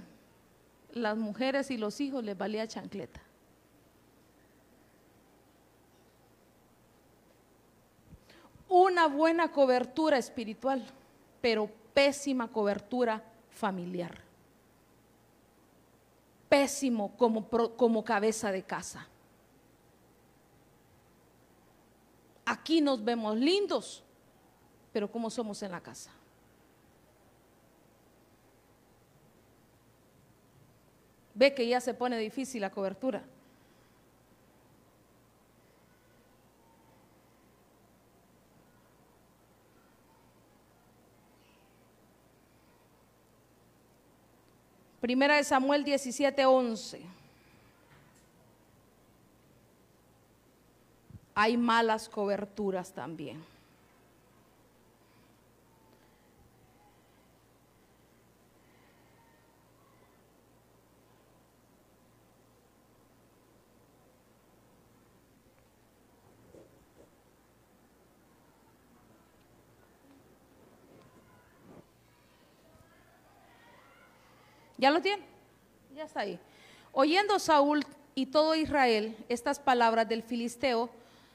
las 0.92 1.16
mujeres 1.16 1.70
y 1.70 1.78
los 1.78 2.00
hijos 2.00 2.24
les 2.24 2.38
valía 2.38 2.66
chancleta. 2.68 3.20
Una 8.68 9.06
buena 9.06 9.52
cobertura 9.52 10.18
espiritual, 10.18 10.84
pero 11.40 11.70
pésima 11.94 12.48
cobertura 12.48 13.22
familiar 13.50 14.26
pésimo 16.48 17.16
como, 17.16 17.48
como 17.76 18.04
cabeza 18.04 18.52
de 18.52 18.62
casa. 18.62 19.06
Aquí 22.44 22.80
nos 22.80 23.04
vemos 23.04 23.36
lindos, 23.36 24.04
pero 24.92 25.10
¿cómo 25.10 25.30
somos 25.30 25.62
en 25.62 25.72
la 25.72 25.80
casa? 25.80 26.12
Ve 31.34 31.54
que 31.54 31.66
ya 31.66 31.80
se 31.80 31.92
pone 31.92 32.16
difícil 32.18 32.62
la 32.62 32.70
cobertura. 32.70 33.22
Primera 45.06 45.36
de 45.36 45.44
Samuel 45.44 45.84
17, 45.84 46.44
11. 46.46 47.00
Hay 51.36 51.56
malas 51.56 52.08
coberturas 52.08 52.92
también. 52.92 53.40
¿Ya 74.78 74.90
lo 74.90 75.00
tiene? 75.00 75.24
Ya 75.94 76.04
está 76.04 76.20
ahí. 76.20 76.38
Oyendo 76.92 77.38
Saúl 77.38 77.84
y 78.14 78.26
todo 78.26 78.54
Israel 78.54 79.16
estas 79.28 79.58
palabras 79.58 80.08
del 80.08 80.22
filisteo, 80.22 80.90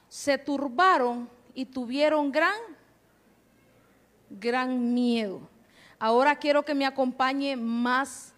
se 0.08 0.38
turbaron 0.38 1.28
y 1.54 1.64
tuvieron 1.64 2.30
gran, 2.30 2.60
gran 4.28 4.92
miedo. 4.92 5.48
Ahora 5.98 6.36
quiero 6.36 6.64
que 6.64 6.74
me 6.74 6.84
acompañe 6.84 7.56
más, 7.56 8.32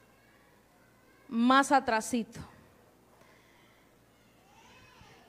más 1.28 1.72
atrasito. 1.72 2.40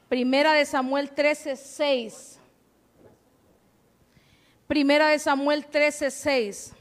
Primera 0.10 0.54
de 0.54 0.66
Samuel 0.66 1.10
13, 1.10 1.56
6. 1.56 2.40
Primera 4.68 5.08
de 5.08 5.20
Samuel 5.20 5.66
13, 5.66 6.12
6. 6.12 6.74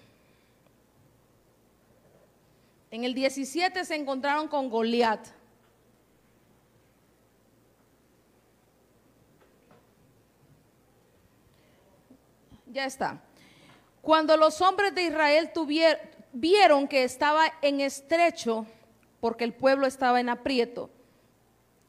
En 2.95 3.03
el 3.03 3.13
17 3.13 3.85
se 3.85 3.97
encontraron 3.97 4.47
con 4.47 4.71
Goliat. 4.71 5.27
Ya 12.69 12.85
está. 12.85 13.21
Cuando 14.01 14.37
los 14.37 14.61
hombres 14.61 14.95
de 14.95 15.07
Israel 15.07 15.51
vieron 16.33 16.87
que 16.87 17.03
estaba 17.03 17.47
en 17.63 17.81
estrecho, 17.81 18.65
porque 19.21 19.43
el 19.43 19.55
pueblo 19.55 19.89
estaba 19.89 20.21
en 20.21 20.29
aprieto, 20.29 20.89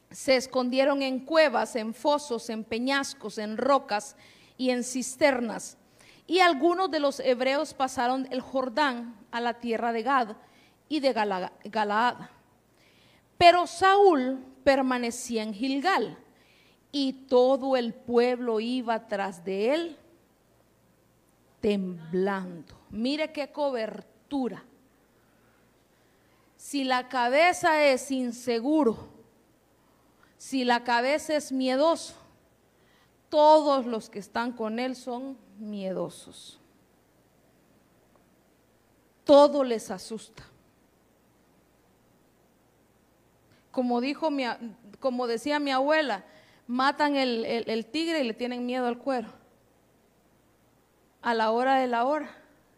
se 0.10 0.36
escondieron 0.38 1.04
en 1.04 1.20
cuevas, 1.20 1.76
en 1.76 1.94
fosos, 1.94 2.50
en 2.50 2.64
peñascos, 2.64 3.38
en 3.38 3.58
rocas 3.58 4.16
y 4.58 4.72
en 4.72 4.84
cisternas. 4.84 5.78
Y 6.26 6.40
algunos 6.40 6.90
de 6.90 7.00
los 7.00 7.20
hebreos 7.20 7.76
pasaron 7.76 8.28
el 8.32 8.42
Jordán 8.42 9.16
a 9.30 9.40
la 9.40 9.60
tierra 9.60 9.92
de 9.92 10.02
Gad 10.02 10.36
y 10.90 11.00
de 11.00 11.14
Galaad. 11.14 12.16
Pero 13.38 13.68
Saúl 13.68 14.44
permanecía 14.64 15.44
en 15.44 15.54
Gilgal 15.54 16.18
y 16.92 17.14
todo 17.28 17.76
el 17.76 17.94
pueblo 17.94 18.60
iba 18.60 19.08
tras 19.08 19.44
de 19.44 19.74
él 19.74 19.98
temblando. 21.60 22.76
Mire 22.92 23.32
qué 23.32 23.52
cobertura. 23.52 24.64
Si 26.56 26.84
la 26.84 27.10
cabeza 27.10 27.84
es 27.84 28.12
inseguro, 28.12 29.10
si 30.38 30.64
la 30.64 30.84
cabeza 30.84 31.36
es 31.36 31.52
miedoso, 31.52 32.14
todos 33.30 33.86
los 33.86 34.10
que 34.10 34.20
están 34.20 34.52
con 34.52 34.80
él 34.80 34.96
son 34.96 35.38
miedosos. 35.58 36.60
Todo 39.24 39.64
les 39.64 39.92
asusta. 39.92 40.44
Como 43.76 44.00
dijo 44.00 44.32
mi, 44.32 44.46
como 45.02 45.28
decía 45.28 45.60
mi 45.60 45.70
abuela, 45.70 46.24
matan 46.66 47.18
el, 47.18 47.86
tigre 47.92 48.22
y 48.22 48.24
le 48.24 48.34
tienen 48.34 48.66
miedo 48.66 48.88
al 48.88 48.98
cuero. 48.98 49.28
A 51.22 51.34
la 51.34 51.52
hora 51.52 51.76
de 51.80 51.88
la 51.88 52.06
hora 52.06 52.30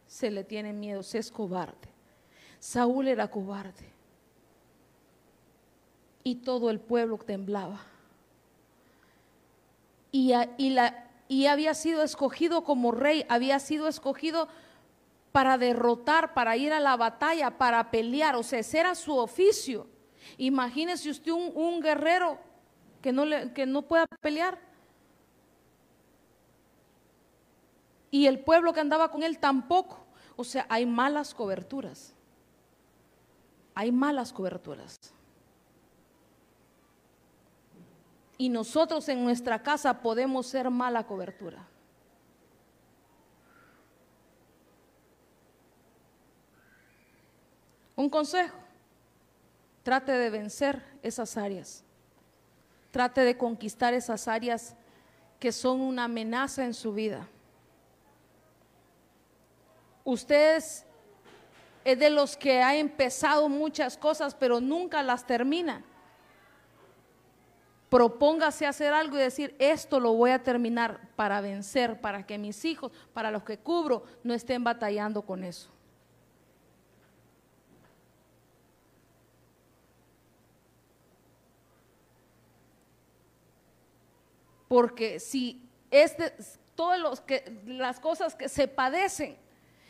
se 0.08 0.32
le 0.32 0.43
tiene 0.43 0.74
miedo, 0.74 1.04
se 1.04 1.20
es 1.20 1.32
cobarde. 1.32 1.88
Saúl 2.60 3.10
era 3.10 3.28
cobarde. 3.28 3.93
Y 6.24 6.38
todo 6.38 6.72
el 6.72 6.80
pueblo 6.80 7.20
temblaba. 7.20 7.84
Y, 10.12 10.34
y, 10.58 10.72
la, 10.72 11.12
y 11.28 11.45
había 11.45 11.76
sido 11.76 12.02
escogido 12.02 12.64
como 12.64 12.91
rey, 12.91 13.24
había 13.30 13.60
sido 13.60 13.88
escogido 13.88 14.48
para 15.32 15.60
derrotar, 15.60 16.34
para 16.34 16.58
ir 16.58 16.74
a 16.74 16.80
la 16.80 16.98
batalla, 16.98 17.60
para 17.60 17.91
pelear. 17.91 18.36
O 18.36 18.41
sea, 18.41 18.58
ese 18.58 18.80
era 18.80 18.95
su 18.95 19.16
oficio. 19.16 19.95
Imagínese 20.38 21.10
usted 21.10 21.32
un, 21.32 21.80
guerrero 21.80 22.38
que 23.02 23.12
no, 23.12 23.26
le, 23.26 23.54
que 23.54 23.66
no 23.66 23.84
pueda 23.84 24.06
pelear. 24.22 24.60
Y 28.12 28.26
el 28.28 28.40
pueblo 28.40 28.74
que 28.74 28.80
andaba 28.80 29.12
con 29.12 29.24
él 29.24 29.40
tampoco. 29.40 30.06
O 30.36 30.44
sea, 30.44 30.66
hay 30.70 30.86
malas 30.86 31.34
coberturas. 31.34 32.14
Hay 33.74 33.92
malas 33.92 34.34
coberturas. 34.34 34.96
Y 38.38 38.50
nosotros 38.50 39.08
en 39.10 39.24
nuestra 39.24 39.64
casa 39.64 40.02
podemos 40.02 40.48
ser 40.48 40.70
mala 40.70 41.06
cobertura. 41.06 41.68
Un 47.96 48.12
consejo, 48.12 48.56
trate 49.88 50.12
de 50.12 50.30
vencer 50.30 50.84
esas 51.02 51.38
áreas. 51.38 51.82
Trate 52.92 53.22
de 53.22 53.38
conquistar 53.38 53.94
esas 53.94 54.28
áreas 54.28 54.76
que 55.40 55.54
son 55.54 55.80
una 55.80 56.04
amenaza 56.04 56.66
en 56.66 56.74
su 56.74 56.92
vida. 56.94 57.26
Usted 60.04 60.58
es, 60.58 60.86
de 61.86 62.10
los 62.10 62.36
que 62.36 62.62
ha 62.62 62.76
empezado 62.76 63.48
muchas 63.48 63.98
cosas, 63.98 64.36
pero 64.36 64.60
nunca 64.60 65.02
las 65.04 65.26
termina. 65.26 65.86
Propóngase 67.90 68.66
hacer 68.66 68.92
algo 68.92 69.16
y 69.16 69.22
decir, 69.22 69.56
esto 69.58 70.02
lo 70.02 70.12
voy 70.16 70.32
a 70.32 70.44
terminar 70.44 71.00
para 71.16 71.40
vencer, 71.40 72.02
para 72.02 72.26
que 72.26 72.38
mis 72.38 72.66
hijos, 72.66 72.92
para 73.14 73.32
los 73.32 73.44
que 73.44 73.58
cubro, 73.58 74.04
no 74.22 74.34
estén 74.34 74.66
batallando 74.66 75.22
con 75.22 75.46
eso. 75.46 75.77
Porque 84.68 85.20
si 85.20 85.61
es 85.91 86.18
de, 86.18 86.34
todas 86.76 87.22
que, 87.22 87.61
las 87.65 87.99
cosas 87.99 88.36
que 88.36 88.49
se 88.49 88.68
padecen, 88.68 89.38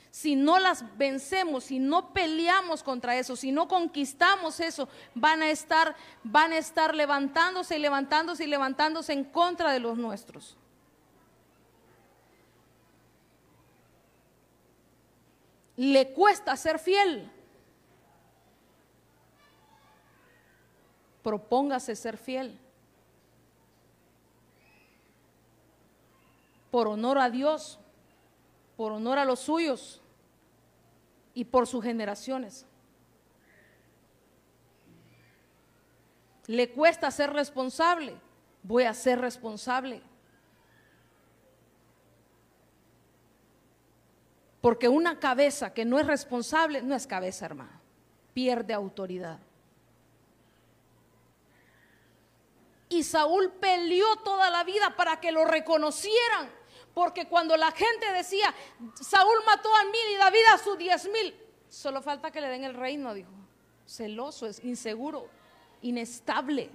si 0.09 0.35
no 0.35 0.57
las 0.57 0.97
vencemos, 0.97 1.65
si 1.65 1.77
no 1.77 2.11
peleamos 2.11 2.81
contra 2.81 3.15
eso, 3.17 3.35
si 3.35 3.51
no 3.51 3.67
conquistamos 3.67 4.59
eso, 4.59 4.89
van 5.13 5.43
a 5.43 5.51
estar, 5.51 5.95
van 6.23 6.53
a 6.53 6.57
estar 6.57 6.95
levantándose 6.95 7.77
y 7.77 7.79
levantándose 7.79 8.45
y 8.45 8.47
levantándose 8.47 9.13
en 9.13 9.25
contra 9.25 9.71
de 9.71 9.79
los 9.79 9.97
nuestros. 9.97 10.57
Le 15.75 16.11
cuesta 16.13 16.55
ser 16.55 16.79
fiel. 16.79 17.31
Propóngase 21.21 21.95
ser 21.95 22.17
fiel. 22.17 22.59
Por 26.71 26.87
honor 26.87 27.17
a 27.17 27.29
Dios, 27.29 27.79
por 28.75 28.91
honor 28.91 29.17
a 29.17 29.25
los 29.25 29.39
suyos 29.39 30.01
y 31.33 31.45
por 31.45 31.67
sus 31.67 31.83
generaciones. 31.83 32.65
Le 36.47 36.71
cuesta 36.71 37.11
ser 37.11 37.33
responsable, 37.33 38.15
voy 38.63 38.83
a 38.83 38.93
ser 38.93 39.19
responsable. 39.19 40.01
Porque 44.61 44.89
una 44.89 45.19
cabeza 45.19 45.73
que 45.73 45.85
no 45.85 45.99
es 45.99 46.07
responsable 46.07 46.81
no 46.81 46.95
es 46.95 47.07
cabeza, 47.07 47.45
hermano. 47.45 47.79
Pierde 48.33 48.73
autoridad. 48.73 49.39
Y 52.89 53.03
Saúl 53.03 53.51
peleó 53.59 54.15
toda 54.17 54.49
la 54.49 54.63
vida 54.63 54.95
para 54.95 55.19
que 55.19 55.31
lo 55.31 55.45
reconocieran. 55.45 56.51
Porque 56.93 57.27
cuando 57.27 57.55
la 57.57 57.71
gente 57.71 58.11
decía, 58.13 58.53
Saúl 58.99 59.37
mató 59.45 59.69
a 59.75 59.83
mil 59.83 60.13
y 60.13 60.17
David 60.17 60.39
a 60.53 60.57
sus 60.57 60.77
diez 60.77 61.07
mil, 61.09 61.35
solo 61.69 62.01
falta 62.01 62.31
que 62.31 62.41
le 62.41 62.47
den 62.47 62.63
el 62.63 62.73
reino, 62.73 63.13
dijo. 63.13 63.29
Celoso, 63.85 64.47
es 64.47 64.63
inseguro, 64.63 65.29
inestable. 65.81 66.71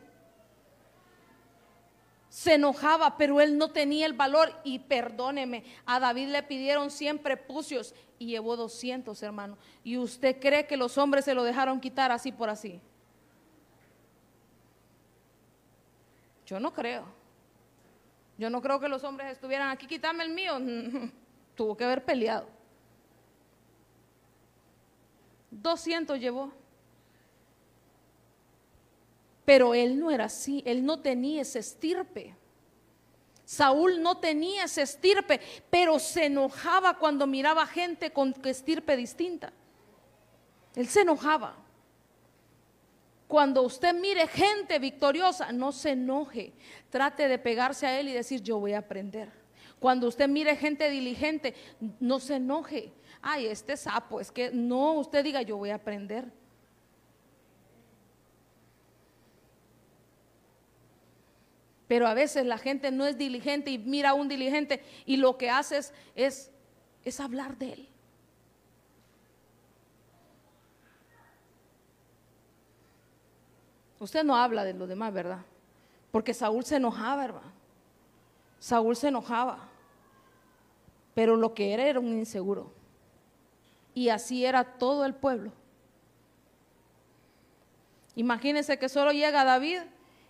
Se 2.28 2.54
enojaba, 2.54 3.18
pero 3.18 3.40
él 3.40 3.58
no 3.58 3.72
tenía 3.72 4.06
el 4.06 4.12
valor. 4.12 4.54
Y 4.64 4.78
perdóneme, 4.78 5.64
a 5.84 5.98
David 5.98 6.28
le 6.28 6.42
pidieron 6.42 6.90
siempre 6.90 7.36
pucios 7.36 7.94
y 8.18 8.26
llevó 8.26 8.56
200, 8.56 9.20
hermano. 9.22 9.58
¿Y 9.82 9.98
usted 9.98 10.38
cree 10.40 10.66
que 10.66 10.76
los 10.76 10.96
hombres 10.98 11.24
se 11.24 11.34
lo 11.34 11.42
dejaron 11.42 11.80
quitar 11.80 12.12
así 12.12 12.32
por 12.32 12.48
así? 12.48 12.80
Yo 16.52 16.60
no 16.60 16.74
creo. 16.74 17.06
Yo 18.36 18.50
no 18.50 18.60
creo 18.60 18.78
que 18.78 18.86
los 18.86 19.02
hombres 19.04 19.32
estuvieran 19.32 19.70
aquí, 19.70 19.86
quítame 19.86 20.22
el 20.22 20.34
mío. 20.34 20.58
Tuvo 21.54 21.74
que 21.74 21.84
haber 21.84 22.04
peleado. 22.04 22.46
200 25.50 26.20
llevó. 26.20 26.52
Pero 29.46 29.72
él 29.72 29.98
no 29.98 30.10
era 30.10 30.26
así, 30.26 30.62
él 30.66 30.84
no 30.84 31.00
tenía 31.00 31.40
ese 31.40 31.60
estirpe. 31.60 32.36
Saúl 33.46 34.02
no 34.02 34.18
tenía 34.18 34.64
ese 34.64 34.82
estirpe, 34.82 35.40
pero 35.70 35.98
se 35.98 36.26
enojaba 36.26 36.98
cuando 36.98 37.26
miraba 37.26 37.66
gente 37.66 38.12
con 38.12 38.34
estirpe 38.44 38.94
distinta. 38.94 39.54
Él 40.74 40.86
se 40.86 41.00
enojaba. 41.00 41.61
Cuando 43.32 43.62
usted 43.62 43.94
mire 43.94 44.26
gente 44.26 44.78
victoriosa, 44.78 45.52
no 45.52 45.72
se 45.72 45.92
enoje. 45.92 46.52
Trate 46.90 47.28
de 47.28 47.38
pegarse 47.38 47.86
a 47.86 47.98
él 47.98 48.10
y 48.10 48.12
decir, 48.12 48.42
yo 48.42 48.58
voy 48.58 48.74
a 48.74 48.80
aprender. 48.80 49.32
Cuando 49.80 50.06
usted 50.06 50.28
mire 50.28 50.54
gente 50.54 50.90
diligente, 50.90 51.54
no 51.98 52.20
se 52.20 52.34
enoje. 52.34 52.92
Ay, 53.22 53.46
este 53.46 53.78
sapo, 53.78 54.20
es 54.20 54.30
que 54.30 54.50
no, 54.50 54.92
usted 54.98 55.24
diga, 55.24 55.40
yo 55.40 55.56
voy 55.56 55.70
a 55.70 55.76
aprender. 55.76 56.30
Pero 61.88 62.06
a 62.06 62.12
veces 62.12 62.44
la 62.44 62.58
gente 62.58 62.90
no 62.90 63.06
es 63.06 63.16
diligente 63.16 63.70
y 63.70 63.78
mira 63.78 64.10
a 64.10 64.14
un 64.14 64.28
diligente 64.28 64.82
y 65.06 65.16
lo 65.16 65.38
que 65.38 65.48
hace 65.48 65.80
es, 66.14 66.50
es 67.02 67.18
hablar 67.18 67.56
de 67.56 67.72
él. 67.72 67.91
Usted 74.02 74.24
no 74.24 74.34
habla 74.34 74.64
de 74.64 74.74
lo 74.74 74.88
demás, 74.88 75.12
¿verdad? 75.12 75.42
Porque 76.10 76.34
Saúl 76.34 76.64
se 76.64 76.74
enojaba, 76.74 77.24
hermano. 77.24 77.52
Saúl 78.58 78.96
se 78.96 79.06
enojaba. 79.06 79.60
Pero 81.14 81.36
lo 81.36 81.54
que 81.54 81.72
era 81.72 81.84
era 81.84 82.00
un 82.00 82.18
inseguro. 82.18 82.72
Y 83.94 84.08
así 84.08 84.44
era 84.44 84.64
todo 84.64 85.04
el 85.04 85.14
pueblo. 85.14 85.52
Imagínense 88.16 88.76
que 88.76 88.88
solo 88.88 89.12
llega 89.12 89.44
David 89.44 89.82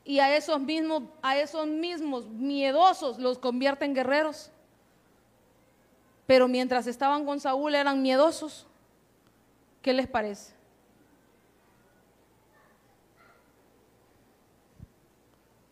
y 0.04 0.18
a 0.18 0.36
esos 0.36 0.60
mismos, 0.60 1.04
a 1.22 1.38
esos 1.38 1.66
mismos 1.66 2.26
miedosos 2.26 3.18
los 3.18 3.38
convierte 3.38 3.86
en 3.86 3.94
guerreros. 3.94 4.50
Pero 6.26 6.46
mientras 6.46 6.86
estaban 6.86 7.24
con 7.24 7.40
Saúl 7.40 7.74
eran 7.74 8.02
miedosos. 8.02 8.66
¿Qué 9.80 9.94
les 9.94 10.08
parece? 10.08 10.61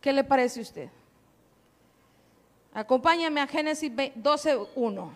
¿Qué 0.01 0.12
le 0.12 0.24
parece 0.24 0.61
a 0.61 0.62
usted? 0.62 0.90
Acompáñame 2.72 3.40
a 3.40 3.46
Génesis 3.46 3.92
12.1. 3.92 5.14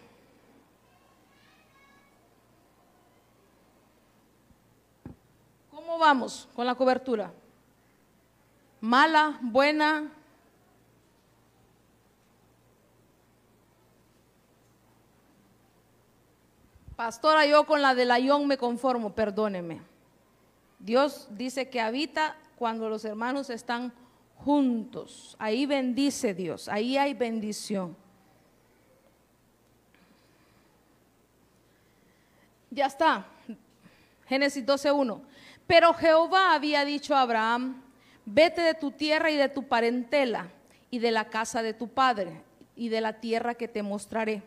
¿Cómo 5.70 5.98
vamos 5.98 6.48
con 6.54 6.66
la 6.66 6.74
cobertura? 6.74 7.32
¿Mala? 8.80 9.38
¿Buena? 9.40 10.10
Pastora, 16.96 17.46
yo 17.46 17.64
con 17.64 17.82
la 17.82 17.94
de 17.94 18.04
Layón 18.04 18.46
me 18.46 18.58
conformo, 18.58 19.14
perdóneme. 19.14 19.82
Dios 20.78 21.28
dice 21.30 21.70
que 21.70 21.80
habita 21.80 22.36
cuando 22.56 22.88
los 22.88 23.04
hermanos 23.04 23.50
están 23.50 23.92
juntos. 24.36 25.36
Ahí 25.38 25.66
bendice 25.66 26.34
Dios, 26.34 26.68
ahí 26.68 26.96
hay 26.96 27.14
bendición. 27.14 27.96
Ya 32.70 32.86
está. 32.86 33.26
Génesis 34.26 34.66
12.1. 34.66 35.20
Pero 35.66 35.94
Jehová 35.94 36.54
había 36.54 36.84
dicho 36.84 37.14
a 37.14 37.22
Abraham, 37.22 37.82
vete 38.26 38.62
de 38.62 38.74
tu 38.74 38.90
tierra 38.90 39.30
y 39.30 39.36
de 39.36 39.48
tu 39.48 39.66
parentela 39.66 40.48
y 40.90 40.98
de 40.98 41.10
la 41.10 41.28
casa 41.30 41.62
de 41.62 41.72
tu 41.72 41.88
padre 41.88 42.42
y 42.76 42.88
de 42.88 43.00
la 43.00 43.20
tierra 43.20 43.54
que 43.54 43.68
te 43.68 43.82
mostraré. 43.82 44.42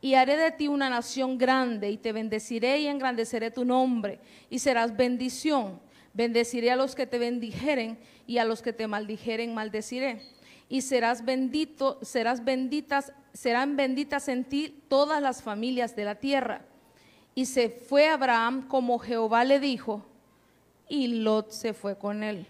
Y 0.00 0.14
haré 0.14 0.36
de 0.36 0.50
ti 0.52 0.68
una 0.68 0.88
nación 0.88 1.38
grande 1.38 1.90
y 1.90 1.96
te 1.96 2.12
bendeciré 2.12 2.80
y 2.80 2.86
engrandeceré 2.86 3.50
tu 3.50 3.64
nombre 3.64 4.20
y 4.48 4.58
serás 4.58 4.96
bendición. 4.96 5.80
Bendeciré 6.16 6.70
a 6.70 6.76
los 6.76 6.94
que 6.94 7.06
te 7.06 7.18
bendijeren 7.18 7.98
y 8.26 8.38
a 8.38 8.46
los 8.46 8.62
que 8.62 8.72
te 8.72 8.86
maldijeren 8.86 9.52
maldeciré. 9.52 10.22
Y 10.66 10.80
serás 10.80 11.26
bendito, 11.26 11.98
serás 12.00 12.42
benditas, 12.42 13.12
serán 13.34 13.76
benditas 13.76 14.28
en 14.28 14.44
ti 14.44 14.82
todas 14.88 15.20
las 15.20 15.42
familias 15.42 15.94
de 15.94 16.04
la 16.06 16.14
tierra. 16.14 16.62
Y 17.34 17.44
se 17.44 17.68
fue 17.68 18.08
Abraham 18.08 18.66
como 18.66 18.98
Jehová 18.98 19.44
le 19.44 19.60
dijo, 19.60 20.06
y 20.88 21.06
Lot 21.08 21.50
se 21.50 21.74
fue 21.74 21.98
con 21.98 22.22
él. 22.22 22.46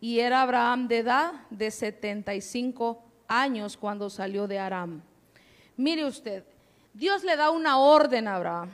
Y 0.00 0.20
era 0.20 0.42
Abraham 0.42 0.86
de 0.86 0.98
edad 0.98 1.32
de 1.50 1.68
75 1.68 3.02
años 3.26 3.76
cuando 3.76 4.08
salió 4.08 4.46
de 4.46 4.60
Aram. 4.60 5.02
Mire 5.76 6.04
usted, 6.04 6.44
Dios 6.94 7.24
le 7.24 7.34
da 7.34 7.50
una 7.50 7.78
orden 7.78 8.28
a 8.28 8.36
Abraham. 8.36 8.70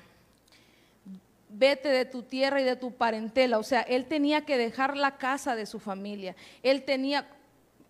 Vete 1.59 1.89
de 1.89 2.05
tu 2.05 2.23
tierra 2.23 2.61
y 2.61 2.65
de 2.65 2.77
tu 2.77 2.93
parentela. 2.93 3.59
O 3.59 3.65
sea, 3.65 3.81
él 3.81 4.07
tenía 4.07 4.45
que 4.45 4.57
dejar 4.57 4.97
la 4.97 5.19
casa 5.19 5.57
de 5.57 5.67
su 5.67 5.81
familia. 5.81 6.37
Él 6.63 6.85
tenía, 6.85 7.29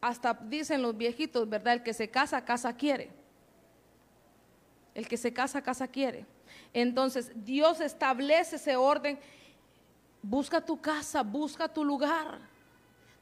hasta 0.01 0.33
dicen 0.33 0.81
los 0.81 0.97
viejitos, 0.97 1.47
¿verdad? 1.47 1.75
El 1.75 1.83
que 1.83 1.93
se 1.93 2.09
casa, 2.09 2.43
casa 2.47 2.75
quiere. 2.75 3.11
El 4.95 5.07
que 5.07 5.19
se 5.19 5.35
casa, 5.35 5.61
casa 5.61 5.87
quiere. 5.87 6.25
Entonces, 6.73 7.31
Dios 7.45 7.83
establece 7.83 8.57
ese 8.57 8.75
orden. 8.77 9.19
Busca 10.23 10.64
tu 10.64 10.81
casa, 10.81 11.23
busca 11.23 11.69
tu 11.69 11.85
lugar. 11.85 12.39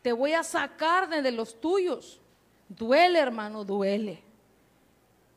Te 0.00 0.12
voy 0.12 0.32
a 0.32 0.44
sacar 0.44 1.08
de 1.08 1.32
los 1.32 1.60
tuyos. 1.60 2.20
Duele, 2.68 3.18
hermano, 3.18 3.64
duele. 3.64 4.22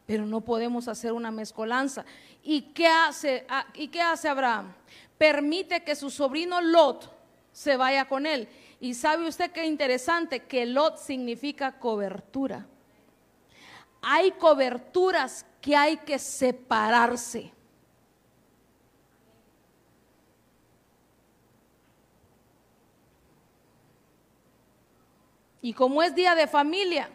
Pero 0.06 0.28
no 0.28 0.42
podemos 0.42 0.88
hacer 0.88 1.14
una 1.14 1.32
mezcolanza. 1.32 2.06
¿Y 2.44 2.62
qué 2.74 2.88
hace, 2.88 3.46
ah, 3.50 3.66
¿y 3.74 3.90
qué 3.90 4.02
hace 4.02 4.28
Abraham? 4.30 4.74
Permite 5.18 5.84
que 5.84 5.96
su 5.96 6.10
sobrino 6.10 6.62
Lot 6.62 7.12
se 7.52 7.76
vaya 7.78 8.08
con 8.08 8.26
él. 8.26 8.48
Y 8.80 8.94
sabe 8.94 9.28
usted 9.28 9.52
qué 9.52 9.66
interesante, 9.66 10.46
que 10.46 10.66
Lot 10.66 10.98
significa 10.98 11.80
cobertura. 11.80 12.66
Hay 14.02 14.32
coberturas 14.32 15.46
que 15.60 15.76
hay 15.76 15.98
que 15.98 16.18
separarse. 16.18 17.52
Y 25.62 25.74
como 25.74 26.02
es 26.02 26.16
día 26.16 26.36
de 26.36 26.48
familia, 26.48 27.10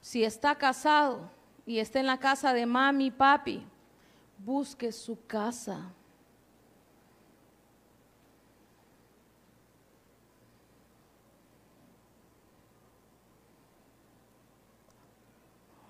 si 0.00 0.24
está 0.24 0.56
casado 0.56 1.30
y 1.66 1.78
está 1.78 2.00
en 2.00 2.06
la 2.06 2.18
casa 2.18 2.52
de 2.52 2.66
mami 2.66 3.10
papi, 3.10 3.66
busque 4.38 4.92
su 4.92 5.26
casa. 5.26 5.92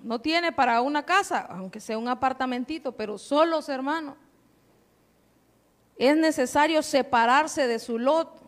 No 0.03 0.21
tiene 0.21 0.51
para 0.51 0.81
una 0.81 1.05
casa, 1.05 1.41
aunque 1.51 1.79
sea 1.79 1.99
un 1.99 2.09
apartamentito, 2.09 2.93
pero 2.93 3.19
solos, 3.19 3.69
hermano. 3.69 4.17
Es 5.97 6.17
necesario 6.17 6.83
separarse 6.83 7.67
de 7.67 7.79
su 7.79 7.99
lot. 7.99 8.41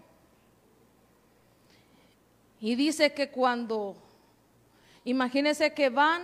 Y 2.58 2.74
dice 2.74 3.12
que 3.12 3.30
cuando 3.30 3.96
Imagínense 5.04 5.74
que 5.74 5.90
van 5.90 6.22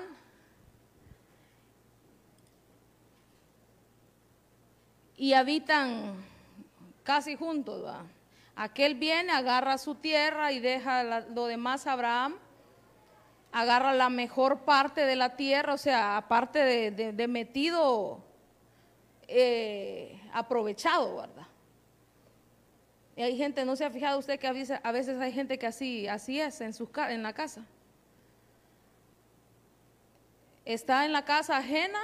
y 5.18 5.34
habitan 5.34 6.14
casi 7.02 7.36
juntos. 7.36 7.84
Aquel 8.56 8.94
viene, 8.94 9.32
agarra 9.32 9.76
su 9.76 9.96
tierra 9.96 10.52
y 10.52 10.60
deja 10.60 11.20
lo 11.20 11.46
demás 11.46 11.86
a 11.86 11.92
Abraham. 11.92 12.36
Agarra 13.52 13.92
la 13.92 14.08
mejor 14.08 14.60
parte 14.60 15.04
de 15.04 15.16
la 15.16 15.36
tierra, 15.36 15.74
o 15.74 15.78
sea, 15.78 16.16
aparte 16.16 16.90
de, 16.90 17.28
metido, 17.28 18.24
eh, 19.26 20.20
aprovechado, 20.32 21.16
¿verdad? 21.16 21.46
Y 23.16 23.22
hay 23.22 23.36
gente, 23.36 23.64
¿no 23.64 23.74
se 23.74 23.84
ha 23.84 23.90
fijado 23.90 24.18
usted 24.18 24.38
que 24.38 24.46
a 24.46 24.52
veces, 24.52 24.78
a 24.82 24.92
veces 24.92 25.20
hay 25.20 25.32
gente 25.32 25.58
que 25.58 25.66
así, 25.66 26.06
así 26.06 26.40
es 26.40 26.60
en, 26.60 26.72
sus, 26.72 26.88
en 27.08 27.22
la 27.22 27.32
casa? 27.32 27.66
está 30.68 31.06
en 31.06 31.12
la 31.12 31.24
casa 31.24 31.56
ajena 31.56 31.98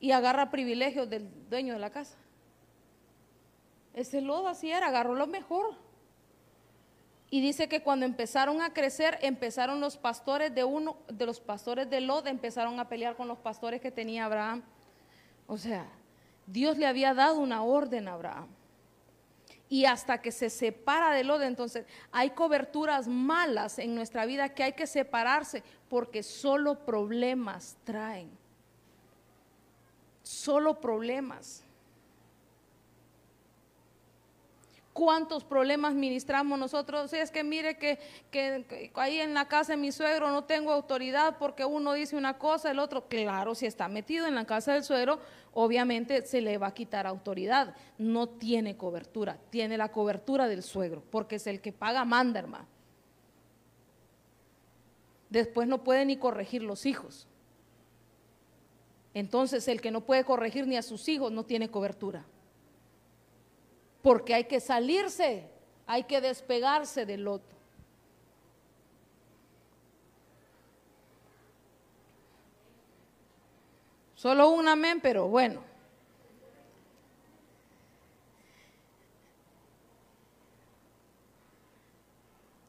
y 0.00 0.12
agarra 0.12 0.50
privilegios 0.50 1.08
del 1.08 1.28
dueño 1.48 1.74
de 1.74 1.80
la 1.80 1.90
casa. 1.90 2.16
Ese 3.94 4.20
lodo 4.20 4.48
así 4.48 4.70
era, 4.70 4.88
agarró 4.88 5.14
lo 5.14 5.26
mejor. 5.26 5.74
Y 7.30 7.40
dice 7.40 7.68
que 7.68 7.82
cuando 7.82 8.06
empezaron 8.06 8.62
a 8.62 8.72
crecer, 8.72 9.18
empezaron 9.22 9.80
los 9.80 9.96
pastores 9.96 10.54
de 10.54 10.64
uno, 10.64 10.96
de 11.08 11.26
los 11.26 11.40
pastores 11.40 11.90
de 11.90 12.00
Lot, 12.00 12.26
empezaron 12.26 12.78
a 12.78 12.88
pelear 12.88 13.16
con 13.16 13.26
los 13.26 13.38
pastores 13.38 13.80
que 13.80 13.90
tenía 13.90 14.26
Abraham. 14.26 14.62
O 15.46 15.58
sea, 15.58 15.86
Dios 16.46 16.76
le 16.76 16.86
había 16.86 17.14
dado 17.14 17.40
una 17.40 17.62
orden 17.64 18.06
a 18.06 18.12
Abraham 18.12 18.48
y 19.68 19.84
hasta 19.84 20.22
que 20.22 20.30
se 20.30 20.50
separa 20.50 21.12
de 21.12 21.24
lo 21.24 21.38
de 21.38 21.46
entonces 21.46 21.86
hay 22.12 22.30
coberturas 22.30 23.08
malas 23.08 23.78
en 23.78 23.94
nuestra 23.94 24.24
vida 24.26 24.50
que 24.50 24.62
hay 24.62 24.72
que 24.74 24.86
separarse 24.86 25.62
porque 25.88 26.22
solo 26.22 26.84
problemas 26.84 27.76
traen. 27.84 28.30
Solo 30.26 30.80
problemas. 30.80 31.62
cuántos 34.96 35.44
problemas 35.44 35.92
ministramos 35.92 36.58
nosotros. 36.58 37.12
Es 37.12 37.30
que 37.30 37.44
mire 37.44 37.76
que, 37.76 37.98
que, 38.30 38.90
ahí 38.94 39.18
en 39.18 39.34
la 39.34 39.46
casa 39.46 39.72
de 39.72 39.76
mi 39.76 39.92
suegro 39.92 40.30
no 40.30 40.44
tengo 40.44 40.72
autoridad 40.72 41.36
porque 41.38 41.66
uno 41.66 41.92
dice 41.92 42.16
una 42.16 42.38
cosa, 42.38 42.70
el 42.70 42.78
otro, 42.78 43.06
claro, 43.06 43.54
si 43.54 43.66
está 43.66 43.88
metido 43.88 44.26
en 44.26 44.34
la 44.34 44.46
casa 44.46 44.72
del 44.72 44.84
suegro, 44.84 45.20
obviamente 45.52 46.24
se 46.24 46.40
le 46.40 46.56
va 46.56 46.68
a 46.68 46.74
quitar 46.74 47.06
autoridad. 47.06 47.76
No 47.98 48.26
tiene 48.26 48.78
cobertura, 48.78 49.36
tiene 49.50 49.76
la 49.76 49.92
cobertura 49.92 50.48
del 50.48 50.62
suegro, 50.62 51.02
porque 51.10 51.36
es 51.36 51.46
el 51.46 51.60
que 51.60 51.72
paga, 51.72 52.06
manda, 52.06 52.40
hermano. 52.40 52.66
Después 55.28 55.68
no 55.68 55.84
puede 55.84 56.06
ni 56.06 56.16
corregir 56.16 56.62
los 56.62 56.86
hijos. 56.86 57.28
Entonces 59.16 59.66
el 59.66 59.80
que 59.80 59.90
no 59.90 60.02
puede 60.02 60.24
corregir 60.24 60.66
ni 60.66 60.76
a 60.76 60.82
sus 60.82 61.08
hijos 61.08 61.32
no 61.32 61.44
tiene 61.44 61.70
cobertura 61.70 62.24
porque 64.06 64.34
hay 64.34 64.44
que 64.44 64.60
salirse, 64.60 65.50
hay 65.84 66.04
que 66.04 66.20
despegarse 66.20 67.04
del 67.04 67.26
otro. 67.26 67.56
Solo 74.14 74.50
un 74.50 74.68
amén, 74.68 75.00
pero 75.02 75.26
bueno. 75.26 75.60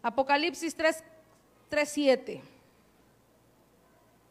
Apocalipsis 0.01 0.73
3, 0.73 1.03
3, 1.69 1.87
7. 1.87 2.56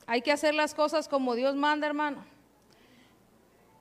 Hay 0.06 0.22
que 0.22 0.32
hacer 0.32 0.54
las 0.54 0.74
cosas 0.74 1.08
como 1.08 1.34
Dios 1.34 1.56
manda, 1.56 1.86
hermano. 1.86 2.24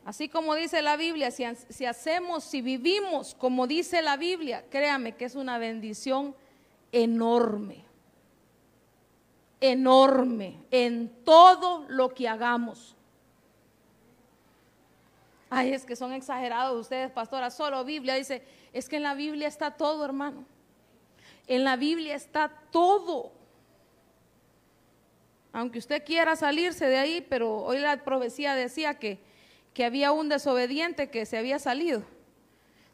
Así 0.06 0.30
como 0.30 0.54
dice 0.54 0.84
la 0.84 0.98
Biblia, 0.98 1.32
si, 1.32 1.86
hacemos, 1.86 2.44
si 2.44 2.62
vivimos 2.62 3.34
como 3.34 3.66
dice 3.66 4.04
la 4.04 4.18
Biblia, 4.18 4.64
créame 4.70 5.16
que 5.16 5.26
es 5.26 5.34
una 5.34 5.58
bendición 5.58 6.36
enorme, 6.92 7.84
enorme 9.62 10.60
en 10.70 11.10
todo 11.24 11.86
lo 11.88 12.14
que 12.14 12.28
hagamos. 12.28 12.96
Ay, 15.50 15.74
es 15.74 15.86
que 15.86 15.96
son 15.96 16.14
exagerados 16.14 16.80
ustedes, 16.80 17.10
pastora, 17.12 17.50
solo 17.50 17.84
Biblia. 17.84 18.14
Dice, 18.14 18.44
es 18.74 18.88
que 18.88 18.98
en 18.98 19.04
la 19.04 19.16
Biblia 19.16 19.48
está 19.48 19.72
todo, 19.72 20.06
hermano. 20.06 20.46
En 21.48 21.64
la 21.64 21.78
Biblia 21.78 22.16
está 22.16 22.52
todo. 22.72 23.32
Aunque 25.56 25.80
usted 25.80 26.04
quiera 26.06 26.36
salirse 26.36 26.86
de 26.86 26.98
ahí, 26.98 27.26
pero 27.28 27.64
hoy 27.64 27.80
la 27.80 28.04
profecía 28.04 28.54
decía 28.56 29.00
que 29.00 29.20
que 29.76 29.84
había 29.84 30.14
un 30.14 30.30
desobediente 30.30 31.10
que 31.10 31.26
se 31.26 31.38
había 31.38 31.60
salido, 31.60 32.02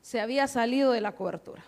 se 0.01 0.19
había 0.19 0.47
salido 0.47 0.91
de 0.91 0.99
la 0.99 1.11
cobertura. 1.11 1.63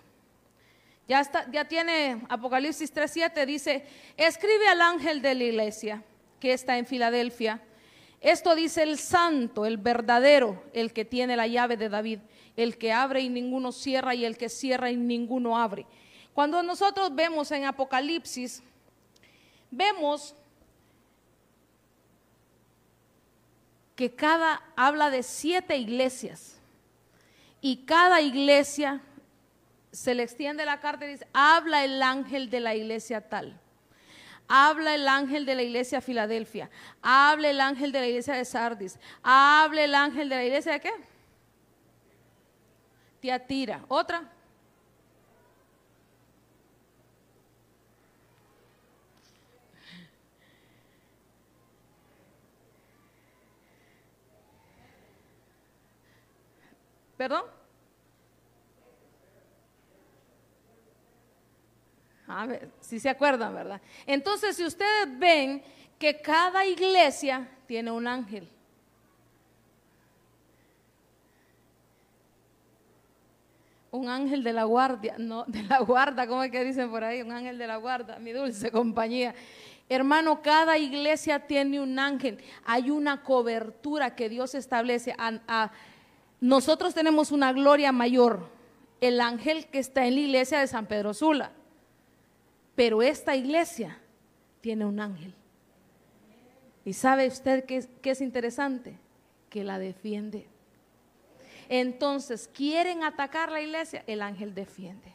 Ya, 1.07 1.19
está, 1.19 1.49
ya 1.51 1.65
tiene 1.65 2.25
Apocalipsis 2.29 2.91
3.7, 2.91 3.45
dice, 3.45 3.85
escribe 4.17 4.67
al 4.67 4.81
ángel 4.81 5.21
de 5.21 5.35
la 5.35 5.43
iglesia 5.43 6.03
que 6.39 6.53
está 6.53 6.79
en 6.79 6.87
Filadelfia. 6.87 7.61
Esto 8.21 8.55
dice 8.55 8.81
el 8.81 8.97
santo, 8.97 9.67
el 9.67 9.77
verdadero, 9.77 10.63
el 10.73 10.93
que 10.93 11.05
tiene 11.05 11.37
la 11.37 11.45
llave 11.45 11.77
de 11.77 11.89
David, 11.89 12.19
el 12.57 12.79
que 12.79 12.91
abre 12.91 13.21
y 13.21 13.29
ninguno 13.29 13.71
cierra 13.71 14.15
y 14.15 14.25
el 14.25 14.35
que 14.35 14.49
cierra 14.49 14.89
y 14.89 14.97
ninguno 14.97 15.59
abre. 15.59 15.85
Cuando 16.33 16.63
nosotros 16.63 17.13
vemos 17.13 17.51
en 17.51 17.65
Apocalipsis, 17.65 18.63
vemos 19.69 20.35
que 23.95 24.15
cada 24.15 24.61
habla 24.75 25.09
de 25.09 25.23
siete 25.23 25.77
iglesias 25.77 26.59
y 27.61 27.85
cada 27.85 28.21
iglesia 28.21 29.01
se 29.91 30.15
le 30.15 30.23
extiende 30.23 30.65
la 30.65 30.79
carta 30.79 31.05
y 31.05 31.09
dice, 31.09 31.27
habla 31.33 31.85
el 31.85 32.01
ángel 32.01 32.49
de 32.49 32.59
la 32.59 32.75
iglesia 32.75 33.21
tal. 33.21 33.59
habla 34.47 34.95
el 34.95 35.07
ángel 35.07 35.45
de 35.45 35.55
la 35.55 35.63
iglesia 35.63 35.99
de 35.99 36.05
Filadelfia, 36.05 36.69
habla 37.01 37.49
el 37.49 37.61
ángel 37.61 37.91
de 37.91 37.99
la 37.99 38.07
iglesia 38.07 38.33
de 38.33 38.45
Sardis, 38.45 38.99
habla 39.21 39.83
el 39.83 39.95
ángel 39.95 40.29
de 40.29 40.35
la 40.35 40.43
iglesia 40.43 40.73
de 40.73 40.79
qué? 40.81 40.91
Tiatira. 43.21 43.85
Otra. 43.87 44.32
¿Perdón? 57.17 57.43
A 62.27 62.45
ver, 62.45 62.69
si 62.79 62.99
se 62.99 63.09
acuerdan, 63.09 63.53
¿verdad? 63.53 63.81
Entonces, 64.05 64.55
si 64.55 64.65
ustedes 64.65 65.19
ven 65.19 65.61
que 65.99 66.21
cada 66.21 66.65
iglesia 66.65 67.47
tiene 67.67 67.91
un 67.91 68.07
ángel. 68.07 68.49
Un 73.91 74.09
ángel 74.09 74.43
de 74.43 74.53
la 74.53 74.63
guardia, 74.63 75.15
no, 75.19 75.43
de 75.47 75.63
la 75.63 75.79
guarda, 75.79 76.25
¿cómo 76.25 76.43
es 76.43 76.51
que 76.51 76.63
dicen 76.63 76.89
por 76.89 77.03
ahí? 77.03 77.21
Un 77.21 77.31
ángel 77.31 77.57
de 77.57 77.67
la 77.67 77.77
guarda, 77.77 78.17
mi 78.17 78.31
dulce 78.31 78.71
compañía. 78.71 79.35
Hermano, 79.87 80.41
cada 80.41 80.77
iglesia 80.77 81.45
tiene 81.45 81.79
un 81.79 81.99
ángel. 81.99 82.39
Hay 82.65 82.89
una 82.89 83.21
cobertura 83.21 84.15
que 84.15 84.29
Dios 84.29 84.55
establece 84.55 85.13
a, 85.17 85.71
nosotros 86.43 86.93
tenemos 86.93 87.31
una 87.31 87.53
gloria 87.53 87.93
mayor, 87.93 88.49
el 88.99 89.21
ángel 89.21 89.67
que 89.67 89.79
está 89.79 90.05
en 90.05 90.15
la 90.15 90.19
iglesia 90.19 90.59
de 90.59 90.67
San 90.67 90.87
Pedro 90.87 91.13
Sula. 91.13 91.53
Pero 92.75 93.01
esta 93.01 93.33
iglesia 93.33 93.97
tiene 94.59 94.85
un 94.85 94.99
ángel. 94.99 95.33
¿Y 96.83 96.91
sabe 96.91 97.27
usted 97.27 97.63
qué, 97.63 97.87
qué 98.01 98.11
es 98.11 98.19
interesante? 98.19 98.99
Que 99.49 99.63
la 99.63 99.79
defiende. 99.79 100.45
Entonces, 101.69 102.49
¿quieren 102.53 103.05
atacar 103.05 103.49
la 103.49 103.61
iglesia? 103.61 104.03
El 104.05 104.21
ángel 104.21 104.53
defiende. 104.53 105.13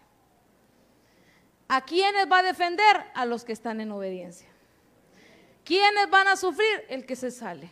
¿A 1.69 1.85
quiénes 1.85 2.27
va 2.33 2.39
a 2.39 2.43
defender? 2.43 3.05
A 3.15 3.27
los 3.27 3.45
que 3.45 3.53
están 3.53 3.83
en 3.83 3.93
obediencia. 3.93 4.49
¿Quiénes 5.63 6.09
van 6.09 6.27
a 6.27 6.37
sufrir? 6.37 6.87
El 6.89 7.05
que 7.05 7.17
se 7.17 7.31
sale. 7.31 7.71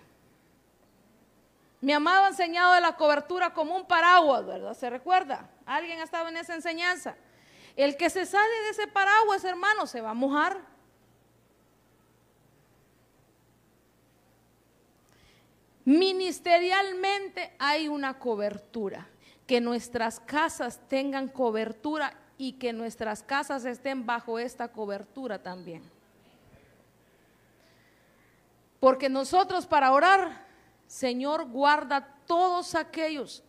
Mi 1.80 1.92
amado 1.92 2.24
ha 2.24 2.28
enseñado 2.28 2.74
de 2.74 2.80
la 2.80 2.96
cobertura 2.96 3.52
como 3.52 3.76
un 3.76 3.86
paraguas, 3.86 4.46
¿verdad? 4.46 4.74
¿Se 4.74 4.88
recuerda? 4.88 5.48
¿Alguien 5.66 6.00
ha 6.00 6.04
estado 6.04 6.28
en 6.28 6.36
esa 6.36 6.54
enseñanza? 6.54 7.16
El 7.76 7.96
que 7.96 8.08
se 8.08 8.24
sale 8.24 8.54
de 8.64 8.70
ese 8.70 8.86
paraguas, 8.86 9.44
hermano, 9.44 9.86
se 9.86 10.00
va 10.00 10.10
a 10.10 10.14
mojar. 10.14 10.58
Ministerialmente 15.84 17.54
hay 17.58 17.88
una 17.88 18.18
cobertura. 18.18 19.06
Que 19.46 19.60
nuestras 19.60 20.18
casas 20.18 20.80
tengan 20.88 21.28
cobertura 21.28 22.14
y 22.36 22.54
que 22.54 22.72
nuestras 22.72 23.22
casas 23.22 23.64
estén 23.64 24.04
bajo 24.04 24.40
esta 24.40 24.68
cobertura 24.68 25.40
también. 25.40 25.88
Porque 28.80 29.08
nosotros 29.08 29.66
para 29.66 29.92
orar 29.92 30.45
Señor, 30.86 31.46
guarda 31.46 32.16
todos 32.26 32.74
aquellos 32.74 33.42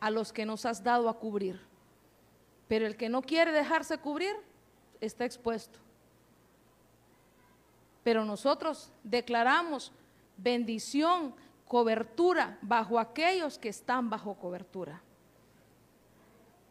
a 0.00 0.10
los 0.10 0.32
que 0.32 0.46
nos 0.46 0.64
has 0.66 0.82
dado 0.82 1.08
a 1.08 1.18
cubrir. 1.18 1.60
Pero 2.68 2.86
el 2.86 2.96
que 2.96 3.08
no 3.08 3.22
quiere 3.22 3.52
dejarse 3.52 3.98
cubrir 3.98 4.34
está 5.00 5.24
expuesto. 5.24 5.78
Pero 8.02 8.24
nosotros 8.24 8.92
declaramos 9.02 9.92
bendición, 10.36 11.34
cobertura 11.66 12.58
bajo 12.62 12.98
aquellos 12.98 13.58
que 13.58 13.68
están 13.68 14.08
bajo 14.08 14.34
cobertura. 14.34 15.02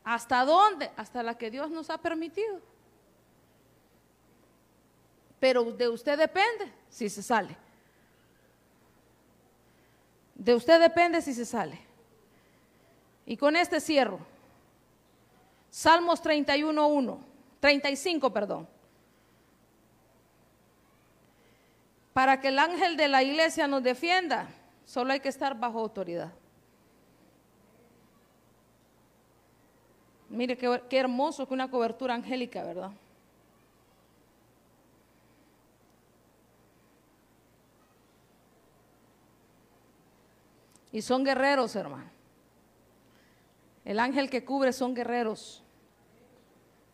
¿Hasta 0.03 0.45
dónde? 0.45 0.91
Hasta 0.95 1.23
la 1.23 1.37
que 1.37 1.51
Dios 1.51 1.69
nos 1.71 1.89
ha 1.89 1.97
permitido. 1.97 2.61
Pero 5.39 5.63
de 5.63 5.89
usted 5.89 6.17
depende 6.17 6.71
si 6.89 7.09
se 7.09 7.21
sale. 7.21 7.57
De 10.35 10.53
usted 10.53 10.79
depende 10.79 11.21
si 11.21 11.33
se 11.33 11.45
sale. 11.45 11.79
Y 13.25 13.37
con 13.37 13.55
este 13.55 13.79
cierro. 13.79 14.19
Salmos 15.69 16.23
31.1, 16.23 17.17
35, 17.59 18.31
perdón. 18.31 18.67
Para 22.13 22.39
que 22.39 22.49
el 22.49 22.59
ángel 22.59 22.95
de 22.95 23.07
la 23.07 23.23
iglesia 23.23 23.67
nos 23.67 23.83
defienda, 23.83 24.47
solo 24.85 25.11
hay 25.11 25.19
que 25.19 25.29
estar 25.29 25.59
bajo 25.59 25.79
autoridad. 25.79 26.31
Mire 30.29 30.57
qué, 30.57 30.81
qué 30.89 30.97
hermoso 30.97 31.47
que 31.47 31.53
una 31.53 31.69
cobertura 31.69 32.13
angélica, 32.13 32.63
¿verdad? 32.63 32.91
Y 40.95 41.01
son 41.01 41.25
guerreros, 41.25 41.75
hermano. 41.75 42.09
El 43.83 43.99
ángel 43.99 44.29
que 44.29 44.45
cubre 44.45 44.71
son 44.71 44.93
guerreros. 44.93 45.61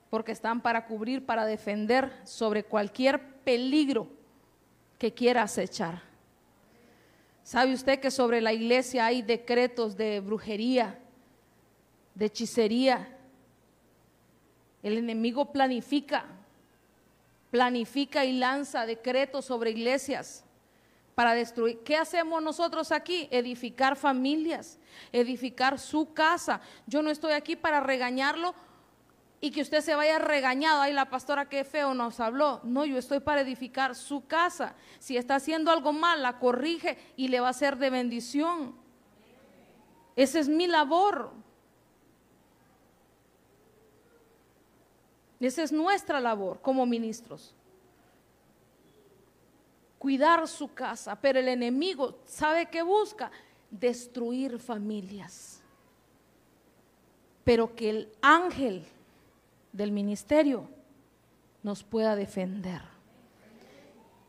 Porque 0.10 0.32
están 0.32 0.60
para 0.62 0.88
cubrir, 0.88 1.24
para 1.24 1.46
defender 1.46 2.12
sobre 2.24 2.64
cualquier 2.64 3.24
peligro 3.44 4.08
que 4.98 5.14
quiera 5.14 5.44
acechar. 5.44 6.02
¿Sabe 7.44 7.74
usted 7.74 8.00
que 8.00 8.10
sobre 8.10 8.42
la 8.42 8.54
iglesia 8.54 9.06
hay 9.06 9.22
decretos 9.22 9.96
de 9.96 10.20
brujería, 10.20 10.98
de 12.16 12.26
hechicería? 12.26 13.16
El 14.82 14.98
enemigo 14.98 15.52
planifica, 15.52 16.26
planifica 17.52 18.26
y 18.26 18.34
lanza 18.34 18.88
decretos 18.88 19.46
sobre 19.46 19.70
iglesias 19.70 20.44
para 21.16 21.34
destruir. 21.34 21.80
¿Qué 21.84 21.98
hacemos 21.98 22.42
nosotros 22.42 22.92
aquí? 22.92 23.28
Edificar 23.32 23.96
familias, 23.96 24.80
edificar 25.12 25.80
su 25.80 26.14
casa. 26.14 26.62
Yo 26.88 27.02
no 27.02 27.10
estoy 27.10 27.34
aquí 27.34 27.56
para 27.56 27.80
regañarlo 27.80 28.56
y 29.40 29.52
que 29.52 29.62
usted 29.62 29.82
se 29.82 29.96
vaya 29.96 30.20
regañado. 30.20 30.82
Ay, 30.82 30.94
la 30.94 31.10
pastora 31.10 31.50
qué 31.50 31.64
feo 31.64 31.94
nos 31.94 32.20
habló. 32.20 32.62
No, 32.64 32.86
yo 32.86 32.98
estoy 32.98 33.20
para 33.20 33.42
edificar 33.42 33.96
su 33.96 34.26
casa. 34.28 34.76
Si 35.00 35.18
está 35.18 35.36
haciendo 35.36 35.72
algo 35.72 35.94
mal, 35.94 36.22
la 36.22 36.40
corrige 36.40 36.98
y 37.18 37.28
le 37.28 37.40
va 37.40 37.50
a 37.50 37.54
ser 37.54 37.78
de 37.78 37.90
bendición. 37.90 38.76
Esa 40.16 40.40
es 40.40 40.48
mi 40.48 40.68
labor. 40.68 41.32
Esa 45.40 45.64
es 45.64 45.72
nuestra 45.72 46.20
labor 46.20 46.62
como 46.62 46.86
ministros 46.86 47.56
cuidar 50.02 50.48
su 50.48 50.74
casa, 50.74 51.16
pero 51.16 51.38
el 51.38 51.48
enemigo, 51.48 52.18
¿sabe 52.26 52.66
qué 52.66 52.82
busca? 52.82 53.30
Destruir 53.70 54.58
familias. 54.58 55.62
Pero 57.44 57.76
que 57.76 57.92
el 57.92 58.12
ángel 58.20 58.84
del 59.72 59.92
ministerio 59.92 60.68
nos 61.62 61.84
pueda 61.84 62.16
defender. 62.16 62.82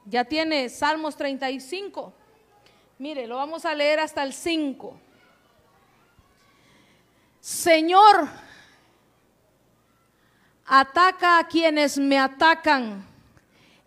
Ya 0.05 0.27
tiene 0.27 0.69
Salmos 0.69 1.17
35. 1.17 2.13
Mire, 2.99 3.27
lo 3.27 3.37
vamos 3.37 3.65
a 3.65 3.75
leer 3.75 3.99
hasta 4.01 4.23
el 4.25 4.35
5. 4.35 4.95
Señor, 7.41 8.29
ataca 10.67 11.39
a 11.39 11.49
quienes 11.49 11.97
me 11.97 12.19
atacan 12.19 13.11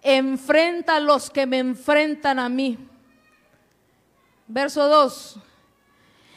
enfrenta 0.05 0.97
a 0.97 0.99
los 0.99 1.31
que 1.31 1.47
me 1.47 1.57
enfrentan 1.57 2.37
a 2.37 2.47
mí. 2.47 2.77
Verso 4.47 4.87
2. 4.87 5.37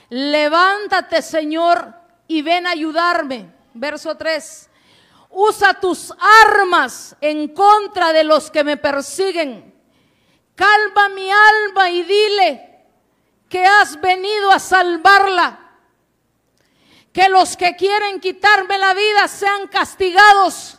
Levántate, 0.09 1.21
Señor, 1.21 1.95
y 2.27 2.41
ven 2.41 2.67
a 2.67 2.71
ayudarme. 2.71 3.53
Verso 3.75 4.17
3. 4.17 4.71
Usa 5.29 5.75
tus 5.75 6.15
armas 6.47 7.15
en 7.21 7.49
contra 7.49 8.15
de 8.15 8.25
los 8.25 8.51
que 8.51 8.65
me 8.65 8.79
persiguen. 8.79 9.75
Calma 10.55 11.11
mi 11.11 11.31
alma 11.31 11.91
y 11.91 12.03
dile 12.05 12.85
que 13.51 13.67
has 13.67 14.01
venido 14.01 14.51
a 14.51 14.59
salvarla. 14.59 15.61
Que 17.13 17.29
los 17.29 17.55
que 17.55 17.77
quieren 17.77 18.19
quitarme 18.19 18.79
la 18.79 18.95
vida 18.95 19.29
sean 19.29 19.69
castigados 19.69 20.79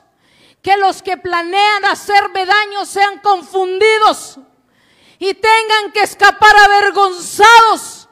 que 0.61 0.77
los 0.77 1.01
que 1.01 1.17
planean 1.17 1.85
hacerme 1.85 2.45
daño 2.45 2.85
sean 2.85 3.19
confundidos 3.19 4.39
y 5.17 5.33
tengan 5.33 5.91
que 5.91 6.01
escapar 6.01 6.55
avergonzados, 6.55 8.07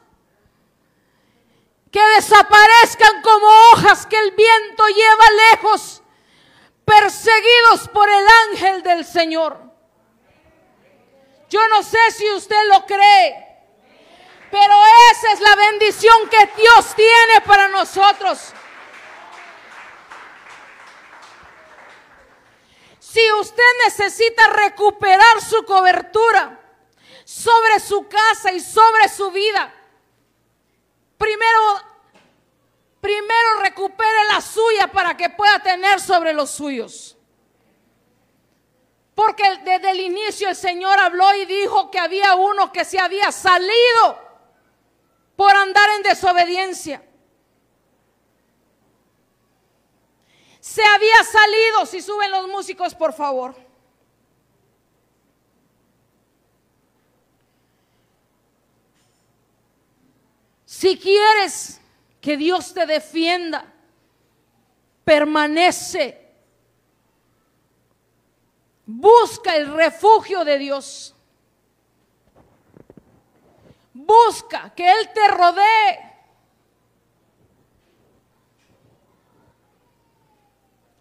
que 1.92 2.02
desaparezcan 2.16 3.22
como 3.22 3.48
hojas 3.72 4.06
que 4.06 4.18
el 4.18 4.32
viento 4.32 4.88
lleva 4.88 5.26
lejos, 5.52 6.02
perseguidos 6.86 7.88
por 7.94 8.10
el 8.10 8.26
ángel 8.50 8.84
del 8.84 9.06
Señor. 9.06 9.68
Yo 11.50 11.68
no 11.70 11.82
sé 11.84 12.00
si 12.12 12.30
usted 12.32 12.62
lo 12.70 12.86
cree. 12.86 13.48
Pero 14.50 14.74
esa 15.12 15.34
es 15.34 15.40
la 15.42 15.56
bendición 15.56 16.30
que 16.30 16.62
Dios 16.62 16.96
tiene 16.96 17.42
para 17.46 17.68
nosotros. 17.68 18.54
Si 23.18 23.32
usted 23.32 23.64
necesita 23.84 24.48
recuperar 24.50 25.42
su 25.42 25.66
cobertura 25.66 26.60
sobre 27.26 27.80
su 27.80 28.08
casa 28.08 28.52
y 28.52 28.60
sobre 28.60 29.10
su 29.10 29.32
vida, 29.32 29.74
primero, 31.18 31.82
primero 33.02 33.60
recupere 33.64 34.26
la 34.32 34.40
suya 34.40 34.92
para 34.92 35.18
que 35.18 35.32
pueda 35.32 35.58
tener 35.64 36.00
sobre 36.00 36.32
los 36.32 36.52
suyos. 36.52 37.18
Porque 39.16 39.62
desde 39.66 39.90
el 39.90 40.00
inicio 40.00 40.50
el 40.50 40.56
Señor 40.56 41.00
habló 41.00 41.34
y 41.38 41.46
dijo 41.46 41.90
que 41.90 41.98
había 41.98 42.36
uno 42.36 42.72
que 42.72 42.86
se 42.86 43.00
había 43.00 43.32
salido 43.32 44.20
por 45.36 45.56
andar 45.56 45.90
en 45.96 46.04
desobediencia. 46.04 47.02
Se 50.68 50.84
había 50.84 51.24
salido, 51.24 51.86
si 51.86 52.02
suben 52.02 52.30
los 52.30 52.50
músicos, 52.50 52.94
por 52.94 53.14
favor. 53.14 53.56
Si 60.66 61.00
quieres 61.00 61.80
que 62.20 62.36
Dios 62.36 62.74
te 62.74 62.86
defienda, 62.86 63.74
permanece. 65.06 66.36
Busca 68.86 69.56
el 69.56 69.74
refugio 69.74 70.44
de 70.44 70.58
Dios. 70.58 71.16
Busca 73.94 74.76
que 74.76 74.92
Él 74.92 75.10
te 75.14 75.28
rodee. 75.30 76.17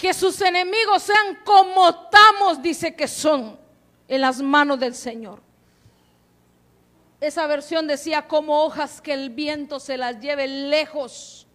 Que 0.06 0.14
sus 0.14 0.40
enemigos 0.40 1.02
sean 1.02 1.34
como 1.44 1.92
Tamos, 2.08 2.62
dice 2.62 2.94
que 2.94 3.08
son, 3.08 3.58
en 4.06 4.20
las 4.20 4.40
manos 4.40 4.78
del 4.78 4.94
Señor. 4.94 5.42
Esa 7.20 7.44
versión 7.48 7.88
decía 7.88 8.28
como 8.28 8.62
hojas 8.62 9.00
que 9.00 9.12
el 9.12 9.30
viento 9.30 9.80
se 9.80 9.96
las 9.96 10.20
lleve 10.20 10.46
lejos. 10.46 11.48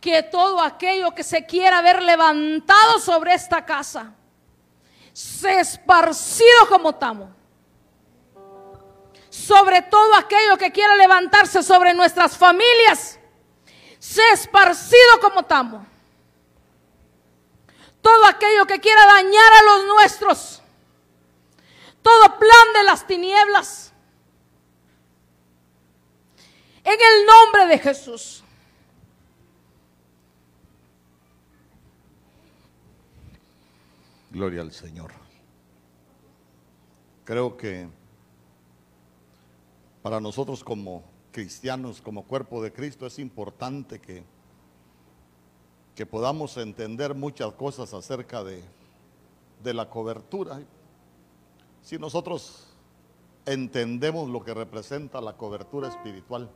Que 0.00 0.22
todo 0.22 0.58
aquello 0.58 1.14
que 1.14 1.22
se 1.22 1.44
quiera 1.44 1.82
ver 1.82 2.02
levantado 2.02 2.98
sobre 2.98 3.34
esta 3.34 3.66
casa, 3.66 4.14
se 5.12 5.60
esparcido 5.60 6.66
como 6.70 6.94
tamo 6.94 7.30
sobre 9.28 9.82
todo 9.82 10.14
aquello 10.14 10.56
que 10.56 10.72
quiera 10.72 10.96
levantarse 10.96 11.62
sobre 11.62 11.92
nuestras 11.92 12.38
familias, 12.38 13.18
sea 13.98 14.32
esparcido 14.32 15.20
como 15.20 15.42
tamo. 15.42 15.93
Todo 18.04 18.26
aquello 18.26 18.66
que 18.66 18.80
quiera 18.80 19.06
dañar 19.06 19.52
a 19.60 19.62
los 19.62 19.86
nuestros, 19.86 20.62
todo 22.02 22.38
plan 22.38 22.72
de 22.74 22.82
las 22.82 23.06
tinieblas, 23.06 23.94
en 26.84 26.92
el 26.92 27.26
nombre 27.26 27.66
de 27.66 27.78
Jesús. 27.78 28.44
Gloria 34.30 34.60
al 34.60 34.72
Señor. 34.72 35.12
Creo 37.24 37.56
que 37.56 37.88
para 40.02 40.20
nosotros 40.20 40.62
como 40.62 41.04
cristianos, 41.32 42.02
como 42.02 42.24
cuerpo 42.24 42.62
de 42.62 42.70
Cristo, 42.70 43.06
es 43.06 43.18
importante 43.18 43.98
que, 43.98 44.24
que 45.94 46.06
podamos 46.06 46.56
entender 46.56 47.14
muchas 47.14 47.52
cosas 47.52 47.94
acerca 47.94 48.42
de, 48.42 48.62
de 49.62 49.74
la 49.74 49.88
cobertura. 49.88 50.60
Si 51.82 51.98
nosotros 51.98 52.66
entendemos 53.46 54.28
lo 54.28 54.42
que 54.42 54.54
representa 54.54 55.20
la 55.20 55.36
cobertura 55.36 55.88
espiritual, 55.88 56.50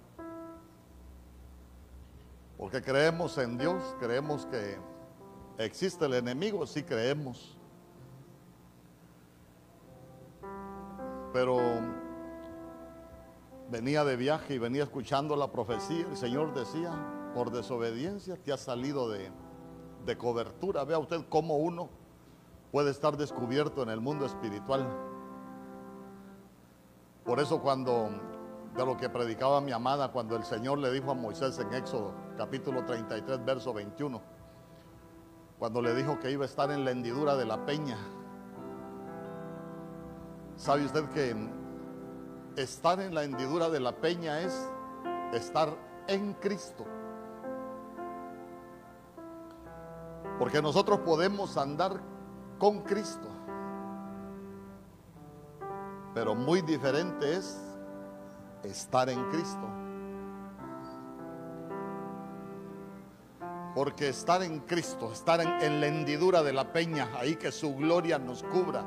porque 2.57 2.83
creemos 2.83 3.39
en 3.39 3.57
Dios, 3.57 3.83
creemos 4.01 4.47
que 4.47 4.77
existe 5.59 6.07
el 6.07 6.15
enemigo, 6.15 6.67
sí 6.67 6.83
creemos. 6.83 7.57
Pero 11.33 11.61
venía 13.71 14.05
de 14.05 14.17
viaje 14.17 14.55
y 14.55 14.59
venía 14.59 14.83
escuchando 14.83 15.37
la 15.37 15.53
profecía. 15.53 16.07
El 16.11 16.17
Señor 16.17 16.53
decía, 16.53 17.18
por 17.35 17.51
desobediencia 17.51 18.37
te 18.37 18.53
ha 18.53 18.57
salido 18.57 19.09
de, 19.09 19.31
de 20.05 20.19
cobertura. 20.19 20.85
Vea 20.85 20.99
usted 20.99 21.25
cómo 21.29 21.57
uno 21.57 21.89
puede 22.73 22.91
estar 22.91 23.17
descubierto 23.17 23.83
en 23.83 23.89
el 23.89 24.01
mundo 24.01 24.27
espiritual. 24.27 24.87
Por 27.25 27.41
eso 27.41 27.61
cuando, 27.61 28.11
de 28.75 28.87
lo 28.87 28.97
que 28.97 29.09
predicaba 29.09 29.61
mi 29.61 29.73
amada, 29.73 30.13
cuando 30.13 30.37
el 30.37 30.45
Señor 30.45 30.79
le 30.79 30.91
dijo 30.91 31.11
a 31.11 31.15
Moisés 31.15 31.59
en 31.59 31.73
Éxodo 31.75 32.15
capítulo 32.37 32.85
33, 32.85 33.45
verso 33.45 33.73
21, 33.73 34.21
cuando 35.59 35.83
le 35.83 35.95
dijo 35.95 36.19
que 36.21 36.31
iba 36.31 36.45
a 36.45 36.47
estar 36.47 36.71
en 36.71 36.85
la 36.85 36.93
hendidura 36.93 37.37
de 37.37 37.45
la 37.45 37.67
peña, 37.67 37.99
¿sabe 40.57 40.85
usted 40.85 41.05
que 41.11 41.35
estar 42.59 43.01
en 43.01 43.15
la 43.15 43.25
hendidura 43.25 43.71
de 43.71 43.81
la 43.81 43.93
peña 43.93 44.41
es 44.41 44.69
estar 45.33 45.69
en 46.09 46.35
Cristo. 46.35 46.85
Porque 50.39 50.63
nosotros 50.63 51.01
podemos 51.01 51.57
andar 51.57 52.01
con 52.59 52.83
Cristo. 52.83 53.29
Pero 56.15 56.35
muy 56.35 56.63
diferente 56.63 57.37
es 57.37 57.59
estar 58.63 59.09
en 59.09 59.23
Cristo. 59.31 59.67
Porque 63.75 64.09
estar 64.09 64.43
en 64.43 64.61
Cristo, 64.61 65.13
estar 65.13 65.41
en, 65.41 65.49
en, 65.61 65.81
la 65.81 65.87
hendidura 65.87 66.43
de 66.43 66.53
la 66.53 66.73
peña, 66.73 67.11
ahí 67.17 67.37
que 67.37 67.53
su 67.53 67.77
gloria 67.77 68.19
nos 68.19 68.43
cubra 68.43 68.85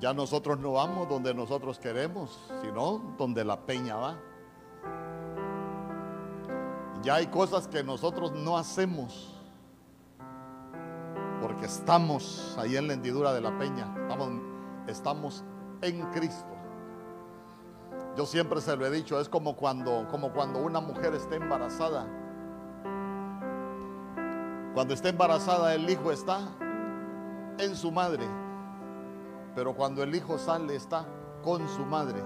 ya 0.00 0.14
nosotros 0.14 0.58
no 0.58 0.72
vamos 0.72 1.08
donde 1.08 1.34
nosotros 1.34 1.78
queremos, 1.78 2.40
sino 2.62 3.14
donde 3.18 3.44
la 3.44 3.60
peña 3.66 3.96
va. 3.96 4.16
Ya 7.02 7.14
hay 7.14 7.26
cosas 7.28 7.66
que 7.68 7.82
nosotros 7.82 8.32
no 8.32 8.58
hacemos 8.58 9.36
porque 11.40 11.64
estamos 11.66 12.56
ahí 12.58 12.76
en 12.76 12.86
la 12.86 12.92
hendidura 12.92 13.32
de 13.32 13.40
la 13.40 13.56
peña, 13.58 13.94
estamos, 14.86 15.42
en 15.80 16.02
Cristo. 16.10 16.54
Yo 18.16 18.26
siempre 18.26 18.60
se 18.60 18.76
lo 18.76 18.84
he 18.84 18.90
dicho, 18.90 19.18
es 19.18 19.28
como 19.28 19.56
cuando, 19.56 20.06
como 20.10 20.32
cuando 20.32 20.58
una 20.58 20.80
mujer 20.80 21.14
está 21.14 21.36
embarazada. 21.36 22.06
Cuando 24.74 24.92
está 24.92 25.08
embarazada 25.08 25.74
el 25.74 25.88
hijo 25.88 26.12
está 26.12 26.40
en 27.58 27.74
su 27.74 27.90
madre 27.90 28.26
pero 29.54 29.74
cuando 29.74 30.02
el 30.02 30.14
hijo 30.14 30.38
sale 30.38 30.76
está 30.76 31.04
con 31.42 31.68
su 31.68 31.84
madre. 31.84 32.22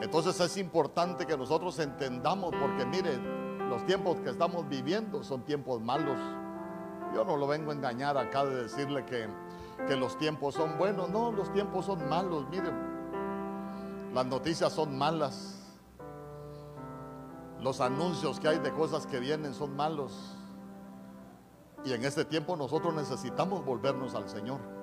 Entonces 0.00 0.38
es 0.40 0.56
importante 0.58 1.26
que 1.26 1.36
nosotros 1.36 1.78
entendamos, 1.78 2.54
porque 2.60 2.84
mire, 2.84 3.16
los 3.68 3.84
tiempos 3.86 4.20
que 4.20 4.30
estamos 4.30 4.68
viviendo 4.68 5.24
son 5.24 5.42
tiempos 5.42 5.80
malos. 5.80 6.18
Yo 7.14 7.24
no 7.24 7.36
lo 7.36 7.46
vengo 7.46 7.70
a 7.70 7.74
engañar 7.74 8.18
acá 8.18 8.44
de 8.44 8.64
decirle 8.64 9.04
que, 9.06 9.26
que 9.88 9.96
los 9.96 10.18
tiempos 10.18 10.54
son 10.54 10.76
buenos, 10.76 11.08
no, 11.08 11.32
los 11.32 11.50
tiempos 11.52 11.86
son 11.86 12.08
malos, 12.08 12.46
miren, 12.50 12.74
las 14.12 14.26
noticias 14.26 14.72
son 14.72 14.98
malas, 14.98 15.62
los 17.60 17.80
anuncios 17.80 18.38
que 18.38 18.48
hay 18.48 18.58
de 18.58 18.72
cosas 18.72 19.06
que 19.06 19.18
vienen 19.18 19.54
son 19.54 19.74
malos. 19.76 20.36
Y 21.84 21.92
en 21.92 22.04
este 22.04 22.24
tiempo 22.24 22.56
nosotros 22.56 22.92
necesitamos 22.94 23.64
volvernos 23.64 24.14
al 24.14 24.28
Señor 24.28 24.75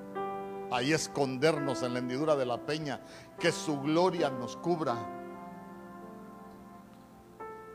ahí 0.73 0.91
escondernos 0.91 1.83
en 1.83 1.93
la 1.93 1.99
hendidura 1.99 2.35
de 2.35 2.45
la 2.45 2.57
peña, 2.57 2.99
que 3.39 3.51
su 3.51 3.79
gloria 3.81 4.31
nos 4.31 4.57
cubra. 4.57 4.95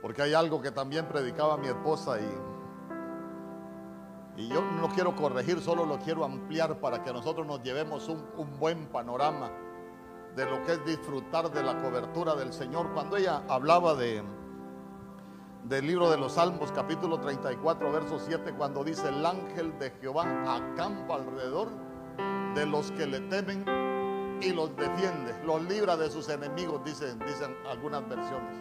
Porque 0.03 0.23
hay 0.23 0.35
algo 0.35 0.61
que 0.61 0.73
también 0.73 1.07
predicaba 1.07 1.57
mi 1.57 1.69
esposa 1.69 2.19
y, 2.21 2.29
y 4.43 4.49
yo 4.49 4.63
no 4.63 4.89
quiero 4.89 5.15
corregir, 5.15 5.61
solo 5.61 5.87
lo 5.87 5.99
quiero 5.99 6.25
ampliar 6.25 6.81
para 6.81 7.03
que 7.03 7.13
nosotros 7.13 7.47
nos 7.47 7.63
llevemos 7.63 8.09
un, 8.09 8.27
un 8.37 8.59
buen 8.59 8.87
panorama 8.87 9.51
de 10.35 10.45
lo 10.45 10.63
que 10.65 10.73
es 10.73 10.85
disfrutar 10.85 11.53
de 11.53 11.63
la 11.63 11.81
cobertura 11.81 12.35
del 12.35 12.53
Señor. 12.53 12.93
Cuando 12.93 13.17
ella 13.17 13.45
hablaba 13.49 13.95
de 13.95 14.25
del 15.65 15.87
libro 15.87 16.11
de 16.11 16.17
los 16.17 16.33
Salmos, 16.33 16.73
capítulo 16.73 17.21
34, 17.21 17.93
verso 17.93 18.19
7, 18.19 18.55
cuando 18.57 18.83
dice, 18.83 19.09
el 19.09 19.27
ángel 19.27 19.79
de 19.79 19.91
Jehová 19.91 20.25
acampa 20.57 21.17
alrededor 21.17 21.69
de 22.55 22.67
los 22.67 22.91
que 22.93 23.07
le 23.07 23.21
temen 23.21 23.65
y 24.41 24.53
los 24.53 24.75
defiende, 24.77 25.35
los 25.45 25.63
libra 25.63 25.97
de 25.97 26.11
sus 26.11 26.29
enemigos, 26.29 26.85
dicen, 26.85 27.19
dicen 27.21 27.57
algunas 27.69 28.09
versiones. 28.09 28.57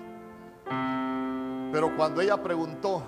Pero 1.72 1.96
cuando 1.96 2.22
ella 2.22 2.42
preguntó, 2.42 3.04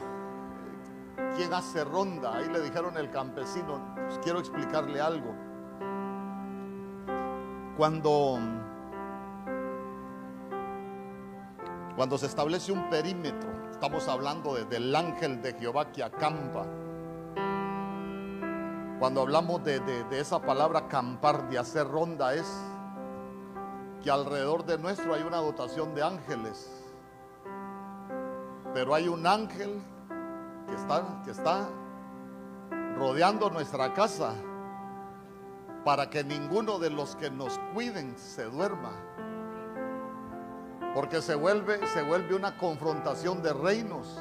¿quién 1.36 1.54
hace 1.54 1.84
ronda? 1.84 2.36
Ahí 2.36 2.50
le 2.50 2.62
dijeron 2.62 2.98
el 2.98 3.10
campesino, 3.10 3.94
pues 3.96 4.20
quiero 4.20 4.40
explicarle 4.40 5.02
algo. 5.02 5.34
Cuando, 7.78 8.38
cuando 11.96 12.18
se 12.18 12.26
establece 12.26 12.72
un 12.72 12.90
perímetro, 12.90 13.50
estamos 13.72 14.08
hablando 14.08 14.56
del 14.56 14.94
ángel 14.96 15.42
de 15.42 15.54
Jehová 15.54 15.92
que 15.92 16.04
acampa. 16.04 16.66
Cuando 19.00 19.22
hablamos 19.22 19.64
de, 19.64 19.80
de 19.80 20.20
esa 20.20 20.42
palabra 20.42 20.80
acampar, 20.80 21.50
de 21.50 21.58
hacer 21.58 21.88
ronda, 21.88 22.34
es 22.34 22.46
que 24.04 24.12
alrededor 24.12 24.66
de 24.66 24.78
nuestro 24.78 25.14
hay 25.14 25.24
una 25.24 25.38
dotación 25.38 25.96
de 25.96 26.04
ángeles. 26.04 26.70
Pero 28.74 28.94
hay 28.94 29.08
un 29.08 29.26
ángel 29.26 29.82
que 30.68 30.76
está, 30.76 31.22
que 31.24 31.32
está 31.32 31.68
rodeando 32.98 33.50
nuestra 33.50 33.94
casa 33.94 34.34
para 35.84 36.10
que 36.10 36.24
ninguno 36.24 36.78
de 36.78 36.90
los 36.90 37.16
que 37.16 37.30
nos 37.32 37.58
cuiden 37.74 38.18
se 38.18 38.44
duerma. 38.46 38.92
Porque 40.94 41.22
se 41.22 41.36
vuelve, 41.36 41.86
se 41.88 42.04
vuelve 42.04 42.36
una 42.36 42.58
confrontación 42.58 43.42
de 43.42 43.54
reinos. 43.54 44.20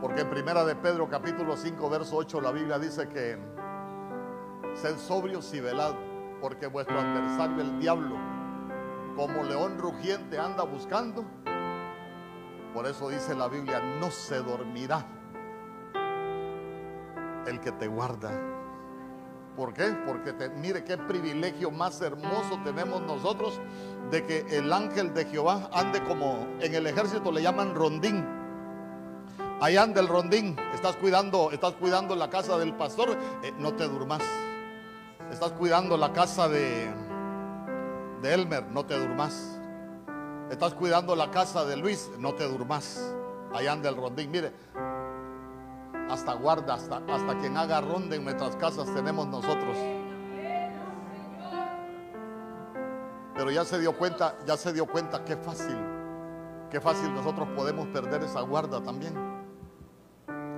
Porque 0.00 0.22
en 0.22 0.30
primera 0.30 0.64
de 0.64 0.74
Pedro 0.74 1.08
capítulo 1.08 1.56
5 1.56 1.88
verso 1.88 2.16
8 2.16 2.40
la 2.40 2.50
Biblia 2.50 2.78
dice 2.78 3.08
que 3.08 3.38
sed 4.80 4.98
sobrios 4.98 5.52
y 5.54 5.60
velad, 5.60 5.94
porque 6.40 6.66
vuestro 6.66 6.98
adversario 6.98 7.60
el 7.62 7.78
diablo 7.78 8.16
como 9.16 9.42
león 9.42 9.78
rugiente 9.78 10.38
anda 10.38 10.62
buscando. 10.64 11.24
Por 12.74 12.86
eso 12.86 13.08
dice 13.08 13.34
la 13.34 13.48
Biblia, 13.48 13.80
no 13.98 14.10
se 14.10 14.36
dormirá 14.36 15.06
el 17.46 17.60
que 17.60 17.72
te 17.72 17.86
guarda. 17.86 18.30
¿Por 19.56 19.72
qué? 19.72 19.96
Porque 20.06 20.34
mire 20.60 20.84
qué 20.84 20.98
privilegio 20.98 21.70
más 21.70 22.02
hermoso 22.02 22.60
tenemos 22.62 23.00
nosotros 23.00 23.58
de 24.10 24.24
que 24.26 24.44
el 24.50 24.70
ángel 24.70 25.14
de 25.14 25.24
Jehová 25.24 25.70
ande 25.72 26.02
como 26.04 26.46
en 26.60 26.74
el 26.74 26.86
ejército 26.86 27.32
le 27.32 27.42
llaman 27.42 27.74
rondín. 27.74 28.26
Ahí 29.62 29.78
anda 29.78 30.02
el 30.02 30.08
rondín. 30.08 30.56
Estás 30.74 30.96
cuidando, 30.96 31.50
estás 31.50 31.72
cuidando 31.72 32.14
la 32.14 32.28
casa 32.28 32.58
del 32.58 32.74
pastor, 32.74 33.16
eh, 33.42 33.54
no 33.58 33.72
te 33.72 33.88
durmas. 33.88 34.22
Estás 35.36 35.52
cuidando 35.52 35.98
la 35.98 36.14
casa 36.14 36.48
de, 36.48 36.90
de 38.22 38.32
Elmer, 38.32 38.68
no 38.68 38.86
te 38.86 38.98
durmas. 38.98 39.60
Estás 40.50 40.72
cuidando 40.72 41.14
la 41.14 41.30
casa 41.30 41.66
de 41.66 41.76
Luis, 41.76 42.10
no 42.18 42.34
te 42.34 42.48
durmas. 42.48 43.14
Allá 43.52 43.72
anda 43.72 43.90
el 43.90 43.96
rondín. 43.96 44.30
Mire, 44.30 44.50
hasta 46.08 46.32
guarda, 46.32 46.72
hasta, 46.72 47.02
hasta 47.06 47.38
quien 47.38 47.54
haga 47.58 47.82
ronda 47.82 48.16
en 48.16 48.24
nuestras 48.24 48.56
casas 48.56 48.86
tenemos 48.94 49.26
nosotros. 49.26 49.76
Pero 53.34 53.50
ya 53.50 53.66
se 53.66 53.78
dio 53.78 53.94
cuenta, 53.94 54.38
ya 54.46 54.56
se 54.56 54.72
dio 54.72 54.86
cuenta 54.86 55.22
qué 55.22 55.36
fácil, 55.36 55.76
qué 56.70 56.80
fácil 56.80 57.12
nosotros 57.12 57.46
podemos 57.54 57.88
perder 57.88 58.22
esa 58.22 58.40
guarda 58.40 58.82
también. 58.82 59.14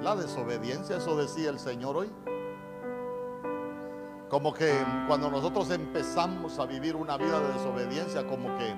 La 0.02 0.14
desobediencia, 0.14 0.98
eso 0.98 1.16
decía 1.16 1.50
el 1.50 1.58
Señor 1.58 1.96
hoy. 1.96 2.12
Como 4.28 4.52
que 4.52 4.84
cuando 5.06 5.30
nosotros 5.30 5.70
empezamos 5.70 6.58
a 6.58 6.66
vivir 6.66 6.96
una 6.96 7.16
vida 7.16 7.40
de 7.40 7.52
desobediencia, 7.54 8.26
como 8.26 8.56
que 8.58 8.74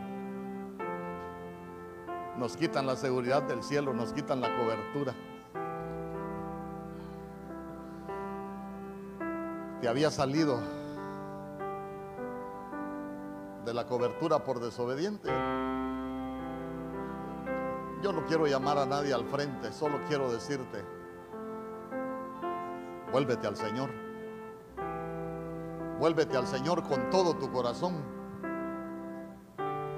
nos 2.39 2.57
quitan 2.57 2.87
la 2.87 2.95
seguridad 2.95 3.43
del 3.43 3.63
cielo, 3.63 3.93
nos 3.93 4.13
quitan 4.13 4.41
la 4.41 4.57
cobertura. 4.57 5.13
Te 9.81 9.89
había 9.89 10.11
salido 10.11 10.61
de 13.65 13.75
la 13.75 13.87
cobertura 13.87 14.45
por 14.45 14.61
desobediente. 14.61 15.31
Yo 18.03 18.13
no 18.13 18.25
quiero 18.27 18.47
llamar 18.47 18.79
a 18.79 18.87
nadie 18.87 19.13
al 19.13 19.25
frente, 19.25 19.73
solo 19.73 19.99
quiero 20.07 20.33
decirte, 20.33 20.85
vuélvete 23.13 23.47
al 23.47 23.57
Señor. 23.57 24.10
Vuélvete 26.01 26.35
al 26.35 26.47
Señor 26.47 26.83
con 26.89 27.11
todo 27.11 27.35
tu 27.35 27.53
corazón. 27.53 28.03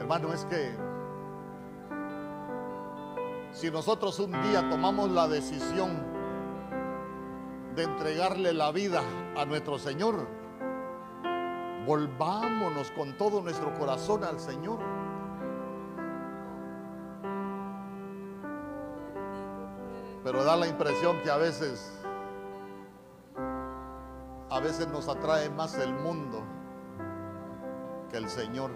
Hermano, 0.00 0.32
es 0.32 0.44
que 0.46 0.74
si 3.52 3.70
nosotros 3.70 4.18
un 4.18 4.32
día 4.42 4.68
tomamos 4.68 5.12
la 5.12 5.28
decisión 5.28 5.90
de 7.76 7.84
entregarle 7.84 8.52
la 8.52 8.72
vida 8.72 9.00
a 9.36 9.44
nuestro 9.44 9.78
Señor, 9.78 10.26
volvámonos 11.86 12.90
con 12.90 13.16
todo 13.16 13.40
nuestro 13.40 13.72
corazón 13.74 14.24
al 14.24 14.40
Señor. 14.40 14.80
Pero 20.24 20.42
da 20.42 20.56
la 20.56 20.66
impresión 20.66 21.22
que 21.22 21.30
a 21.30 21.36
veces 21.36 22.01
a 24.52 24.60
veces 24.60 24.86
nos 24.88 25.08
atrae 25.08 25.48
más 25.48 25.78
el 25.78 25.94
mundo 25.94 26.42
que 28.10 28.18
el 28.18 28.28
Señor. 28.28 28.70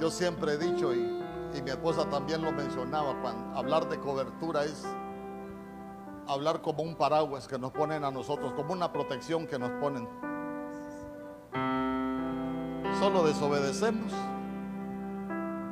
Yo 0.00 0.10
siempre 0.10 0.54
he 0.54 0.56
dicho, 0.56 0.94
y, 0.94 1.18
mi 1.62 1.70
esposa 1.70 2.08
también 2.08 2.40
lo 2.40 2.50
mencionaba, 2.50 3.20
cuando 3.20 3.58
hablar 3.58 3.88
de 3.90 3.98
cobertura 3.98 4.64
es 4.64 4.86
hablar 6.26 6.62
como 6.62 6.82
un 6.82 6.94
paraguas 6.94 7.46
que 7.46 7.58
nos 7.58 7.70
ponen 7.72 8.02
a 8.02 8.10
nosotros, 8.10 8.52
como 8.52 8.72
una 8.72 8.92
protección 8.92 9.46
que 9.46 9.58
nos 9.58 9.70
ponen. 9.72 10.08
Solo 12.98 13.24
desobedecemos 13.24 14.10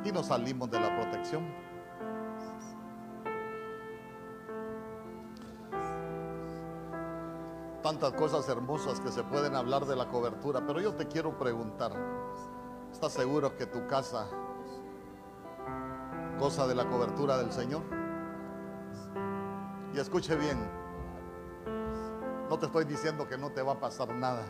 y 0.03 0.11
nos 0.11 0.27
salimos 0.27 0.69
de 0.69 0.79
la 0.79 0.95
protección. 0.95 1.66
Tantas 7.81 8.13
cosas 8.13 8.47
hermosas 8.49 8.99
que 8.99 9.11
se 9.11 9.23
pueden 9.23 9.55
hablar 9.55 9.85
de 9.85 9.95
la 9.95 10.09
cobertura, 10.09 10.65
pero 10.65 10.79
yo 10.81 10.93
te 10.93 11.07
quiero 11.07 11.37
preguntar, 11.37 11.91
¿estás 12.91 13.13
seguro 13.13 13.55
que 13.55 13.65
tu 13.65 13.85
casa 13.87 14.27
goza 16.39 16.67
de 16.67 16.75
la 16.75 16.87
cobertura 16.87 17.37
del 17.37 17.51
Señor? 17.51 17.83
Y 19.93 19.99
escuche 19.99 20.35
bien, 20.35 20.57
no 22.49 22.57
te 22.57 22.65
estoy 22.65 22.85
diciendo 22.85 23.27
que 23.27 23.37
no 23.37 23.51
te 23.51 23.61
va 23.61 23.73
a 23.73 23.79
pasar 23.79 24.13
nada. 24.13 24.45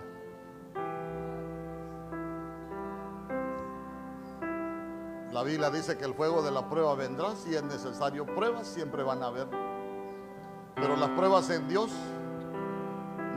La 5.32 5.44
Biblia 5.44 5.70
dice 5.70 5.98
que 5.98 6.06
el 6.06 6.16
fuego 6.16 6.42
de 6.42 6.52
la 6.52 6.68
prueba 6.68 6.96
vendrá 6.96 7.36
si 7.36 7.54
es 7.54 7.62
necesario. 7.62 8.26
Pruebas 8.26 8.66
siempre 8.66 9.04
van 9.04 9.22
a 9.22 9.28
haber. 9.28 9.48
Pero 10.74 10.96
las 10.96 11.10
pruebas 11.12 11.50
en 11.52 11.68
Dios 11.68 11.92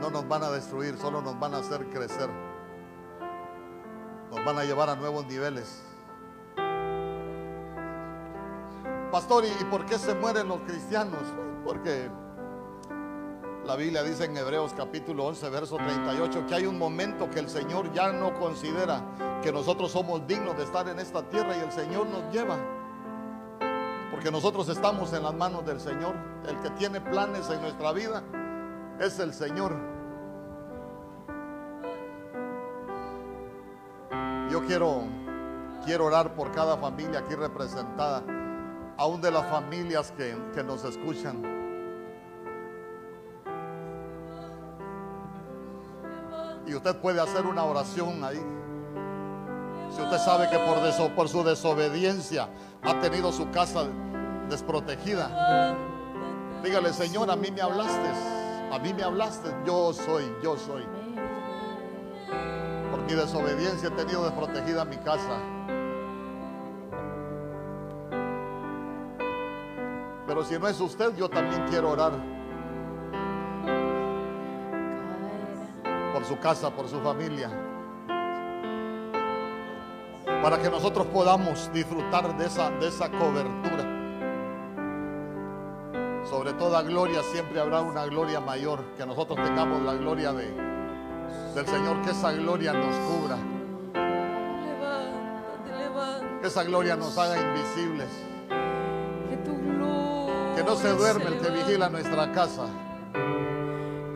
no 0.01 0.09
nos 0.09 0.27
van 0.27 0.43
a 0.43 0.49
destruir, 0.49 0.97
solo 0.97 1.21
nos 1.21 1.39
van 1.39 1.53
a 1.53 1.59
hacer 1.59 1.87
crecer. 1.89 2.27
Nos 4.31 4.43
van 4.43 4.57
a 4.57 4.63
llevar 4.63 4.89
a 4.89 4.95
nuevos 4.95 5.27
niveles. 5.27 5.83
Pastor, 9.11 9.43
¿y 9.45 9.63
por 9.65 9.85
qué 9.85 9.99
se 9.99 10.15
mueren 10.15 10.47
los 10.47 10.61
cristianos? 10.61 11.21
Porque 11.63 12.09
la 13.65 13.75
Biblia 13.75 14.01
dice 14.01 14.25
en 14.25 14.35
Hebreos 14.35 14.73
capítulo 14.75 15.25
11, 15.25 15.49
verso 15.49 15.75
38, 15.75 16.47
que 16.47 16.55
hay 16.55 16.65
un 16.65 16.79
momento 16.79 17.29
que 17.29 17.39
el 17.39 17.49
Señor 17.49 17.93
ya 17.93 18.11
no 18.11 18.33
considera 18.39 19.03
que 19.43 19.51
nosotros 19.51 19.91
somos 19.91 20.25
dignos 20.25 20.57
de 20.57 20.63
estar 20.63 20.87
en 20.87 20.97
esta 20.99 21.21
tierra 21.29 21.55
y 21.55 21.59
el 21.59 21.71
Señor 21.71 22.07
nos 22.07 22.33
lleva. 22.33 22.57
Porque 24.09 24.31
nosotros 24.31 24.67
estamos 24.69 25.13
en 25.13 25.21
las 25.21 25.33
manos 25.35 25.63
del 25.63 25.79
Señor. 25.79 26.15
El 26.47 26.59
que 26.59 26.71
tiene 26.71 26.99
planes 26.99 27.49
en 27.51 27.61
nuestra 27.61 27.91
vida 27.91 28.23
es 28.99 29.19
el 29.19 29.33
Señor. 29.33 29.90
Yo 34.51 34.65
quiero, 34.65 35.03
quiero 35.85 36.07
orar 36.07 36.35
por 36.35 36.51
cada 36.51 36.75
familia 36.75 37.19
aquí 37.19 37.35
representada, 37.35 38.21
aún 38.97 39.21
de 39.21 39.31
las 39.31 39.49
familias 39.49 40.11
que, 40.11 40.37
que 40.53 40.61
nos 40.61 40.83
escuchan. 40.83 41.41
Y 46.67 46.75
usted 46.75 46.97
puede 46.97 47.21
hacer 47.21 47.45
una 47.45 47.63
oración 47.63 48.21
ahí. 48.25 48.41
Si 49.95 50.01
usted 50.01 50.17
sabe 50.17 50.49
que 50.49 50.57
por, 50.57 51.15
por 51.15 51.29
su 51.29 51.45
desobediencia 51.45 52.49
ha 52.83 52.99
tenido 52.99 53.31
su 53.31 53.49
casa 53.51 53.85
desprotegida, 54.49 55.77
dígale, 56.61 56.91
Señor, 56.91 57.31
a 57.31 57.37
mí 57.37 57.51
me 57.51 57.61
hablaste 57.61 58.09
A 58.73 58.79
mí 58.79 58.93
me 58.93 59.03
hablaste, 59.03 59.49
yo 59.65 59.93
soy, 59.93 60.23
yo 60.43 60.57
soy. 60.57 60.83
Mi 63.11 63.17
desobediencia 63.17 63.89
he 63.89 63.91
tenido 63.91 64.23
desprotegida 64.23 64.85
mi 64.85 64.95
casa. 64.95 65.37
Pero 70.25 70.45
si 70.45 70.57
no 70.57 70.65
es 70.69 70.79
usted, 70.79 71.13
yo 71.17 71.27
también 71.27 71.65
quiero 71.67 71.89
orar 71.89 72.13
por 76.13 76.23
su 76.23 76.39
casa, 76.39 76.69
por 76.69 76.87
su 76.87 77.01
familia. 77.01 77.49
Para 80.41 80.61
que 80.61 80.69
nosotros 80.69 81.05
podamos 81.07 81.69
disfrutar 81.73 82.37
de 82.37 82.45
esa, 82.45 82.69
de 82.69 82.87
esa 82.87 83.11
cobertura. 83.11 83.83
Sobre 86.29 86.53
toda 86.53 86.81
gloria 86.83 87.21
siempre 87.23 87.59
habrá 87.59 87.81
una 87.81 88.05
gloria 88.05 88.39
mayor. 88.39 88.81
Que 88.95 89.05
nosotros 89.05 89.37
tengamos 89.45 89.81
la 89.81 89.95
gloria 89.95 90.31
de, 90.31 90.70
del 91.55 91.67
Señor. 91.67 92.01
Que 92.01 92.11
esa 92.11 92.31
gloria 92.31 92.73
nos 92.73 92.95
cubra. 92.95 93.37
Levántate, 94.65 95.77
levántate. 95.77 96.41
Que 96.41 96.47
esa 96.47 96.63
gloria 96.63 96.95
nos 96.95 97.17
haga 97.17 97.35
invisibles. 97.39 98.09
Que 99.29 99.37
tu 99.37 99.57
gloria 99.57 100.55
Que 100.55 100.63
no 100.63 100.75
se 100.75 100.93
duerme 100.93 101.25
el 101.25 101.39
que 101.39 101.49
vigila 101.49 101.89
nuestra 101.89 102.31
casa. 102.31 102.65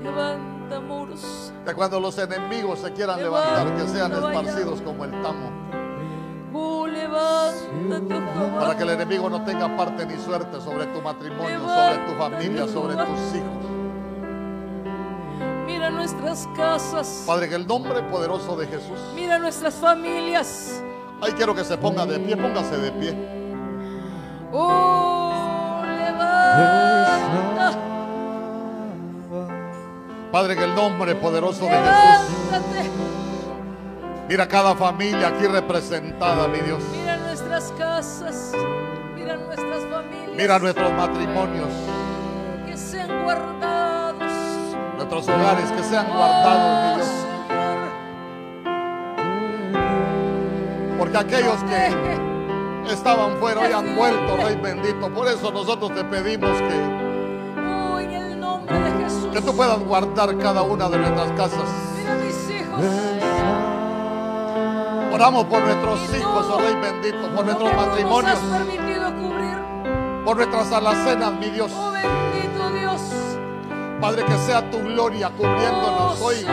Levanta 0.02 0.80
muros. 0.80 1.54
Que 1.66 1.74
cuando 1.74 2.00
los 2.00 2.18
enemigos 2.18 2.80
se 2.80 2.92
quieran 2.94 3.18
Levanta, 3.22 3.64
levantar, 3.64 3.86
que 3.86 3.92
sean 3.92 4.12
esparcidos 4.12 4.82
como 4.82 5.06
el 5.06 5.12
tamo. 5.22 5.52
Oh, 6.54 6.88
levántate. 6.88 8.16
Para 8.60 8.78
que 8.78 8.84
el 8.84 8.90
enemigo 8.92 9.30
no 9.30 9.44
tenga 9.44 9.76
parte 9.76 10.06
ni 10.06 10.18
suerte 10.18 10.62
sobre 10.62 10.86
tu 10.88 11.02
matrimonio, 11.02 11.60
sobre 11.60 11.98
tu 12.06 12.14
familia, 12.18 12.68
sobre 12.68 12.96
tus 12.96 13.36
hijos. 13.36 13.75
Nuestras 16.06 16.48
casas. 16.56 17.24
Padre, 17.26 17.50
que 17.50 17.56
el 17.56 17.66
nombre 17.66 18.04
poderoso 18.04 18.56
de 18.56 18.68
Jesús. 18.68 19.00
Mira 19.16 19.40
nuestras 19.40 19.74
familias. 19.74 20.80
Ay, 21.20 21.32
quiero 21.32 21.56
que 21.56 21.64
se 21.64 21.76
ponga 21.80 22.06
de 22.06 22.20
pie, 22.20 22.38
póngase 22.38 22.78
de 22.78 22.92
pie. 22.92 23.18
Oh, 24.54 25.82
levanta. 25.84 27.72
Padre, 30.32 30.56
que 30.56 30.64
el 30.64 30.76
nombre 30.76 31.16
poderoso 31.16 31.66
de 31.66 31.72
Jesús. 31.72 32.52
Levántate. 32.52 32.92
Mira 34.30 34.48
cada 34.48 34.76
familia 34.76 35.30
aquí 35.30 35.48
representada, 35.48 36.48
mi 36.48 36.60
Dios. 36.60 36.84
Mira 36.92 37.18
nuestras 37.18 37.74
casas. 37.80 38.52
Mira 39.16 39.38
nuestras 39.38 39.84
familias. 39.86 40.36
Mira 40.38 40.60
nuestros 40.60 40.92
matrimonios, 40.94 41.70
nuestros 45.16 45.36
hogares, 45.36 45.72
que 45.72 45.84
sean 45.84 46.08
guardados, 46.08 46.84
mi 46.84 46.96
Dios. 46.96 47.08
Porque 50.98 51.18
aquellos 51.18 51.64
que 51.64 52.92
estaban 52.92 53.38
fuera 53.38 53.62
hoy 53.62 53.72
han 53.72 53.96
vuelto, 53.96 54.38
Rey 54.38 54.56
bendito. 54.56 55.10
Por 55.14 55.28
eso 55.28 55.52
nosotros 55.52 55.94
te 55.94 56.04
pedimos 56.04 56.52
que, 56.62 56.76
que 59.32 59.42
tú 59.42 59.56
puedas 59.56 59.80
guardar 59.80 60.38
cada 60.38 60.62
una 60.64 60.90
de 60.90 60.98
nuestras 60.98 61.32
casas. 61.32 61.70
Oramos 65.14 65.46
por 65.46 65.62
nuestros 65.62 66.00
hijos, 66.14 66.46
oh 66.52 66.60
Rey 66.60 66.76
bendito, 66.76 67.30
por 67.34 67.46
nuestros 67.46 67.74
matrimonios, 67.74 68.40
por 70.26 70.36
nuestras 70.36 70.72
alacenas, 70.74 71.32
mi 71.40 71.50
Dios. 71.52 71.72
Oh, 71.74 71.92
Dios. 71.92 72.25
Padre, 74.00 74.26
que 74.26 74.38
sea 74.40 74.70
tu 74.70 74.80
gloria 74.80 75.30
cubriéndonos 75.30 76.06
Oh, 76.22 76.26
hoy. 76.26 76.46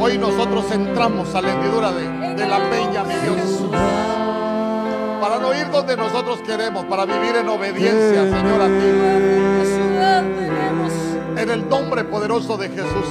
Hoy 0.00 0.18
nosotros 0.18 0.70
entramos 0.72 1.34
a 1.34 1.40
la 1.40 1.52
hendidura 1.52 1.92
de, 1.92 2.46
la 2.46 2.58
peña, 2.70 3.04
mi 3.04 3.14
Dios. 3.14 3.36
Jesús. 3.36 3.70
Para 5.20 5.38
no 5.38 5.54
ir 5.54 5.70
donde 5.70 5.96
nosotros 5.96 6.40
queremos, 6.42 6.84
para 6.84 7.04
vivir 7.06 7.36
en 7.36 7.48
obediencia, 7.48 8.24
Señor, 8.24 8.60
a 8.60 8.66
ti. 8.66 8.84
En 11.40 11.50
el 11.50 11.68
nombre 11.68 12.04
poderoso 12.04 12.56
de 12.56 12.68
Jesús. 12.68 13.06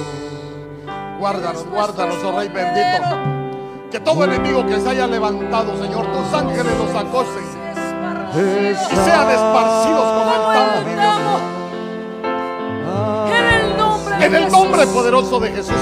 Guárdanos, 1.18 1.66
guárdanos, 1.66 2.14
nuestro 2.14 2.34
oh 2.34 2.38
Rey 2.38 2.48
bendito. 2.48 3.90
Que 3.90 4.00
todo 4.00 4.24
enemigo 4.24 4.66
que 4.66 4.78
se 4.80 4.88
haya 4.90 5.06
levantado, 5.06 5.76
Señor, 5.82 6.06
tus 6.06 6.34
ángeles 6.34 6.72
los 6.78 6.90
acosen 6.90 7.44
Se 8.32 8.72
y 8.72 8.96
sean 8.96 9.30
esparcidos 9.30 10.12
como 10.12 10.30
el 10.34 10.54
tamo, 10.54 10.80
mi 10.86 10.92
Dios. 10.92 11.53
En 14.24 14.34
el 14.34 14.50
nombre 14.50 14.86
poderoso 14.86 15.38
de 15.38 15.50
Jesús. 15.50 15.74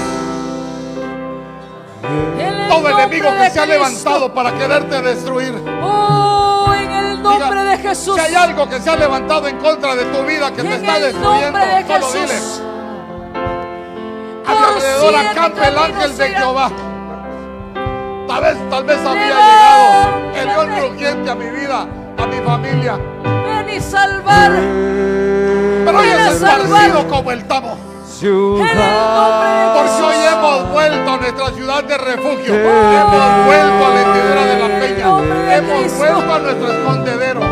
Todo 2.67 2.89
enemigo 2.89 3.29
que 3.39 3.49
se 3.49 3.59
ha 3.61 3.65
levantado 3.65 4.33
para 4.33 4.53
quererte 4.57 5.01
destruir. 5.01 5.53
Oh, 5.81 6.73
en 6.75 6.91
el 6.91 7.23
nombre 7.23 7.63
de 7.63 7.77
Jesús. 7.77 8.15
Si 8.15 8.19
hay 8.19 8.35
algo 8.35 8.67
que 8.67 8.81
se 8.81 8.89
ha 8.89 8.97
levantado 8.97 9.47
en 9.47 9.57
contra 9.59 9.95
de 9.95 10.03
tu 10.05 10.23
vida 10.23 10.51
que 10.51 10.61
te 10.61 10.75
está 10.75 10.99
destruyendo, 10.99 11.59
solo 11.87 12.11
dile. 12.11 12.33
A 14.45 14.51
mi 14.51 14.75
alrededor 14.75 15.15
acampa 15.15 15.67
el 15.69 15.77
ángel 15.77 16.17
de. 16.17 16.29
Jehová. 16.29 16.71
Tal 18.27 18.41
vez, 18.41 18.69
tal 18.69 18.83
vez 18.83 18.97
había 19.05 19.27
llegado 19.27 20.31
el 20.35 20.47
león 20.47 20.89
rugiente 20.89 21.31
a 21.31 21.35
mi 21.35 21.49
vida, 21.49 21.87
a 22.17 22.27
mi 22.27 22.37
familia. 22.45 22.99
Ven 23.23 23.69
y 23.69 23.79
salvar. 23.79 24.51
Pero 25.85 25.97
hoy 25.97 26.07
es 26.07 26.39
salvar. 26.39 27.07
como 27.07 27.31
el 27.31 27.45
tamo. 27.45 27.92
De 28.23 28.29
Porque 28.29 30.01
hoy 30.01 30.15
hemos 30.31 30.71
vuelto 30.71 31.11
a 31.11 31.17
nuestra 31.17 31.47
ciudad 31.49 31.83
de 31.83 31.97
refugio. 31.97 32.53
Hemos 32.55 33.45
vuelto 33.45 33.85
a 33.85 33.89
la 33.89 34.01
hendidura 34.01 34.45
de 34.45 34.59
la 34.59 34.79
peña. 34.79 35.17
de 35.17 35.55
Hemos 35.57 35.97
vuelto 35.97 36.33
a 36.33 36.39
nuestro 36.39 36.71
escondedero. 36.71 37.41
En 37.41 37.49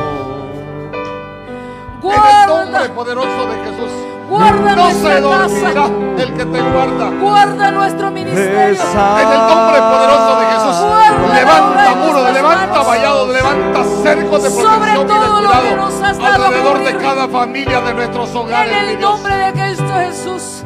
el 0.95 2.02
Guarda, 2.02 2.48
nombre 2.48 2.89
poderoso 2.89 3.48
de 3.48 3.56
Jesús. 3.65 3.91
guarda 4.30 4.76
No 4.76 4.91
se 4.91 5.19
dormirá 5.19 5.72
casa. 5.73 5.91
el 6.18 6.34
que 6.34 6.45
te 6.45 6.61
guarda. 6.61 7.10
Guarda 7.19 7.72
nuestro 7.72 8.11
ministerio. 8.11 8.81
En 8.81 9.27
el 9.30 9.39
nombre 9.49 9.81
poderoso 9.81 10.39
de 10.39 10.45
Jesús. 10.45 10.77
Guarda 10.80 11.34
Levanta 11.35 11.95
nuestras 11.95 12.34
levanta 12.34 12.68
manos. 12.68 12.88
vallados, 12.88 13.27
levanta 13.27 13.84
cercos 14.03 14.43
de 14.43 14.49
Sobre 14.49 14.64
protección 14.64 14.84
y 14.84 14.99
de 14.99 15.06
todo 15.06 15.41
lo 15.41 15.49
que 15.49 15.57
cuidado 15.57 15.80
nos 16.02 16.10
has 16.10 16.18
dado 16.18 16.45
alrededor 16.45 16.84
de 16.84 16.98
cada 16.98 17.28
familia 17.28 17.82
de 17.82 17.94
nuestros 17.94 18.34
hogares, 18.36 18.73
En 18.73 18.86
mi 18.86 18.91
el 18.94 18.98
Dios. 18.99 19.11
nombre 19.11 19.36
de 19.36 19.52
Cristo 19.53 19.94
Jesús. 19.95 20.64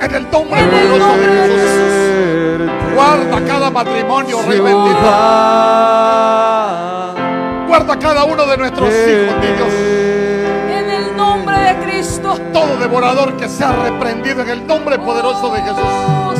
En 0.00 0.14
el 0.14 0.30
nombre 0.30 0.62
poderoso 0.64 1.16
de 1.16 1.26
Jesús. 1.26 2.94
Guarda 2.94 3.44
cada 3.46 3.70
matrimonio, 3.70 4.38
Rey 4.46 4.60
bendito. 4.60 5.00
Guarda 7.68 7.98
cada 7.98 8.24
uno 8.24 8.46
de 8.46 8.56
nuestros 8.56 8.88
hijos, 8.88 9.36
mi 9.40 9.46
Dios. 9.46 9.72
En 10.70 10.90
el 10.90 11.16
nombre 11.16 11.58
de 11.58 11.74
Cristo. 11.84 12.38
Todo 12.52 12.76
devorador 12.78 13.36
que 13.36 13.48
sea 13.48 13.72
reprendido 13.72 14.42
en 14.42 14.48
el 14.50 14.66
nombre 14.66 14.98
poderoso 14.98 15.52
de 15.52 15.60
Jesús. 15.62 15.78
Oh. 15.78 16.34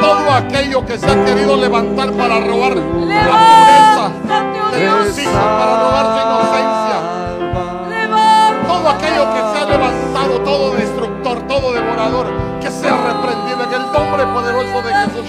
Todo 0.00 0.30
aquello 0.32 0.86
que 0.86 0.96
se 0.96 1.06
ha 1.10 1.24
querido 1.24 1.56
levantar 1.56 2.12
para 2.12 2.38
robar 2.40 2.76
la 2.76 2.82
Levántate, 3.06 3.32
oh 3.98 4.10
pureza 4.22 4.70
de 4.70 4.80
Dios. 4.80 5.06
tus 5.08 5.18
hijos, 5.18 5.34
para 5.34 5.80
robar 5.80 6.04
su 6.06 6.18
inocencia. 6.26 6.77
Poderoso 14.34 14.82
de 14.82 14.94
Jesús. 14.94 15.26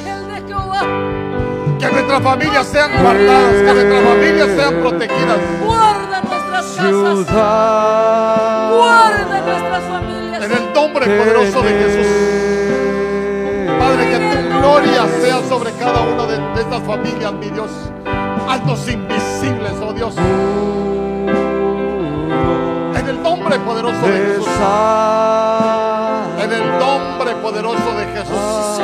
Que 1.79 1.87
nuestras 1.89 2.21
familias 2.21 2.67
sean 2.67 2.91
guardadas, 3.01 3.55
que 3.55 3.73
nuestras 3.73 4.03
familias 4.03 4.49
sean 4.49 4.81
protegidas. 4.81 5.37
Guarda 5.65 6.21
nuestras 6.21 6.65
casas. 6.75 7.25
Guarda 8.75 9.41
nuestras 9.45 9.83
familias. 9.83 10.43
En 10.43 10.51
el 10.51 10.73
nombre 10.73 11.05
poderoso 11.05 11.61
de 11.61 11.69
Jesús. 11.69 12.07
Padre, 13.79 14.09
que 14.11 14.19
tu 14.19 14.59
gloria 14.59 15.07
sea 15.21 15.41
sobre 15.47 15.71
cada 15.73 16.01
una 16.01 16.25
de, 16.25 16.37
de 16.37 16.61
estas 16.61 16.83
familias, 16.83 17.33
mi 17.33 17.49
Dios. 17.49 17.71
Altos 18.47 18.89
invisibles, 18.89 19.73
oh 19.81 19.93
Dios. 19.93 20.15
En 22.97 23.07
el 23.07 23.23
nombre 23.23 23.57
poderoso 23.59 24.05
de 24.05 24.17
Jesús. 24.17 24.47
Nombre 27.29 27.43
poderoso 27.43 27.91
de 27.95 28.05
Jesús. 28.05 28.81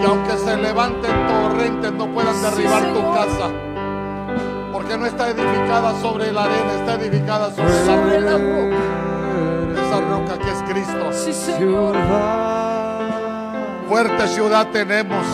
Y 0.00 0.06
aunque 0.06 0.36
se 0.38 0.56
levanten 0.56 1.26
torrentes, 1.26 1.92
no 1.92 2.06
puedan 2.06 2.40
derribar 2.40 2.82
tu 2.94 3.12
casa. 3.12 3.50
Porque 4.72 4.96
no 4.96 5.04
está 5.06 5.28
edificada 5.28 6.00
sobre 6.00 6.32
la 6.32 6.44
arena, 6.44 6.72
está 6.78 6.94
edificada 6.94 7.50
sobre 7.50 8.20
la 8.20 8.32
roca. 8.32 8.76
Esa 9.74 10.00
roca 10.00 10.38
que 10.38 10.50
es 10.50 10.62
Cristo. 10.70 11.12
Fuerte 13.88 14.28
ciudad 14.28 14.68
tenemos. 14.72 15.26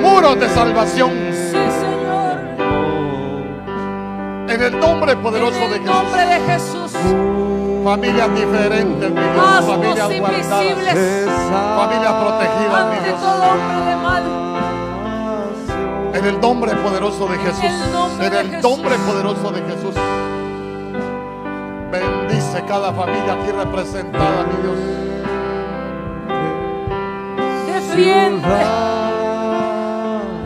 Muros 0.00 0.38
de 0.38 0.48
salvación. 0.48 1.10
En 4.48 4.62
el 4.62 4.78
nombre 4.78 5.16
poderoso 5.16 5.68
de 5.68 5.80
Jesús. 6.46 6.92
Familias 7.84 8.34
diferentes, 8.34 9.10
mi 9.10 9.20
Dios. 9.20 9.46
Haznos 9.46 9.76
Familias 9.76 10.18
guardadas. 10.18 10.62
invisibles 10.64 10.94
Familias 11.76 12.12
protegidas, 12.14 12.86
mi 12.90 12.98
Dios. 13.04 13.20
todo 13.20 13.42
hombre 13.52 13.78
de 13.90 13.96
mal. 13.96 14.22
En 16.14 16.24
el 16.24 16.40
nombre 16.40 16.74
poderoso 16.76 17.26
de 17.26 17.38
Jesús. 17.38 17.64
el 17.64 17.92
nombre 17.92 18.26
En 18.26 18.32
de 18.32 18.40
el 18.40 18.50
Jesús. 18.50 18.70
nombre 18.70 18.96
poderoso 19.06 19.50
de 19.50 19.62
Jesús. 19.62 19.94
Bendice 21.92 22.64
cada 22.66 22.92
familia 22.92 23.34
aquí 23.34 23.50
representada, 23.52 24.44
mi 24.44 24.62
Dios. 24.62 24.78
Defiende, 27.66 28.48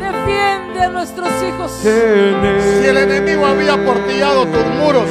defiende 0.01 0.83
a 0.83 0.89
nuestros 0.91 1.29
hijos. 1.43 1.71
Si 1.73 1.89
el 1.89 2.97
enemigo 2.97 3.47
había 3.47 3.77
portillado 3.85 4.45
tus 4.47 4.67
muros, 4.83 5.07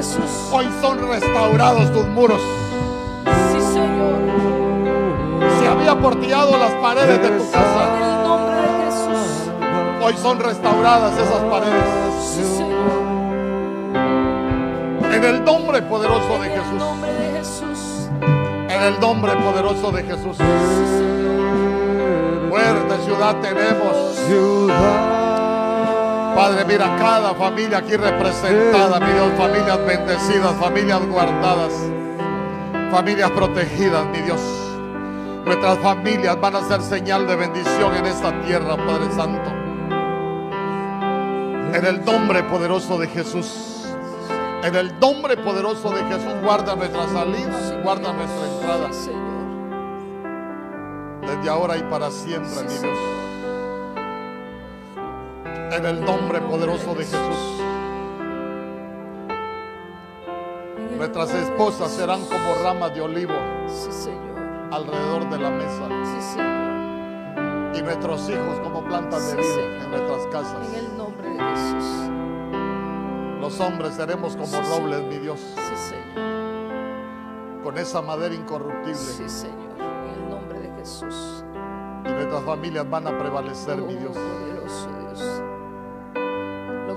Jesús. 0.00 0.48
hoy 0.50 0.66
son 0.80 0.98
restaurados 1.10 1.92
tus 1.92 2.06
muros. 2.06 2.40
Sí, 3.52 3.60
Señor. 3.60 4.14
Si 5.60 5.66
había 5.66 5.94
portillado 6.00 6.56
las 6.56 6.72
paredes 6.80 7.20
de 7.20 7.28
tu 7.28 7.42
En 7.44 7.50
casa, 7.50 7.98
el 7.98 8.22
nombre 8.26 8.56
de 8.56 8.84
Jesús. 8.86 9.50
hoy 10.02 10.14
son 10.22 10.40
restauradas 10.40 11.12
esas 11.18 11.42
paredes. 11.50 11.84
Sí, 12.34 12.42
Señor. 12.56 12.80
En 15.12 15.24
el 15.24 15.44
nombre 15.44 15.82
poderoso 15.82 16.38
de 16.40 16.46
En 16.46 16.52
el 16.52 16.60
Jesús. 16.62 16.78
nombre 16.78 17.12
de 17.12 17.38
Jesús. 17.38 18.08
En 18.70 18.82
el 18.82 19.00
nombre 19.00 19.32
poderoso 19.36 19.92
de 19.92 20.02
Jesús. 20.02 20.36
Sí, 20.38 20.44
Señor. 20.96 22.48
Fuerte 22.48 23.04
ciudad 23.04 23.36
tenemos. 23.42 24.16
Padre, 26.40 26.64
mira 26.64 26.96
cada 26.96 27.34
familia 27.34 27.76
aquí 27.76 27.98
representada, 27.98 28.98
mi 28.98 29.12
Dios, 29.12 29.30
familias 29.36 29.78
bendecidas, 29.84 30.54
familias 30.54 31.06
guardadas, 31.06 31.70
familias 32.90 33.30
protegidas, 33.32 34.06
mi 34.06 34.22
Dios. 34.22 34.40
Nuestras 35.44 35.78
familias 35.80 36.40
van 36.40 36.56
a 36.56 36.66
ser 36.66 36.80
señal 36.80 37.26
de 37.26 37.36
bendición 37.36 37.94
en 37.94 38.06
esta 38.06 38.32
tierra, 38.40 38.74
Padre 38.74 39.12
Santo. 39.14 39.50
En 41.76 41.84
el 41.84 42.02
nombre 42.06 42.42
poderoso 42.44 42.96
de 42.96 43.08
Jesús. 43.08 43.84
En 44.62 44.74
el 44.74 44.98
nombre 44.98 45.36
poderoso 45.36 45.90
de 45.90 46.02
Jesús, 46.04 46.32
guarda 46.42 46.74
nuestras 46.74 47.10
salidas, 47.10 47.74
guarda 47.84 48.14
nuestra 48.14 48.46
entrada. 48.46 48.88
Desde 51.20 51.50
ahora 51.50 51.76
y 51.76 51.82
para 51.82 52.10
siempre, 52.10 52.62
mi. 52.62 52.78
Dios. 52.78 53.29
En 55.72 55.86
el 55.86 56.04
nombre 56.04 56.40
poderoso 56.40 56.94
de 56.94 57.04
Jesús. 57.04 57.62
Nuestras 60.96 61.32
esposas 61.32 61.92
serán 61.92 62.22
como 62.24 62.54
ramas 62.64 62.92
de 62.92 63.00
olivo 63.00 63.34
alrededor 64.72 65.30
de 65.30 65.38
la 65.38 65.50
mesa. 65.50 65.88
Y 67.72 67.82
nuestros 67.82 68.28
hijos 68.28 68.58
como 68.64 68.82
plantas 68.84 69.30
de 69.30 69.36
vida 69.36 69.84
en 69.84 69.90
nuestras 69.90 70.26
casas. 70.26 70.68
En 70.74 70.86
el 70.86 70.98
nombre 70.98 71.28
de 71.28 71.38
Jesús. 71.38 72.10
Los 73.40 73.60
hombres 73.60 73.94
seremos 73.94 74.36
como 74.36 74.60
robles, 74.60 75.02
mi 75.04 75.18
Dios. 75.18 75.40
Sí, 75.56 75.76
Señor. 75.76 77.62
Con 77.62 77.78
esa 77.78 78.02
madera 78.02 78.34
incorruptible. 78.34 78.94
Sí, 78.96 79.28
Señor. 79.28 79.78
En 79.78 80.24
el 80.24 80.30
nombre 80.30 80.58
de 80.58 80.70
Jesús. 80.80 81.44
Y 82.04 82.08
nuestras 82.08 82.42
familias 82.42 82.90
van 82.90 83.06
a 83.06 83.16
prevalecer, 83.16 83.76
mi 83.78 83.94
Dios. 83.94 84.16
Oh, 84.16 84.20
poderoso 84.20 84.88
Dios. 84.98 85.49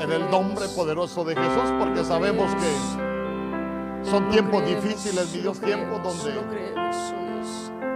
En 0.03 0.11
el 0.11 0.29
nombre 0.29 0.67
poderoso 0.67 1.23
de 1.23 1.33
Jesús, 1.33 1.71
porque 1.79 2.03
sabemos 2.03 2.53
que 2.55 4.09
son 4.09 4.29
tiempos 4.29 4.65
difíciles, 4.65 5.33
mi 5.33 5.39
Dios, 5.39 5.61
tiempos 5.61 6.03
donde. 6.03 6.41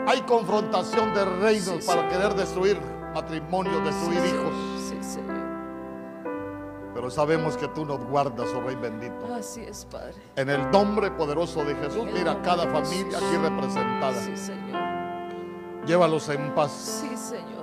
Hay 0.08 0.22
confrontación 0.22 1.14
de 1.14 1.26
reinos 1.26 1.84
para 1.86 2.08
querer 2.08 2.34
destruir 2.34 2.80
matrimonios, 3.14 3.84
destruir 3.84 4.20
hijos. 4.20 4.54
Sí, 4.88 4.98
Señor. 5.02 5.46
Pero 6.94 7.10
sabemos 7.10 7.58
que 7.58 7.68
tú 7.68 7.86
nos 7.86 8.00
guardas, 8.06 8.48
oh 8.56 8.62
Rey 8.62 8.78
bendito. 8.78 9.36
Así 9.38 9.64
es, 9.64 9.86
Padre. 9.92 10.14
En 10.38 10.50
el 10.50 10.72
nombre 10.72 11.12
poderoso 11.12 11.66
de 11.66 11.76
Jesús, 11.76 12.06
mira 12.14 12.42
cada 12.42 12.72
familia 12.72 13.18
aquí 13.18 13.36
representada. 13.36 14.14
Sí, 14.14 14.38
Señor. 14.38 14.80
Llévalos 15.86 16.30
en 16.30 16.56
paz, 16.56 16.72
Sí, 16.72 17.18
Señor. 17.18 17.57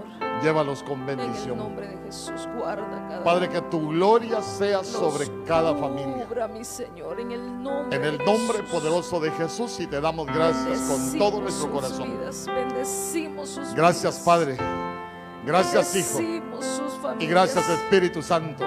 Llévalos 0.44 0.82
con 0.84 1.02
En 1.02 1.08
el 1.10 1.16
bendición. 1.16 1.58
nombre 1.58 1.88
de 1.88 1.96
Jesús, 2.04 2.48
guarda 2.56 3.06
cada 3.08 3.24
Padre, 3.24 3.48
que 3.48 3.60
tu 3.62 3.88
gloria 3.88 4.40
sea 4.42 4.78
Los 4.78 4.86
sobre 4.88 5.26
cada 5.46 5.74
familia. 5.74 6.26
cubra, 6.26 6.46
mi 6.46 6.62
Señor, 6.64 7.18
en 7.18 7.32
el 7.32 7.62
nombre 7.62 7.96
En 7.96 8.04
el 8.04 8.18
de 8.18 8.24
nombre 8.24 8.58
Jesús. 8.58 8.70
poderoso 8.70 9.20
de 9.20 9.30
Jesús 9.32 9.80
y 9.80 9.86
te 9.86 10.00
damos 10.00 10.26
gracias 10.26 10.78
con 10.80 11.18
todo 11.18 11.40
nuestro 11.40 11.70
corazón. 11.72 12.12
vidas, 12.18 12.46
bendecimos 12.46 13.48
sus 13.48 13.74
Gracias. 13.74 14.20
Padre. 14.20 14.56
Gracias, 15.44 15.94
Hijo. 15.96 16.18
Sus 16.60 16.98
Y 17.18 17.26
gracias, 17.26 17.68
Espíritu 17.68 18.22
Santo. 18.22 18.64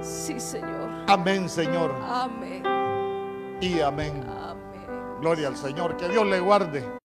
Sí, 0.00 0.38
Señor. 0.38 0.90
Amén, 1.08 1.48
Señor. 1.48 1.92
Amén. 2.08 2.62
Y 3.60 3.80
amén. 3.80 4.24
Amén. 4.28 5.18
Gloria 5.20 5.48
al 5.48 5.56
Señor. 5.56 5.96
Que 5.96 6.08
Dios 6.08 6.26
le 6.26 6.38
guarde. 6.40 7.01